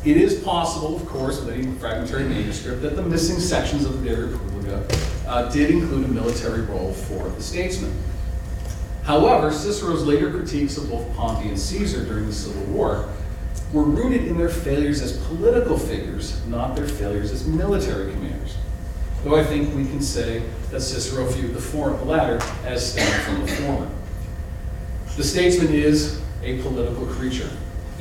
It 0.05 0.17
is 0.17 0.43
possible, 0.43 0.97
of 0.97 1.07
course, 1.07 1.41
with 1.41 1.55
any 1.55 1.73
fragmentary 1.79 2.25
manuscript, 2.25 2.83
that 2.83 2.97
the 2.97 3.03
missing 3.03 3.39
sections 3.39 3.85
of 3.85 4.03
the 4.03 4.11
De 4.11 4.21
Republica 4.21 4.85
uh, 5.29 5.49
did 5.51 5.71
include 5.71 6.07
a 6.07 6.09
military 6.09 6.63
role 6.63 6.93
for 6.93 7.29
the 7.29 7.43
statesman. 7.43 7.97
However, 9.05 9.53
Cicero's 9.53 10.05
later 10.05 10.31
critiques 10.31 10.77
of 10.77 10.91
both 10.91 11.15
Pompey 11.15 11.49
and 11.49 11.59
Caesar 11.59 12.05
during 12.05 12.27
the 12.27 12.33
Civil 12.33 12.63
War 12.65 13.09
were 13.73 13.85
rooted 13.85 14.27
in 14.27 14.37
their 14.37 14.49
failures 14.49 15.01
as 15.01 15.17
political 15.29 15.79
figures, 15.79 16.45
not 16.47 16.75
their 16.75 16.89
failures 16.89 17.31
as 17.31 17.47
military 17.47 18.13
commanders. 18.13 18.57
Though 19.23 19.37
I 19.37 19.45
think 19.45 19.75
we 19.75 19.85
can 19.85 20.03
say 20.03 20.43
that 20.71 20.81
Cicero 20.81 21.27
viewed 21.27 21.55
the 21.55 21.61
former, 21.61 21.97
the 21.99 22.05
latter, 22.05 22.41
as 22.65 22.93
stemming 22.93 23.21
from 23.21 23.41
the 23.47 23.53
former. 23.53 23.91
The 25.17 25.25
statesman 25.25 25.73
is 25.73 26.21
a 26.43 26.61
political 26.63 27.07
creature. 27.07 27.51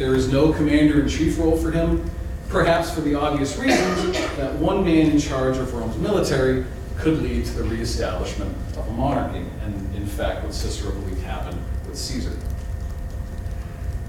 There 0.02 0.16
is 0.16 0.32
no 0.32 0.52
commander-in-chief 0.52 1.38
role 1.38 1.56
for 1.56 1.70
him, 1.70 2.10
perhaps 2.49 2.89
for 2.89 3.02
the 3.02 3.14
obvious 3.14 3.56
reasons 3.58 4.14
that 4.36 4.56
one 4.56 4.84
man 4.84 5.12
in 5.12 5.20
charge 5.20 5.58
of 5.58 5.72
Rome's 5.76 5.95
military 5.97 6.66
could 6.97 7.22
lead 7.22 7.45
to 7.45 7.52
the 7.54 7.64
reestablishment 7.66 8.52
of 8.78 8.88
a 8.88 8.91
monarchy, 8.93 9.45
and 9.64 9.95
in 9.95 10.08
fact, 10.08 10.43
what 10.43 10.56
Cicero 10.56 10.91
believed 10.91 11.22
happened 11.22 11.64
with 11.88 11.95
Caesar. 11.95 12.36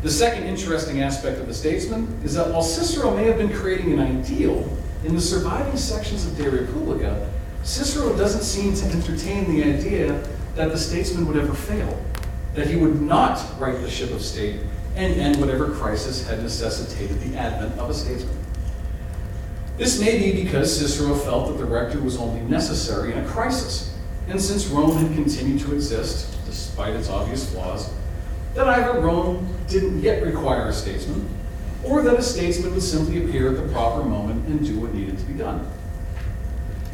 The 0.01 0.11
second 0.11 0.45
interesting 0.45 1.03
aspect 1.03 1.38
of 1.38 1.47
the 1.47 1.53
statesman 1.53 2.22
is 2.24 2.32
that 2.36 2.49
while 2.49 2.62
Cicero 2.62 3.14
may 3.14 3.24
have 3.24 3.36
been 3.36 3.53
creating 3.53 3.93
an 3.93 4.01
ideal, 4.01 4.66
in 5.05 5.14
the 5.14 5.20
surviving 5.20 5.76
sections 5.76 6.24
of 6.24 6.38
De 6.38 6.51
Republica, 6.51 7.30
Cicero 7.64 8.16
doesn't 8.16 8.45
seem 8.45 8.74
to 8.76 8.86
entertain 8.97 9.45
the 9.55 9.62
idea 9.62 10.26
that 10.55 10.70
the 10.70 10.78
statesman 10.78 11.26
would 11.26 11.36
ever 11.36 11.53
fail, 11.53 12.03
that 12.55 12.66
he 12.66 12.76
would 12.76 13.03
not 13.03 13.45
right 13.61 13.78
the 13.82 13.90
ship 13.90 14.11
of 14.12 14.22
state 14.22 14.59
and 14.97 15.14
end 15.14 15.40
whatever 15.40 15.70
crisis 15.70 16.26
had 16.26 16.43
necessitated 16.43 17.20
the 17.20 17.36
advent 17.36 17.78
of 17.78 17.90
a 17.90 17.95
statesman. 17.95 18.36
This 19.78 19.99
may 19.99 20.18
be 20.18 20.45
because 20.45 20.78
Cicero 20.78 21.14
felt 21.14 21.49
that 21.49 21.59
the 21.59 21.64
rector 21.64 22.01
was 22.01 22.16
only 22.16 22.43
necessary 22.43 23.12
in 23.12 23.18
a 23.18 23.26
crisis, 23.26 23.97
and 24.28 24.40
since 24.40 24.66
Rome 24.66 24.97
had 24.97 25.14
continued 25.14 25.61
to 25.62 25.74
exist, 25.74 26.36
despite 26.45 26.95
its 26.95 27.09
obvious 27.09 27.51
flaws, 27.51 27.90
that 28.55 28.68
either 28.68 29.01
Rome 29.01 29.49
didn't 29.68 30.01
yet 30.01 30.22
require 30.22 30.68
a 30.68 30.72
statesman, 30.72 31.26
or 31.84 32.03
that 32.03 32.18
a 32.18 32.22
statesman 32.22 32.72
would 32.72 32.82
simply 32.82 33.24
appear 33.24 33.49
at 33.51 33.57
the 33.57 33.72
proper 33.72 34.05
moment 34.05 34.47
and 34.47 34.64
do 34.64 34.78
what 34.78 34.95
needed 34.95 35.18
to 35.18 35.24
be 35.24 35.32
done. 35.32 35.66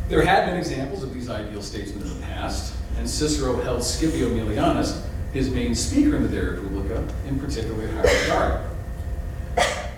There 0.09 0.22
had 0.22 0.46
been 0.46 0.57
examples 0.57 1.03
of 1.03 1.12
these 1.12 1.28
ideal 1.28 1.61
statesmen 1.61 2.03
in 2.03 2.20
the 2.20 2.26
past, 2.26 2.74
and 2.96 3.09
Cicero 3.09 3.61
held 3.61 3.82
Scipio 3.82 4.30
Aemilianus, 4.30 5.03
his 5.32 5.51
main 5.51 5.74
speaker 5.74 6.16
in 6.16 6.22
the 6.22 6.28
De 6.28 6.67
In 7.26 7.39
particularly 7.39 7.91
high 7.93 8.22
regard. 8.22 8.64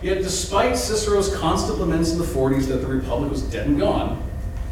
Yet 0.02 0.18
despite 0.18 0.76
Cicero's 0.76 1.34
constant 1.36 1.78
laments 1.78 2.10
in 2.10 2.18
the 2.18 2.24
40s 2.24 2.66
that 2.68 2.78
the 2.78 2.86
Republic 2.86 3.30
was 3.30 3.42
dead 3.42 3.66
and 3.66 3.78
gone, 3.78 4.22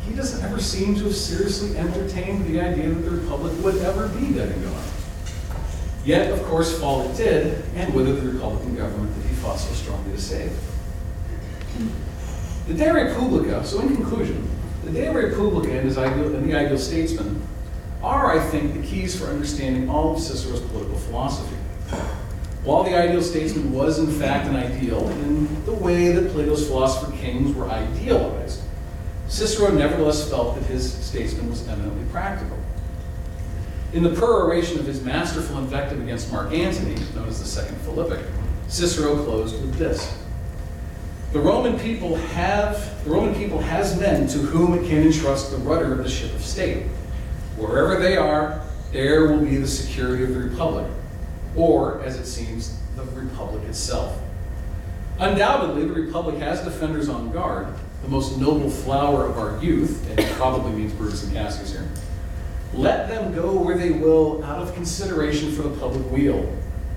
he 0.07 0.15
doesn't 0.15 0.43
ever 0.43 0.59
seem 0.59 0.95
to 0.97 1.05
have 1.05 1.15
seriously 1.15 1.77
entertained 1.77 2.47
the 2.47 2.61
idea 2.61 2.89
that 2.89 3.03
the 3.03 3.11
Republic 3.11 3.53
would 3.63 3.77
ever 3.77 4.09
be 4.09 4.33
dead 4.33 4.49
and 4.51 4.65
gone. 4.65 4.85
Yet, 6.05 6.33
of 6.33 6.43
course, 6.45 6.81
fall 6.81 7.03
it 7.03 7.17
did, 7.17 7.63
and 7.77 7.93
with 7.95 8.09
it 8.09 8.15
the 8.15 8.33
Republican 8.33 8.75
government 8.75 9.15
that 9.15 9.29
he 9.29 9.35
fought 9.37 9.59
so 9.59 9.73
strongly 9.75 10.13
to 10.13 10.21
save. 10.21 10.51
The 12.67 12.75
De 12.75 12.93
Republica, 12.93 13.65
so 13.65 13.81
in 13.81 13.95
conclusion, 13.95 14.49
the 14.85 14.91
De 14.91 15.11
Republica 15.13 15.71
and, 15.71 15.87
his 15.87 15.99
ideal, 15.99 16.35
and 16.35 16.51
the 16.51 16.57
ideal 16.57 16.79
statesman 16.79 17.43
are, 18.03 18.35
I 18.35 18.41
think, 18.49 18.75
the 18.75 18.83
keys 18.83 19.19
for 19.21 19.27
understanding 19.27 19.91
all 19.91 20.15
of 20.15 20.21
Cicero's 20.21 20.63
political 20.63 20.97
philosophy. 20.97 21.58
While 22.65 22.85
the 22.85 22.97
ideal 22.97 23.23
statesman 23.23 23.73
was, 23.73 23.99
in 23.99 24.09
fact, 24.09 24.47
an 24.47 24.57
ideal 24.57 25.09
in 25.09 25.65
the 25.65 25.73
way 25.73 26.13
that 26.13 26.33
Plato's 26.33 26.67
philosopher 26.67 27.11
kings 27.17 27.55
were 27.55 27.69
idealized, 27.69 28.61
Cicero 29.29 29.71
nevertheless 29.71 30.29
felt 30.29 30.55
that 30.55 30.65
his 30.65 30.93
statesman 30.93 31.49
was 31.49 31.67
eminently 31.69 32.05
practical. 32.11 32.59
In 33.93 34.03
the 34.03 34.11
peroration 34.11 34.79
of 34.79 34.87
his 34.87 35.03
masterful 35.03 35.59
invective 35.59 36.01
against 36.01 36.31
Mark 36.31 36.53
Antony, 36.53 36.97
known 37.15 37.29
as 37.29 37.39
the 37.39 37.47
Second 37.47 37.79
Philippic, 37.79 38.25
Cicero 38.69 39.23
closed 39.25 39.61
with 39.61 39.77
this. 39.77 40.15
The 41.33 41.41
Roman 41.41 41.79
people 41.79 42.17
have 42.17 43.05
the 43.05 43.11
Roman 43.11 43.35
people 43.35 43.59
has 43.61 43.99
men 44.01 44.27
to 44.29 44.39
whom 44.39 44.75
it 44.75 44.89
can 44.89 44.99
entrust 45.03 45.51
the 45.51 45.59
rudder 45.59 45.93
of 45.93 45.99
the 45.99 46.09
ship 46.09 46.35
of 46.35 46.43
state. 46.43 46.85
Wherever 47.57 47.99
they 47.99 48.17
are, 48.17 48.63
there 48.93 49.27
will 49.29 49.45
be 49.45 49.57
the 49.57 49.69
security 49.69 50.25
of 50.25 50.35
the 50.35 50.41
republic, 50.41 50.91
or, 51.57 52.03
as 52.03 52.19
it 52.19 52.27
seems, 52.27 52.79
the 52.97 53.05
republic 53.05 53.63
itself. 53.65 54.21
Undoubtedly, 55.19 55.85
the 55.85 55.93
republic 55.93 56.37
has 56.39 56.63
defenders 56.63 57.09
on 57.09 57.33
guard, 57.33 57.67
the 58.03 58.09
most 58.09 58.39
noble 58.39 58.71
flower 58.71 59.27
of 59.27 59.39
our 59.39 59.63
youth, 59.63 60.09
and 60.11 60.21
it 60.21 60.31
probably 60.33 60.73
means 60.73 60.93
Brutus 60.93 61.25
and 61.25 61.33
Cassius 61.33 61.73
here. 61.73 61.89
Let 62.75 63.09
them 63.09 63.35
go 63.35 63.61
where 63.61 63.77
they 63.77 63.91
will 63.91 64.45
out 64.45 64.59
of 64.59 64.75
consideration 64.75 65.51
for 65.53 65.63
the 65.63 65.77
public 65.79 66.09
weal. 66.13 66.55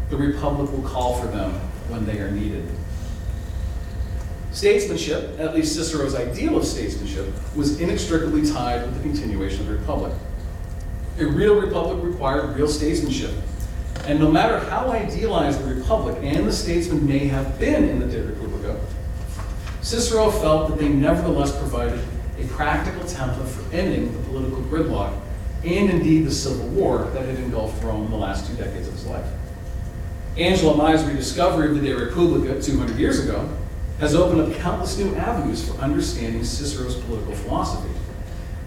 The 0.10 0.18
republic 0.18 0.72
will 0.72 0.88
call 0.88 1.20
for 1.20 1.28
them 1.28 1.54
when 1.88 2.06
they 2.06 2.20
are 2.20 2.30
needed. 2.30 2.68
Statesmanship, 4.52 5.40
at 5.40 5.56
least 5.56 5.76
Cicero's 5.76 6.14
ideal 6.14 6.58
of 6.58 6.66
statesmanship, 6.66 7.34
was 7.56 7.80
inextricably 7.80 8.46
tied 8.46 8.86
with 8.86 8.96
the 8.96 9.02
continuation 9.02 9.62
of 9.62 9.68
the 9.68 9.74
republic. 9.78 10.14
A 11.20 11.26
real 11.26 11.60
republic 11.60 12.04
required 12.04 12.56
real 12.56 12.68
statesmanship. 12.68 13.32
And 14.06 14.20
no 14.20 14.32
matter 14.32 14.60
how 14.60 14.90
idealized 14.92 15.64
the 15.64 15.74
republic 15.74 16.18
and 16.22 16.48
the 16.48 16.54
statesman 16.54 17.08
may 17.08 17.28
have 17.28 17.60
been 17.60 17.88
in 17.88 18.00
the 18.00 18.08
De 18.08 18.24
Republica, 18.24 18.80
Cicero 19.82 20.32
felt 20.32 20.70
that 20.70 20.80
they 20.80 20.90
nevertheless 20.90 21.56
provided 21.58 22.00
a 22.40 22.48
practical 22.48 23.04
template 23.04 23.48
for 23.48 23.76
ending 23.76 24.12
the 24.12 24.30
political 24.30 24.62
gridlock 24.64 25.20
and 25.64 25.90
indeed 25.90 26.26
the 26.26 26.32
civil 26.32 26.68
war 26.70 27.10
that 27.14 27.26
had 27.26 27.36
engulfed 27.38 27.84
Rome 27.84 28.06
in 28.06 28.12
the 28.12 28.18
last 28.18 28.48
two 28.48 28.56
decades 28.56 28.88
of 28.88 28.94
his 28.94 29.06
life. 29.06 29.28
Angelo 30.38 30.76
Mai's 30.76 31.04
rediscovery 31.04 31.70
of 31.70 31.82
the 31.82 31.88
De 31.88 31.94
Republica 31.94 32.62
200 32.62 32.98
years 32.98 33.20
ago 33.20 33.50
has 34.00 34.16
opened 34.16 34.42
up 34.42 34.60
countless 34.60 34.98
new 34.98 35.14
avenues 35.16 35.68
for 35.68 35.80
understanding 35.80 36.44
Cicero's 36.44 36.96
political 36.96 37.34
philosophy. 37.34 37.90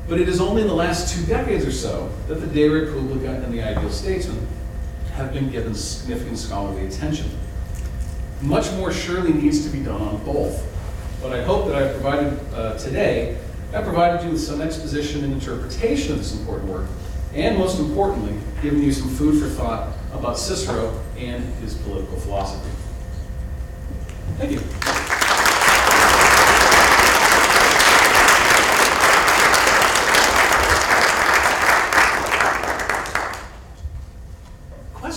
But 0.09 0.21
it 0.21 0.29
is 0.29 0.41
only 0.41 0.63
in 0.63 0.69
the 0.69 0.75
last 0.75 1.15
two 1.15 1.25
decades 1.27 1.65
or 1.65 1.73
so 1.73 2.11
that 2.29 2.37
the 2.37 2.47
De 2.47 2.69
Republica 2.69 3.43
and 3.43 3.53
the 3.53 3.63
Ideal 3.63 3.91
Statesman 3.91 4.47
have 5.15 5.33
been 5.33 5.51
given 5.51 5.75
significant 5.75 6.39
scholarly 6.39 6.87
attention. 6.87 7.31
Much 8.43 8.71
more 8.73 8.93
surely 8.93 9.33
needs 9.33 9.65
to 9.65 9.71
be 9.71 9.83
done 9.83 10.01
on 10.01 10.23
both. 10.25 10.63
But 11.23 11.33
I 11.33 11.43
hope 11.43 11.67
that 11.69 11.77
I've 11.77 11.93
provided 11.93 12.39
uh, 12.53 12.77
today, 12.79 13.39
I've 13.73 13.85
provided 13.85 14.25
you 14.25 14.33
with 14.33 14.43
some 14.43 14.61
exposition 14.61 15.25
and 15.25 15.33
interpretation 15.33 16.13
of 16.13 16.19
this 16.19 16.39
important 16.39 16.69
work, 16.69 16.87
and 17.33 17.57
most 17.57 17.79
importantly, 17.79 18.39
given 18.61 18.83
you 18.83 18.93
some 18.93 19.09
food 19.09 19.41
for 19.41 19.49
thought 19.49 19.97
about 20.13 20.39
Cicero 20.39 21.01
and 21.17 21.45
his 21.57 21.75
political 21.75 22.19
philosophy. 22.19 22.71
Thank 24.37 24.53
you. 24.53 25.14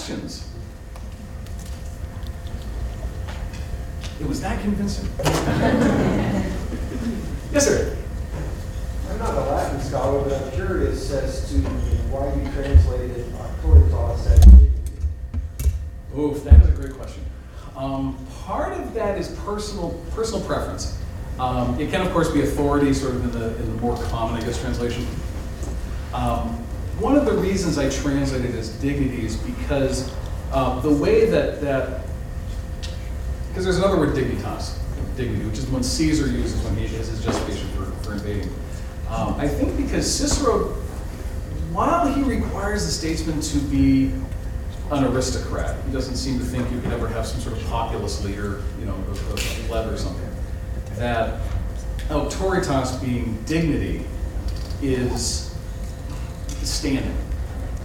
Questions? 0.07 0.47
It 4.21 4.25
was 4.25 4.39
that 4.39 4.61
convincing. 4.61 5.09
yes, 7.51 7.67
sir. 7.67 7.97
I'm 9.09 9.19
not 9.19 9.33
a 9.33 9.41
Latin 9.41 9.81
scholar, 9.81 10.23
but 10.23 10.41
I'm 10.41 10.51
curious 10.53 11.11
as 11.11 11.49
to 11.49 11.57
why 12.07 12.33
you 12.35 12.49
translated 12.53 13.25
auctoritas 13.33 14.27
as. 14.27 14.45
Oof, 16.17 16.41
that 16.45 16.61
is 16.63 16.69
a 16.69 16.71
great 16.71 16.93
question. 16.93 17.25
Um, 17.75 18.17
part 18.45 18.79
of 18.79 18.93
that 18.93 19.17
is 19.17 19.27
personal 19.43 20.01
personal 20.11 20.39
preference. 20.45 20.97
Um, 21.37 21.77
it 21.81 21.91
can, 21.91 22.07
of 22.07 22.13
course, 22.13 22.31
be 22.31 22.43
authority, 22.43 22.93
sort 22.93 23.15
of 23.15 23.25
in 23.25 23.31
the, 23.37 23.57
in 23.57 23.75
the 23.75 23.81
more 23.81 23.97
common, 24.03 24.41
I 24.41 24.45
guess, 24.45 24.57
translation. 24.61 25.05
Um, 26.13 26.65
one 26.99 27.15
of 27.15 27.25
the 27.25 27.33
reasons 27.33 27.77
I 27.77 27.89
translated 27.89 28.55
as 28.55 28.69
dignity 28.81 29.25
is 29.25 29.35
because 29.35 30.13
uh, 30.51 30.79
the 30.79 30.91
way 30.91 31.29
that 31.29 31.61
that 31.61 32.01
because 33.49 33.63
there's 33.65 33.77
another 33.77 33.97
word, 33.97 34.15
dignitas, 34.15 34.77
dignity, 35.15 35.45
which 35.45 35.57
is 35.57 35.67
one 35.67 35.83
Caesar 35.83 36.27
uses 36.27 36.61
when 36.63 36.75
he 36.75 36.87
has 36.95 37.07
his 37.07 37.23
justification 37.23 37.67
for, 37.69 37.85
for 38.03 38.13
invading. 38.13 38.53
Um, 39.09 39.33
I 39.39 39.47
think 39.47 39.75
because 39.77 40.11
Cicero, 40.11 40.73
while 41.71 42.11
he 42.13 42.21
requires 42.21 42.85
the 42.85 42.91
statesman 42.91 43.41
to 43.41 43.57
be 43.57 44.11
an 44.91 45.03
aristocrat, 45.05 45.83
he 45.85 45.91
doesn't 45.91 46.17
seem 46.17 46.37
to 46.39 46.45
think 46.45 46.71
you 46.71 46.79
could 46.81 46.93
ever 46.93 47.07
have 47.07 47.25
some 47.25 47.39
sort 47.41 47.57
of 47.57 47.63
populist 47.65 48.23
leader, 48.23 48.61
you 48.79 48.85
know, 48.85 48.93
of, 48.93 49.31
of 49.31 49.39
pleb 49.67 49.91
or 49.91 49.97
something. 49.97 50.29
That 50.95 51.41
auctoritas 52.09 53.01
being 53.01 53.41
dignity 53.45 54.05
is 54.81 55.46
standing. 56.67 57.15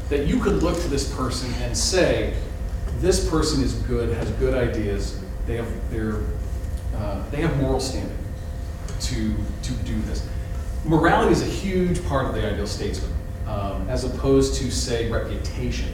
That 0.08 0.26
you 0.26 0.40
could 0.40 0.62
look 0.62 0.80
to 0.82 0.88
this 0.88 1.14
person 1.14 1.52
and 1.62 1.76
say, 1.76 2.34
this 2.98 3.28
person 3.28 3.62
is 3.62 3.74
good, 3.74 4.14
has 4.16 4.30
good 4.32 4.54
ideas, 4.54 5.18
they 5.46 5.56
have, 5.56 5.90
they're, 5.90 6.20
uh, 6.96 7.28
they 7.30 7.40
have 7.40 7.56
moral 7.60 7.80
standing 7.80 8.16
to, 9.00 9.34
to 9.62 9.72
do 9.84 10.00
this. 10.02 10.28
Morality 10.84 11.32
is 11.32 11.42
a 11.42 11.46
huge 11.46 12.04
part 12.06 12.26
of 12.26 12.34
the 12.34 12.46
ideal 12.46 12.66
statesman, 12.66 13.12
um, 13.46 13.88
as 13.88 14.04
opposed 14.04 14.54
to, 14.56 14.70
say, 14.70 15.10
reputation. 15.10 15.88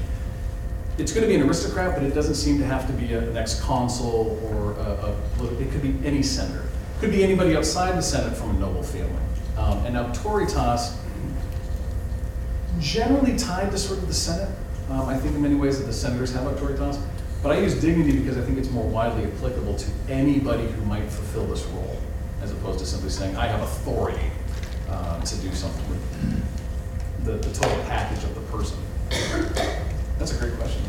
It's 0.99 1.13
going 1.13 1.23
to 1.23 1.29
be 1.29 1.37
an 1.37 1.47
aristocrat, 1.47 1.95
but 1.95 2.03
it 2.03 2.15
doesn't 2.15 2.35
seem 2.35 2.59
to 2.59 2.65
have 2.65 2.87
to 2.89 2.93
be 2.93 3.13
a- 3.13 3.31
an 3.31 3.37
ex-consul 3.37 4.39
or 4.51 4.73
a, 4.73 5.15
a, 5.45 5.61
it 5.61 5.71
could 5.71 5.83
be 5.83 5.95
any 6.05 6.23
senator. 6.23 6.65
Could 7.01 7.13
be 7.13 7.23
anybody 7.23 7.57
outside 7.57 7.97
the 7.97 8.03
Senate 8.03 8.37
from 8.37 8.57
a 8.57 8.59
noble 8.59 8.83
family. 8.83 9.23
Um, 9.57 9.85
and 9.87 9.95
auctoritas, 9.97 10.97
generally 12.81 13.37
tied 13.37 13.71
to 13.71 13.79
sort 13.79 13.99
of 13.99 14.09
the 14.09 14.15
Senate. 14.15 14.55
Um, 14.91 15.09
I 15.09 15.17
think 15.19 15.35
in 15.35 15.43
many 15.43 15.55
ways 15.55 15.79
that 15.79 15.87
the 15.87 15.93
senators 15.93 16.33
have 16.35 16.45
auctoritas, 16.45 17.01
but 17.43 17.53
I 17.53 17.61
use 17.61 17.81
dignity 17.81 18.19
because 18.19 18.39
I 18.39 18.41
think 18.43 18.59
it's 18.59 18.71
more 18.71 18.87
widely 18.87 19.25
applicable 19.31 19.77
to 19.77 19.91
anybody 20.09 20.67
who 20.67 20.85
might 20.87 21.05
fulfill 21.05 21.47
this 21.47 21.65
role, 21.67 21.97
as 22.43 22.53
opposed 22.53 22.79
to 22.81 22.87
simply 22.87 23.11
saying, 23.11 23.37
I 23.37 23.47
have 23.47 23.63
authority 23.63 24.31
uh, 24.89 25.21
to 25.21 25.37
do 25.37 25.53
something 25.55 25.89
with 25.91 27.25
the, 27.25 27.33
the 27.33 27.55
total 27.55 27.79
package 27.85 28.25
of 28.25 28.35
the 28.35 28.41
person. 28.53 28.79
That's 30.19 30.33
a 30.33 30.39
great 30.39 30.59
question. 30.59 30.83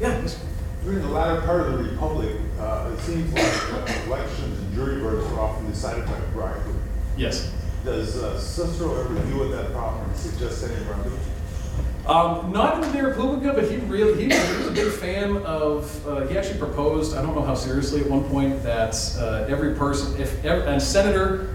Yeah, 0.00 0.20
yes. 0.20 0.42
During 0.84 1.02
the 1.02 1.08
latter 1.08 1.40
part 1.42 1.62
of 1.62 1.72
the 1.72 1.90
Republic, 1.90 2.36
uh, 2.60 2.92
it 2.92 3.00
seems 3.00 3.32
like 3.32 4.06
elections 4.06 4.58
and 4.58 4.74
jury 4.74 5.00
verdicts 5.00 5.30
are 5.32 5.40
often 5.40 5.66
decided 5.70 6.06
by 6.06 6.18
bribery. 6.32 6.74
Yes. 7.16 7.52
Does 7.84 8.22
uh, 8.22 8.40
Cicero 8.40 8.98
ever 8.98 9.14
deal 9.26 9.40
with 9.40 9.50
that 9.50 9.70
problem 9.72 10.08
and 10.08 10.16
suggest 10.16 10.64
any 10.64 10.74
remedy? 10.86 11.14
Um, 12.06 12.50
not 12.50 12.82
in 12.82 12.92
the 12.92 13.02
Republica, 13.02 13.52
but 13.54 13.70
he 13.70 13.76
really, 13.76 14.22
he, 14.22 14.28
was 14.28 14.66
a 14.66 14.70
big 14.70 14.92
fan 14.92 15.36
of, 15.38 16.06
uh, 16.06 16.26
he 16.26 16.36
actually 16.36 16.58
proposed, 16.58 17.14
I 17.14 17.20
don't 17.20 17.34
know 17.34 17.42
how 17.42 17.54
seriously 17.54 18.00
at 18.00 18.08
one 18.08 18.24
point, 18.24 18.62
that 18.62 18.94
uh, 19.18 19.46
every 19.48 19.74
person, 19.74 20.18
if 20.20 20.42
ev- 20.44 20.66
a 20.66 20.80
senator 20.80 21.54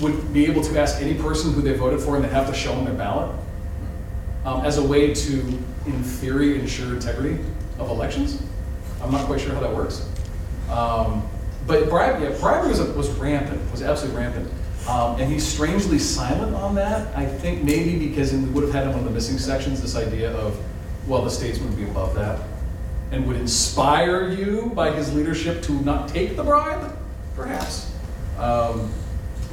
would 0.00 0.32
be 0.32 0.46
able 0.46 0.62
to 0.62 0.80
ask 0.80 1.00
any 1.00 1.14
person 1.14 1.52
who 1.52 1.62
they 1.62 1.74
voted 1.74 2.00
for 2.00 2.16
and 2.16 2.24
they 2.24 2.28
have 2.28 2.48
to 2.48 2.54
show 2.54 2.74
them 2.74 2.84
their 2.84 2.94
ballot 2.94 3.34
um, 4.44 4.64
as 4.64 4.78
a 4.78 4.82
way 4.82 5.14
to, 5.14 5.40
in 5.86 6.02
theory, 6.02 6.58
ensure 6.58 6.94
integrity 6.94 7.42
of 7.78 7.90
elections. 7.90 8.42
I'm 9.00 9.12
not 9.12 9.26
quite 9.26 9.40
sure 9.40 9.52
how 9.52 9.60
that 9.60 9.74
works. 9.74 10.08
Um, 10.70 11.28
but 11.66 11.88
bribe, 11.88 12.20
yeah, 12.20 12.36
bribery 12.40 12.68
was, 12.68 12.80
was 12.80 13.10
rampant, 13.10 13.60
was 13.70 13.82
absolutely 13.82 14.20
rampant. 14.20 14.52
Um, 14.88 15.20
and 15.20 15.32
he's 15.32 15.46
strangely 15.46 15.98
silent 15.98 16.54
on 16.54 16.74
that. 16.76 17.14
I 17.16 17.26
think 17.26 17.64
maybe 17.64 18.08
because 18.08 18.32
we 18.32 18.44
would 18.50 18.64
have 18.64 18.72
had 18.72 18.84
in 18.84 18.90
one 18.90 19.00
of 19.00 19.04
the 19.04 19.10
missing 19.10 19.38
sections 19.38 19.82
this 19.82 19.96
idea 19.96 20.32
of, 20.32 20.58
well, 21.08 21.22
the 21.22 21.30
statesman 21.30 21.68
would 21.70 21.76
be 21.76 21.90
above 21.90 22.14
that 22.14 22.40
and 23.10 23.26
would 23.26 23.36
inspire 23.36 24.30
you 24.30 24.72
by 24.74 24.90
his 24.90 25.14
leadership 25.14 25.62
to 25.62 25.72
not 25.82 26.08
take 26.08 26.36
the 26.36 26.42
bribe, 26.42 26.96
perhaps. 27.34 27.92
Um, 28.38 28.92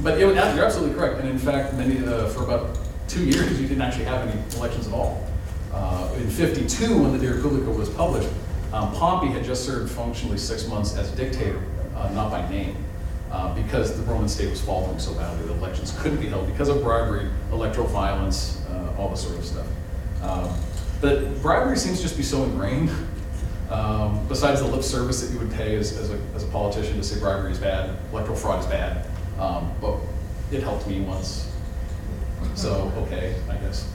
but 0.02 0.16
it, 0.16 0.22
you're 0.22 0.38
absolutely 0.38 0.96
correct. 0.96 1.20
And 1.20 1.30
in 1.30 1.38
fact, 1.38 1.74
many 1.76 2.04
uh, 2.06 2.28
for 2.30 2.44
about 2.44 2.78
two 3.08 3.24
years, 3.24 3.60
you 3.60 3.68
didn't 3.68 3.82
actually 3.82 4.06
have 4.06 4.28
any 4.28 4.40
elections 4.56 4.88
at 4.88 4.94
all. 4.94 5.28
Uh, 5.72 6.14
in 6.18 6.30
52, 6.30 7.02
when 7.02 7.18
the 7.18 7.20
De 7.20 7.34
Republica 7.34 7.70
was 7.72 7.90
published, 7.90 8.30
um, 8.72 8.92
Pompey 8.94 9.28
had 9.28 9.44
just 9.44 9.66
served 9.66 9.92
functionally 9.92 10.38
six 10.38 10.68
months 10.68 10.96
as 10.96 11.12
dictator, 11.12 11.62
uh, 11.96 12.10
not 12.10 12.32
by 12.32 12.48
name, 12.50 12.76
uh, 13.34 13.54
because 13.56 13.98
the 13.98 14.04
Roman 14.04 14.30
state 14.30 14.50
was 14.50 14.62
faltering 14.62 15.00
so 15.00 15.14
badly 15.16 15.48
that 15.48 15.54
elections 15.54 15.94
couldn't 16.00 16.22
be 16.22 16.28
held 16.28 16.46
because 16.48 16.70
of 16.70 16.84
bribery, 16.84 17.30
electoral 17.52 17.88
violence, 17.88 18.64
uh, 18.70 18.94
all 18.98 19.10
this 19.10 19.24
sort 19.24 19.38
of 19.38 19.44
stuff. 19.44 19.68
Um, 20.22 20.56
but 21.02 21.42
bribery 21.42 21.76
seems 21.76 21.98
to 21.98 22.04
just 22.04 22.16
be 22.16 22.24
so 22.24 22.44
ingrained. 22.44 22.92
Um, 23.72 24.26
besides 24.28 24.62
the 24.62 24.68
lip 24.68 24.84
service 24.84 25.22
that 25.22 25.34
you 25.34 25.40
would 25.40 25.52
pay 25.52 25.76
as, 25.76 25.98
as, 25.98 26.12
a, 26.12 26.20
as 26.36 26.44
a 26.44 26.48
politician 26.48 26.96
to 26.98 27.04
say 27.04 27.20
bribery 27.20 27.52
is 27.52 27.58
bad, 27.58 27.98
electoral 28.12 28.38
fraud 28.38 28.60
is 28.60 28.68
bad, 28.68 29.08
um, 29.40 29.74
but 29.82 29.98
it 30.52 30.62
helped 30.62 30.88
me 30.88 31.02
once. 31.02 31.52
So, 32.54 32.92
okay, 32.98 33.36
I 33.50 33.56
guess. 33.56 33.90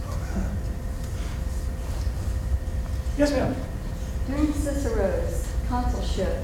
Yes, 3.17 3.31
ma'am. 3.31 3.55
During 4.27 4.53
Cicero's 4.53 5.47
consulship, 5.69 6.43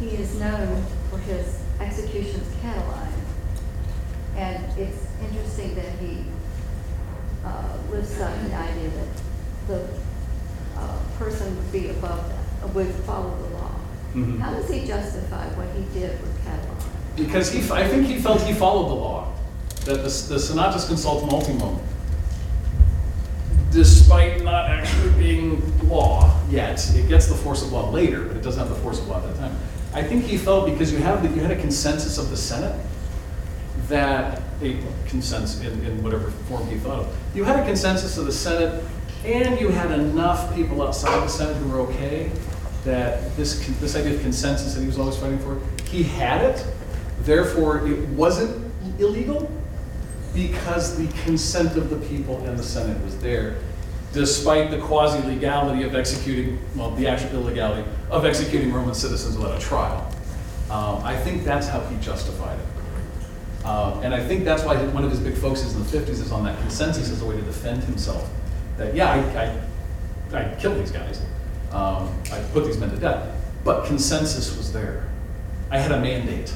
he 0.00 0.08
is 0.08 0.38
known 0.38 0.84
for 1.10 1.18
his 1.18 1.65
executions 1.80 2.46
Catiline. 2.62 3.12
And 4.36 4.64
it's 4.78 5.06
interesting 5.22 5.74
that 5.76 5.92
he 5.98 6.24
uh, 7.44 7.76
lifts 7.90 8.20
up 8.20 8.32
the 8.42 8.54
idea 8.54 8.90
that 8.90 9.08
the 9.68 9.88
uh, 10.76 10.98
person 11.18 11.56
would 11.56 11.72
be 11.72 11.88
above 11.88 12.28
that, 12.28 12.74
would 12.74 12.88
follow 13.06 13.34
the 13.36 13.54
law. 13.56 13.70
Mhm. 14.14 14.38
How 14.40 14.52
does 14.52 14.68
he 14.68 14.86
justify 14.86 15.46
what 15.54 15.68
he 15.76 15.82
did 15.98 16.20
with 16.20 16.44
Catiline? 16.44 17.16
Because 17.16 17.50
he, 17.50 17.60
I 17.72 17.88
think 17.88 18.06
he 18.06 18.18
felt 18.18 18.42
he 18.42 18.52
followed 18.52 18.88
the 18.88 18.94
law, 18.94 19.32
that 19.86 19.96
the, 19.96 20.02
the 20.02 20.38
Senatus 20.38 20.86
Consultum 20.88 21.30
Ultimum, 21.30 21.78
despite 23.70 24.42
not 24.42 24.68
actually 24.68 25.12
being 25.12 25.88
law 25.88 26.38
yet, 26.50 26.78
it 26.94 27.08
gets 27.08 27.26
the 27.26 27.34
force 27.34 27.62
of 27.62 27.72
law 27.72 27.90
later, 27.90 28.24
but 28.24 28.36
it 28.36 28.42
doesn't 28.42 28.58
have 28.58 28.68
the 28.68 28.82
force 28.82 28.98
of 28.98 29.08
law 29.08 29.18
at 29.18 29.24
that 29.28 29.36
time. 29.36 29.56
I 29.96 30.02
think 30.02 30.24
he 30.24 30.36
felt 30.36 30.66
because 30.66 30.92
you 30.92 30.98
have, 30.98 31.22
the- 31.22 31.30
you 31.34 31.40
had 31.40 31.50
a 31.50 31.56
consensus 31.60 32.18
of 32.18 32.28
the 32.28 32.36
Senate, 32.36 32.78
that, 33.88 34.42
a 34.60 34.76
consensus 35.06 35.60
in, 35.62 35.84
in 35.86 36.02
whatever 36.02 36.30
form 36.50 36.68
he 36.68 36.76
thought 36.76 36.98
of, 37.00 37.16
you 37.34 37.44
had 37.44 37.58
a 37.58 37.64
consensus 37.64 38.18
of 38.18 38.26
the 38.26 38.32
Senate, 38.32 38.84
and 39.24 39.58
you 39.58 39.68
had 39.70 39.90
enough 39.98 40.54
people 40.54 40.82
outside 40.86 41.18
the 41.24 41.28
Senate 41.28 41.56
who 41.56 41.70
were 41.70 41.80
okay, 41.80 42.30
that 42.84 43.34
this, 43.38 43.66
this 43.80 43.96
idea 43.96 44.14
of 44.16 44.20
consensus 44.20 44.74
that 44.74 44.82
he 44.82 44.86
was 44.86 44.98
always 44.98 45.16
fighting 45.16 45.38
for, 45.38 45.58
he 45.88 46.02
had 46.02 46.44
it, 46.44 46.66
therefore 47.20 47.86
it 47.88 47.98
wasn't 48.10 48.70
illegal, 48.98 49.50
because 50.34 50.98
the 50.98 51.08
consent 51.22 51.74
of 51.78 51.88
the 51.88 51.96
people 52.08 52.36
and 52.46 52.58
the 52.58 52.62
Senate 52.62 53.02
was 53.02 53.16
there, 53.20 53.56
despite 54.16 54.70
the 54.70 54.78
quasi-legality 54.78 55.82
of 55.82 55.94
executing, 55.94 56.58
well, 56.74 56.90
the 56.92 57.06
actual 57.06 57.32
illegality 57.32 57.86
of 58.10 58.24
executing 58.24 58.72
Roman 58.72 58.94
citizens 58.94 59.36
without 59.36 59.58
a 59.58 59.60
trial. 59.60 60.10
Um, 60.70 61.04
I 61.04 61.14
think 61.14 61.44
that's 61.44 61.68
how 61.68 61.80
he 61.80 61.96
justified 61.98 62.58
it. 62.58 63.66
Um, 63.66 64.02
and 64.02 64.14
I 64.14 64.26
think 64.26 64.46
that's 64.46 64.64
why 64.64 64.82
one 64.86 65.04
of 65.04 65.10
his 65.10 65.20
big 65.20 65.34
focuses 65.34 65.74
in 65.74 65.82
the 65.82 65.88
50s 65.88 66.20
is 66.22 66.32
on 66.32 66.44
that 66.44 66.58
consensus 66.60 67.10
as 67.10 67.20
a 67.20 67.26
way 67.26 67.36
to 67.36 67.42
defend 67.42 67.84
himself. 67.84 68.26
That, 68.78 68.94
yeah, 68.94 69.12
I, 70.32 70.38
I, 70.38 70.40
I 70.40 70.54
killed 70.54 70.78
these 70.78 70.90
guys, 70.90 71.20
um, 71.72 72.10
I 72.32 72.40
put 72.54 72.64
these 72.64 72.78
men 72.78 72.90
to 72.90 72.96
death, 72.96 73.28
but 73.64 73.86
consensus 73.86 74.56
was 74.56 74.72
there. 74.72 75.08
I 75.70 75.76
had 75.76 75.92
a 75.92 76.00
mandate, 76.00 76.54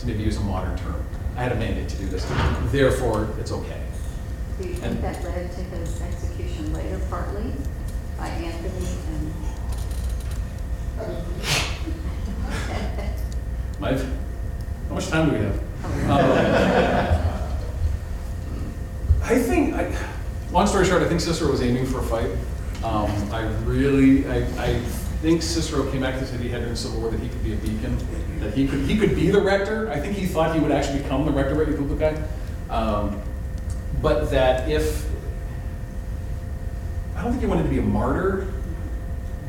to 0.00 0.06
maybe 0.06 0.22
use 0.22 0.36
a 0.36 0.40
modern 0.40 0.76
term. 0.76 1.02
I 1.34 1.44
had 1.44 1.52
a 1.52 1.56
mandate 1.56 1.88
to 1.88 1.96
do 1.96 2.06
this, 2.06 2.30
therefore, 2.70 3.30
it's 3.38 3.52
okay. 3.52 3.80
Do 4.60 4.68
you 4.68 4.74
think 4.74 4.84
And- 4.84 5.02
that 5.02 5.24
led 5.24 5.50
to 5.50 5.60
his 5.62 6.02
execution 6.02 6.29
later 6.72 7.00
partly 7.08 7.52
by 8.16 8.28
Antony 8.28 8.86
and? 9.08 9.34
My, 13.80 13.92
how 14.88 14.94
much 14.94 15.08
time 15.08 15.30
do 15.30 15.36
we 15.36 15.42
have? 15.44 15.60
Oh. 16.08 17.16
Um, 17.16 17.52
I 19.22 19.38
think, 19.38 19.74
I, 19.74 19.94
long 20.52 20.66
story 20.66 20.84
short, 20.84 21.02
I 21.02 21.08
think 21.08 21.20
Cicero 21.20 21.50
was 21.50 21.62
aiming 21.62 21.86
for 21.86 22.00
a 22.00 22.02
fight. 22.02 22.30
Um, 22.84 23.10
I 23.32 23.42
really, 23.64 24.26
I, 24.28 24.38
I 24.62 24.80
think 25.22 25.42
Cicero 25.42 25.90
came 25.90 26.00
back 26.00 26.14
to 26.14 26.20
the 26.20 26.26
city 26.26 26.48
had 26.48 26.58
during 26.58 26.72
the 26.72 26.76
Civil 26.76 27.00
War 27.00 27.10
that 27.10 27.20
he 27.20 27.28
could 27.28 27.44
be 27.44 27.52
a 27.54 27.56
beacon, 27.56 27.96
that 28.40 28.54
he 28.54 28.66
could, 28.66 28.80
he 28.80 28.98
could 28.98 29.14
be 29.14 29.30
the 29.30 29.40
rector. 29.40 29.90
I 29.90 30.00
think 30.00 30.16
he 30.16 30.26
thought 30.26 30.54
he 30.54 30.60
would 30.60 30.72
actually 30.72 31.02
become 31.02 31.24
the 31.24 31.32
rector 31.32 31.60
of 31.60 31.68
Republicae. 31.68 32.22
Um, 32.68 33.20
but 34.02 34.30
that 34.30 34.68
if, 34.68 35.06
I 37.20 37.22
don't 37.22 37.32
think 37.32 37.42
he 37.42 37.48
wanted 37.48 37.64
to 37.64 37.68
be 37.68 37.78
a 37.78 37.82
martyr, 37.82 38.46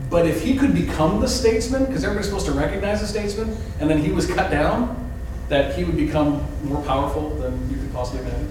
but 0.09 0.27
if 0.27 0.43
he 0.43 0.57
could 0.57 0.73
become 0.73 1.21
the 1.21 1.27
statesman, 1.27 1.85
because 1.85 2.03
everybody's 2.03 2.27
supposed 2.27 2.47
to 2.47 2.51
recognize 2.51 2.99
the 2.99 3.07
statesman, 3.07 3.55
and 3.79 3.89
then 3.89 3.97
he 3.97 4.11
was 4.11 4.27
cut 4.27 4.51
down, 4.51 5.09
that 5.47 5.73
he 5.73 5.85
would 5.85 5.95
become 5.95 6.45
more 6.65 6.83
powerful 6.83 7.29
than 7.35 7.69
you 7.69 7.77
could 7.77 7.93
possibly 7.93 8.25
imagine. 8.25 8.49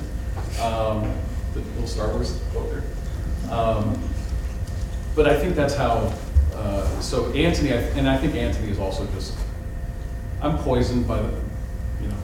Um, 0.63 1.15
the 1.53 1.61
little 1.61 1.87
Star 1.87 2.09
Wars 2.09 2.41
quote 2.51 2.71
there. 2.71 3.53
Um, 3.53 4.03
but 5.15 5.29
I 5.29 5.39
think 5.39 5.55
that's 5.55 5.75
how. 5.75 6.15
Uh, 6.55 7.01
so 7.01 7.31
Antony, 7.35 7.73
and 7.73 8.09
I 8.09 8.17
think 8.17 8.35
Antony 8.35 8.71
is 8.71 8.79
also 8.79 9.07
just. 9.09 9.37
I'm 10.41 10.57
poisoned 10.57 11.07
by 11.07 11.21
the, 11.21 11.29
you 12.01 12.09
know, 12.09 12.17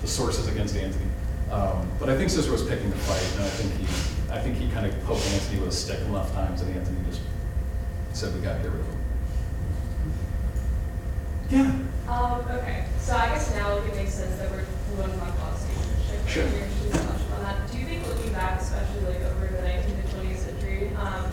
the 0.00 0.06
sources 0.06 0.46
against 0.46 0.76
Antony. 0.76 1.06
Um, 1.50 1.90
but 1.98 2.08
I 2.08 2.16
think 2.16 2.30
Cicero 2.30 2.52
was 2.52 2.62
picking 2.62 2.88
the 2.88 2.96
fight, 2.96 3.34
and 3.34 3.44
I 3.44 3.48
think 3.48 3.74
he, 3.74 4.09
I 4.30 4.38
think 4.38 4.56
he 4.56 4.68
kind 4.70 4.86
of 4.86 5.04
poked 5.04 5.26
Antony 5.26 5.60
with 5.60 5.70
a 5.70 5.72
stick 5.72 6.00
enough 6.00 6.32
times, 6.32 6.62
and 6.62 6.76
Antony 6.76 6.98
just 7.08 7.20
said, 8.12 8.34
"We 8.34 8.40
got 8.40 8.56
to 8.56 8.62
get 8.62 8.72
rid 8.72 8.80
of 8.80 8.86
him." 8.86 9.00
Yeah. 11.50 12.12
Um, 12.12 12.40
okay, 12.58 12.86
so 12.98 13.16
I 13.16 13.28
guess 13.28 13.54
now 13.54 13.76
it 13.76 13.94
makes 13.96 14.14
sense 14.14 14.36
that 14.36 14.50
we're, 14.50 14.64
we 14.90 15.00
want 15.00 15.12
to 15.12 15.18
talk. 15.18 15.50
Sure. 16.30 16.44
On. 16.44 17.56
Do 17.72 17.78
you 17.78 17.86
think 17.86 18.06
looking 18.06 18.32
back, 18.32 18.60
especially 18.60 19.00
like 19.00 19.20
over 19.22 19.48
the 19.48 19.58
19th 19.62 19.98
and 19.98 20.28
20th 20.28 20.36
century, 20.36 20.90
um, 20.94 21.24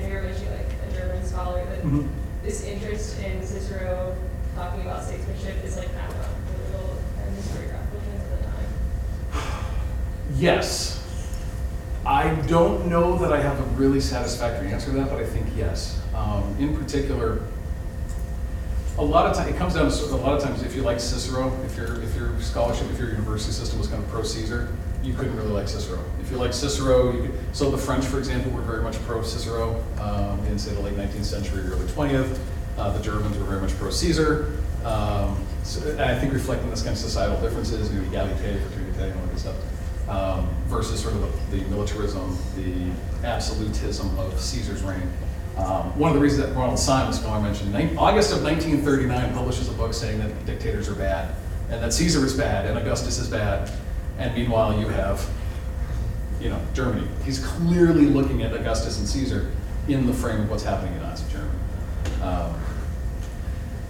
and 0.00 0.12
like 0.14 0.72
a 0.88 0.92
German 0.94 1.22
scholar, 1.26 1.62
that 1.66 1.82
mm-hmm. 1.82 2.06
this 2.42 2.64
interest 2.64 3.20
in 3.20 3.44
Cicero 3.44 4.16
talking 4.54 4.80
about 4.80 5.04
statesmanship 5.04 5.62
is 5.62 5.76
like 5.76 5.92
kind 5.94 6.10
of 6.10 6.20
a 6.20 6.28
political 6.52 6.96
and 7.20 7.36
historiographical 7.36 8.00
at 8.14 8.30
the 8.30 8.46
time? 8.46 9.64
Yes, 10.36 11.05
I 12.06 12.32
don't 12.46 12.86
know 12.86 13.18
that 13.18 13.32
I 13.32 13.40
have 13.42 13.58
a 13.58 13.64
really 13.74 14.00
satisfactory 14.00 14.72
answer 14.72 14.92
to 14.92 14.96
that, 14.98 15.10
but 15.10 15.18
I 15.18 15.26
think 15.26 15.48
yes. 15.56 16.00
Um, 16.14 16.54
in 16.60 16.76
particular, 16.76 17.42
a 18.96 19.04
lot 19.04 19.26
of 19.26 19.36
time, 19.36 19.48
it 19.52 19.56
comes 19.56 19.74
down 19.74 19.90
to, 19.90 20.04
a 20.04 20.16
lot 20.16 20.36
of 20.36 20.42
times, 20.42 20.62
if 20.62 20.76
you 20.76 20.82
like 20.82 21.00
Cicero, 21.00 21.52
if 21.64 21.76
your, 21.76 22.00
if 22.02 22.14
your 22.14 22.40
scholarship, 22.40 22.88
if 22.92 22.98
your 23.00 23.10
university 23.10 23.52
system 23.52 23.80
was 23.80 23.88
kind 23.88 24.00
of 24.00 24.08
pro-Caesar, 24.08 24.72
you 25.02 25.14
couldn't 25.14 25.36
really 25.36 25.50
like 25.50 25.66
Cicero. 25.66 25.98
If 26.20 26.30
you 26.30 26.36
like 26.36 26.54
Cicero, 26.54 27.10
you 27.12 27.22
could, 27.22 27.34
so 27.52 27.70
the 27.72 27.76
French, 27.76 28.04
for 28.04 28.18
example, 28.18 28.52
were 28.52 28.62
very 28.62 28.82
much 28.82 28.98
pro-Cicero, 29.04 29.84
um, 30.00 30.38
in, 30.46 30.60
say, 30.60 30.74
the 30.74 30.80
late 30.80 30.96
nineteenth 30.96 31.26
century, 31.26 31.64
early 31.64 31.88
twentieth. 31.88 32.40
Uh, 32.78 32.96
the 32.96 33.02
Germans 33.02 33.36
were 33.36 33.44
very 33.44 33.60
much 33.60 33.76
pro-Caesar. 33.78 34.52
Um, 34.84 35.44
so, 35.64 35.80
I 35.98 36.16
think 36.18 36.32
reflecting 36.32 36.70
this 36.70 36.82
kind 36.82 36.92
of 36.92 36.98
societal 36.98 37.40
differences, 37.40 37.92
you 37.92 38.00
know, 38.00 38.08
egalite, 38.08 38.36
fraternité, 38.38 39.10
and 39.10 39.20
all 39.20 39.26
that 39.26 39.38
stuff, 39.40 39.56
um, 40.08 40.48
versus 40.66 41.02
sort 41.02 41.14
of 41.14 41.50
the, 41.50 41.56
the 41.56 41.68
militarism, 41.68 42.36
the 42.54 43.26
absolutism 43.26 44.18
of 44.18 44.40
Caesar's 44.40 44.82
reign. 44.82 45.10
Um, 45.56 45.98
one 45.98 46.10
of 46.10 46.16
the 46.16 46.20
reasons 46.20 46.46
that 46.46 46.54
Ronald 46.54 46.78
the 46.78 47.12
scholar 47.12 47.38
I 47.38 47.42
mentioned, 47.42 47.74
August 47.98 48.32
of 48.32 48.42
1939, 48.42 49.32
publishes 49.32 49.68
a 49.68 49.72
book 49.72 49.94
saying 49.94 50.18
that 50.18 50.46
dictators 50.46 50.88
are 50.88 50.94
bad, 50.94 51.34
and 51.70 51.82
that 51.82 51.92
Caesar 51.94 52.24
is 52.24 52.36
bad, 52.36 52.66
and 52.66 52.78
Augustus 52.78 53.18
is 53.18 53.28
bad, 53.28 53.70
and 54.18 54.34
meanwhile 54.34 54.78
you 54.78 54.88
have, 54.88 55.26
you 56.40 56.50
know, 56.50 56.60
Germany. 56.74 57.08
He's 57.24 57.44
clearly 57.44 58.04
looking 58.04 58.42
at 58.42 58.54
Augustus 58.54 58.98
and 58.98 59.08
Caesar 59.08 59.50
in 59.88 60.06
the 60.06 60.12
frame 60.12 60.42
of 60.42 60.50
what's 60.50 60.62
happening 60.62 60.92
in 60.94 61.02
Nazi 61.02 61.24
Germany. 61.32 61.58
Um, 62.22 62.54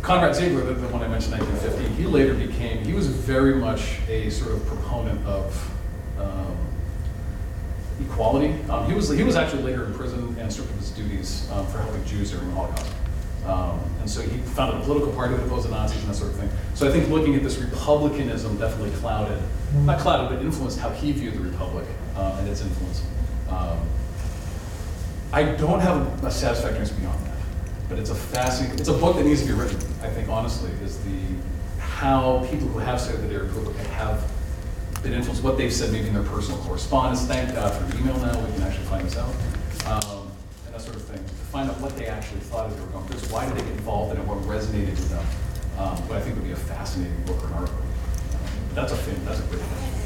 Konrat 0.02 0.36
Ziegler, 0.36 0.62
the, 0.62 0.74
the 0.74 0.88
one 0.88 1.02
I 1.02 1.08
mentioned, 1.08 1.32
1915, 1.32 1.96
he 1.96 2.06
later 2.06 2.34
became, 2.34 2.84
he 2.84 2.92
was 2.92 3.08
very 3.08 3.56
much 3.56 3.98
a 4.08 4.30
sort 4.30 4.52
of 4.52 4.64
proponent 4.66 5.26
of 5.26 5.75
um, 6.18 6.56
equality. 8.00 8.54
Um, 8.68 8.86
he 8.86 8.94
was 8.94 9.08
he 9.08 9.22
was 9.22 9.36
actually 9.36 9.62
later 9.62 9.84
in 9.84 9.94
prison 9.94 10.36
and 10.38 10.52
stripped 10.52 10.70
of 10.70 10.78
his 10.78 10.90
duties 10.90 11.48
um, 11.52 11.66
for 11.66 11.78
helping 11.78 12.04
Jews 12.04 12.30
during 12.30 12.48
the 12.48 12.54
Holocaust. 12.54 12.92
Um, 13.46 13.80
and 14.00 14.10
so 14.10 14.22
he 14.22 14.38
founded 14.38 14.80
a 14.80 14.84
political 14.84 15.12
party 15.12 15.36
that 15.36 15.46
opposed 15.46 15.66
the 15.66 15.70
Nazis 15.70 16.00
and 16.00 16.10
that 16.10 16.16
sort 16.16 16.32
of 16.32 16.38
thing. 16.38 16.50
So 16.74 16.88
I 16.88 16.90
think 16.90 17.08
looking 17.08 17.36
at 17.36 17.44
this 17.44 17.58
republicanism 17.58 18.58
definitely 18.58 18.90
clouded, 18.98 19.40
not 19.84 20.00
clouded, 20.00 20.36
but 20.36 20.44
influenced 20.44 20.80
how 20.80 20.90
he 20.90 21.12
viewed 21.12 21.34
the 21.34 21.40
republic 21.40 21.86
uh, 22.16 22.36
and 22.40 22.48
its 22.48 22.62
influence. 22.62 23.04
Um, 23.48 23.78
I 25.32 25.44
don't 25.44 25.80
have 25.80 26.24
a 26.24 26.30
satisfactory 26.30 26.80
answer 26.80 26.94
beyond 26.94 27.24
that, 27.26 27.36
but 27.88 27.98
it's 27.98 28.10
a 28.10 28.14
fascinating. 28.14 28.80
It's 28.80 28.88
a 28.88 28.94
book 28.94 29.16
that 29.16 29.24
needs 29.24 29.42
to 29.42 29.48
be 29.48 29.54
written. 29.54 29.78
I 30.02 30.08
think 30.08 30.28
honestly 30.28 30.70
is 30.82 30.98
the 31.04 31.20
how 31.78 32.46
people 32.50 32.66
who 32.68 32.78
have 32.78 33.00
said 33.00 33.16
that 33.16 33.22
the 33.22 33.28
De 33.28 33.38
Republica 33.38 33.82
have 33.88 34.28
influenced, 35.12 35.42
what 35.42 35.56
they've 35.56 35.72
said 35.72 35.92
maybe 35.92 36.08
in 36.08 36.14
their 36.14 36.22
personal 36.24 36.58
correspondence. 36.60 37.26
Thank 37.26 37.54
God 37.54 37.72
for 37.72 37.96
email 37.96 38.16
now, 38.18 38.38
we 38.40 38.52
can 38.52 38.62
actually 38.62 38.86
find 38.86 39.06
this 39.06 39.16
out. 39.16 39.34
Um, 39.86 40.30
and 40.66 40.74
that 40.74 40.80
sort 40.80 40.96
of 40.96 41.02
thing, 41.02 41.22
to 41.22 41.44
find 41.52 41.70
out 41.70 41.80
what 41.80 41.96
they 41.96 42.06
actually 42.06 42.40
thought 42.40 42.68
as 42.68 42.76
they 42.76 42.82
were 42.82 42.88
going 42.88 43.06
through 43.06 43.20
this, 43.20 43.30
why 43.30 43.46
did 43.46 43.56
they 43.56 43.62
get 43.62 43.72
involved 43.72 44.14
in 44.14 44.20
it, 44.20 44.26
what 44.26 44.38
resonated 44.42 44.90
with 44.90 45.10
them. 45.10 45.26
Um, 45.78 45.96
what 46.08 46.18
I 46.18 46.20
think 46.22 46.36
would 46.36 46.44
be 46.44 46.52
a 46.52 46.56
fascinating 46.56 47.22
book 47.24 47.42
or 47.44 47.46
an 47.48 47.52
article. 47.52 47.82
That's 48.74 48.92
a 48.92 48.96
thing, 48.96 49.24
that's 49.24 49.40
a 49.40 49.42
great 49.44 49.60
thing. 49.60 50.05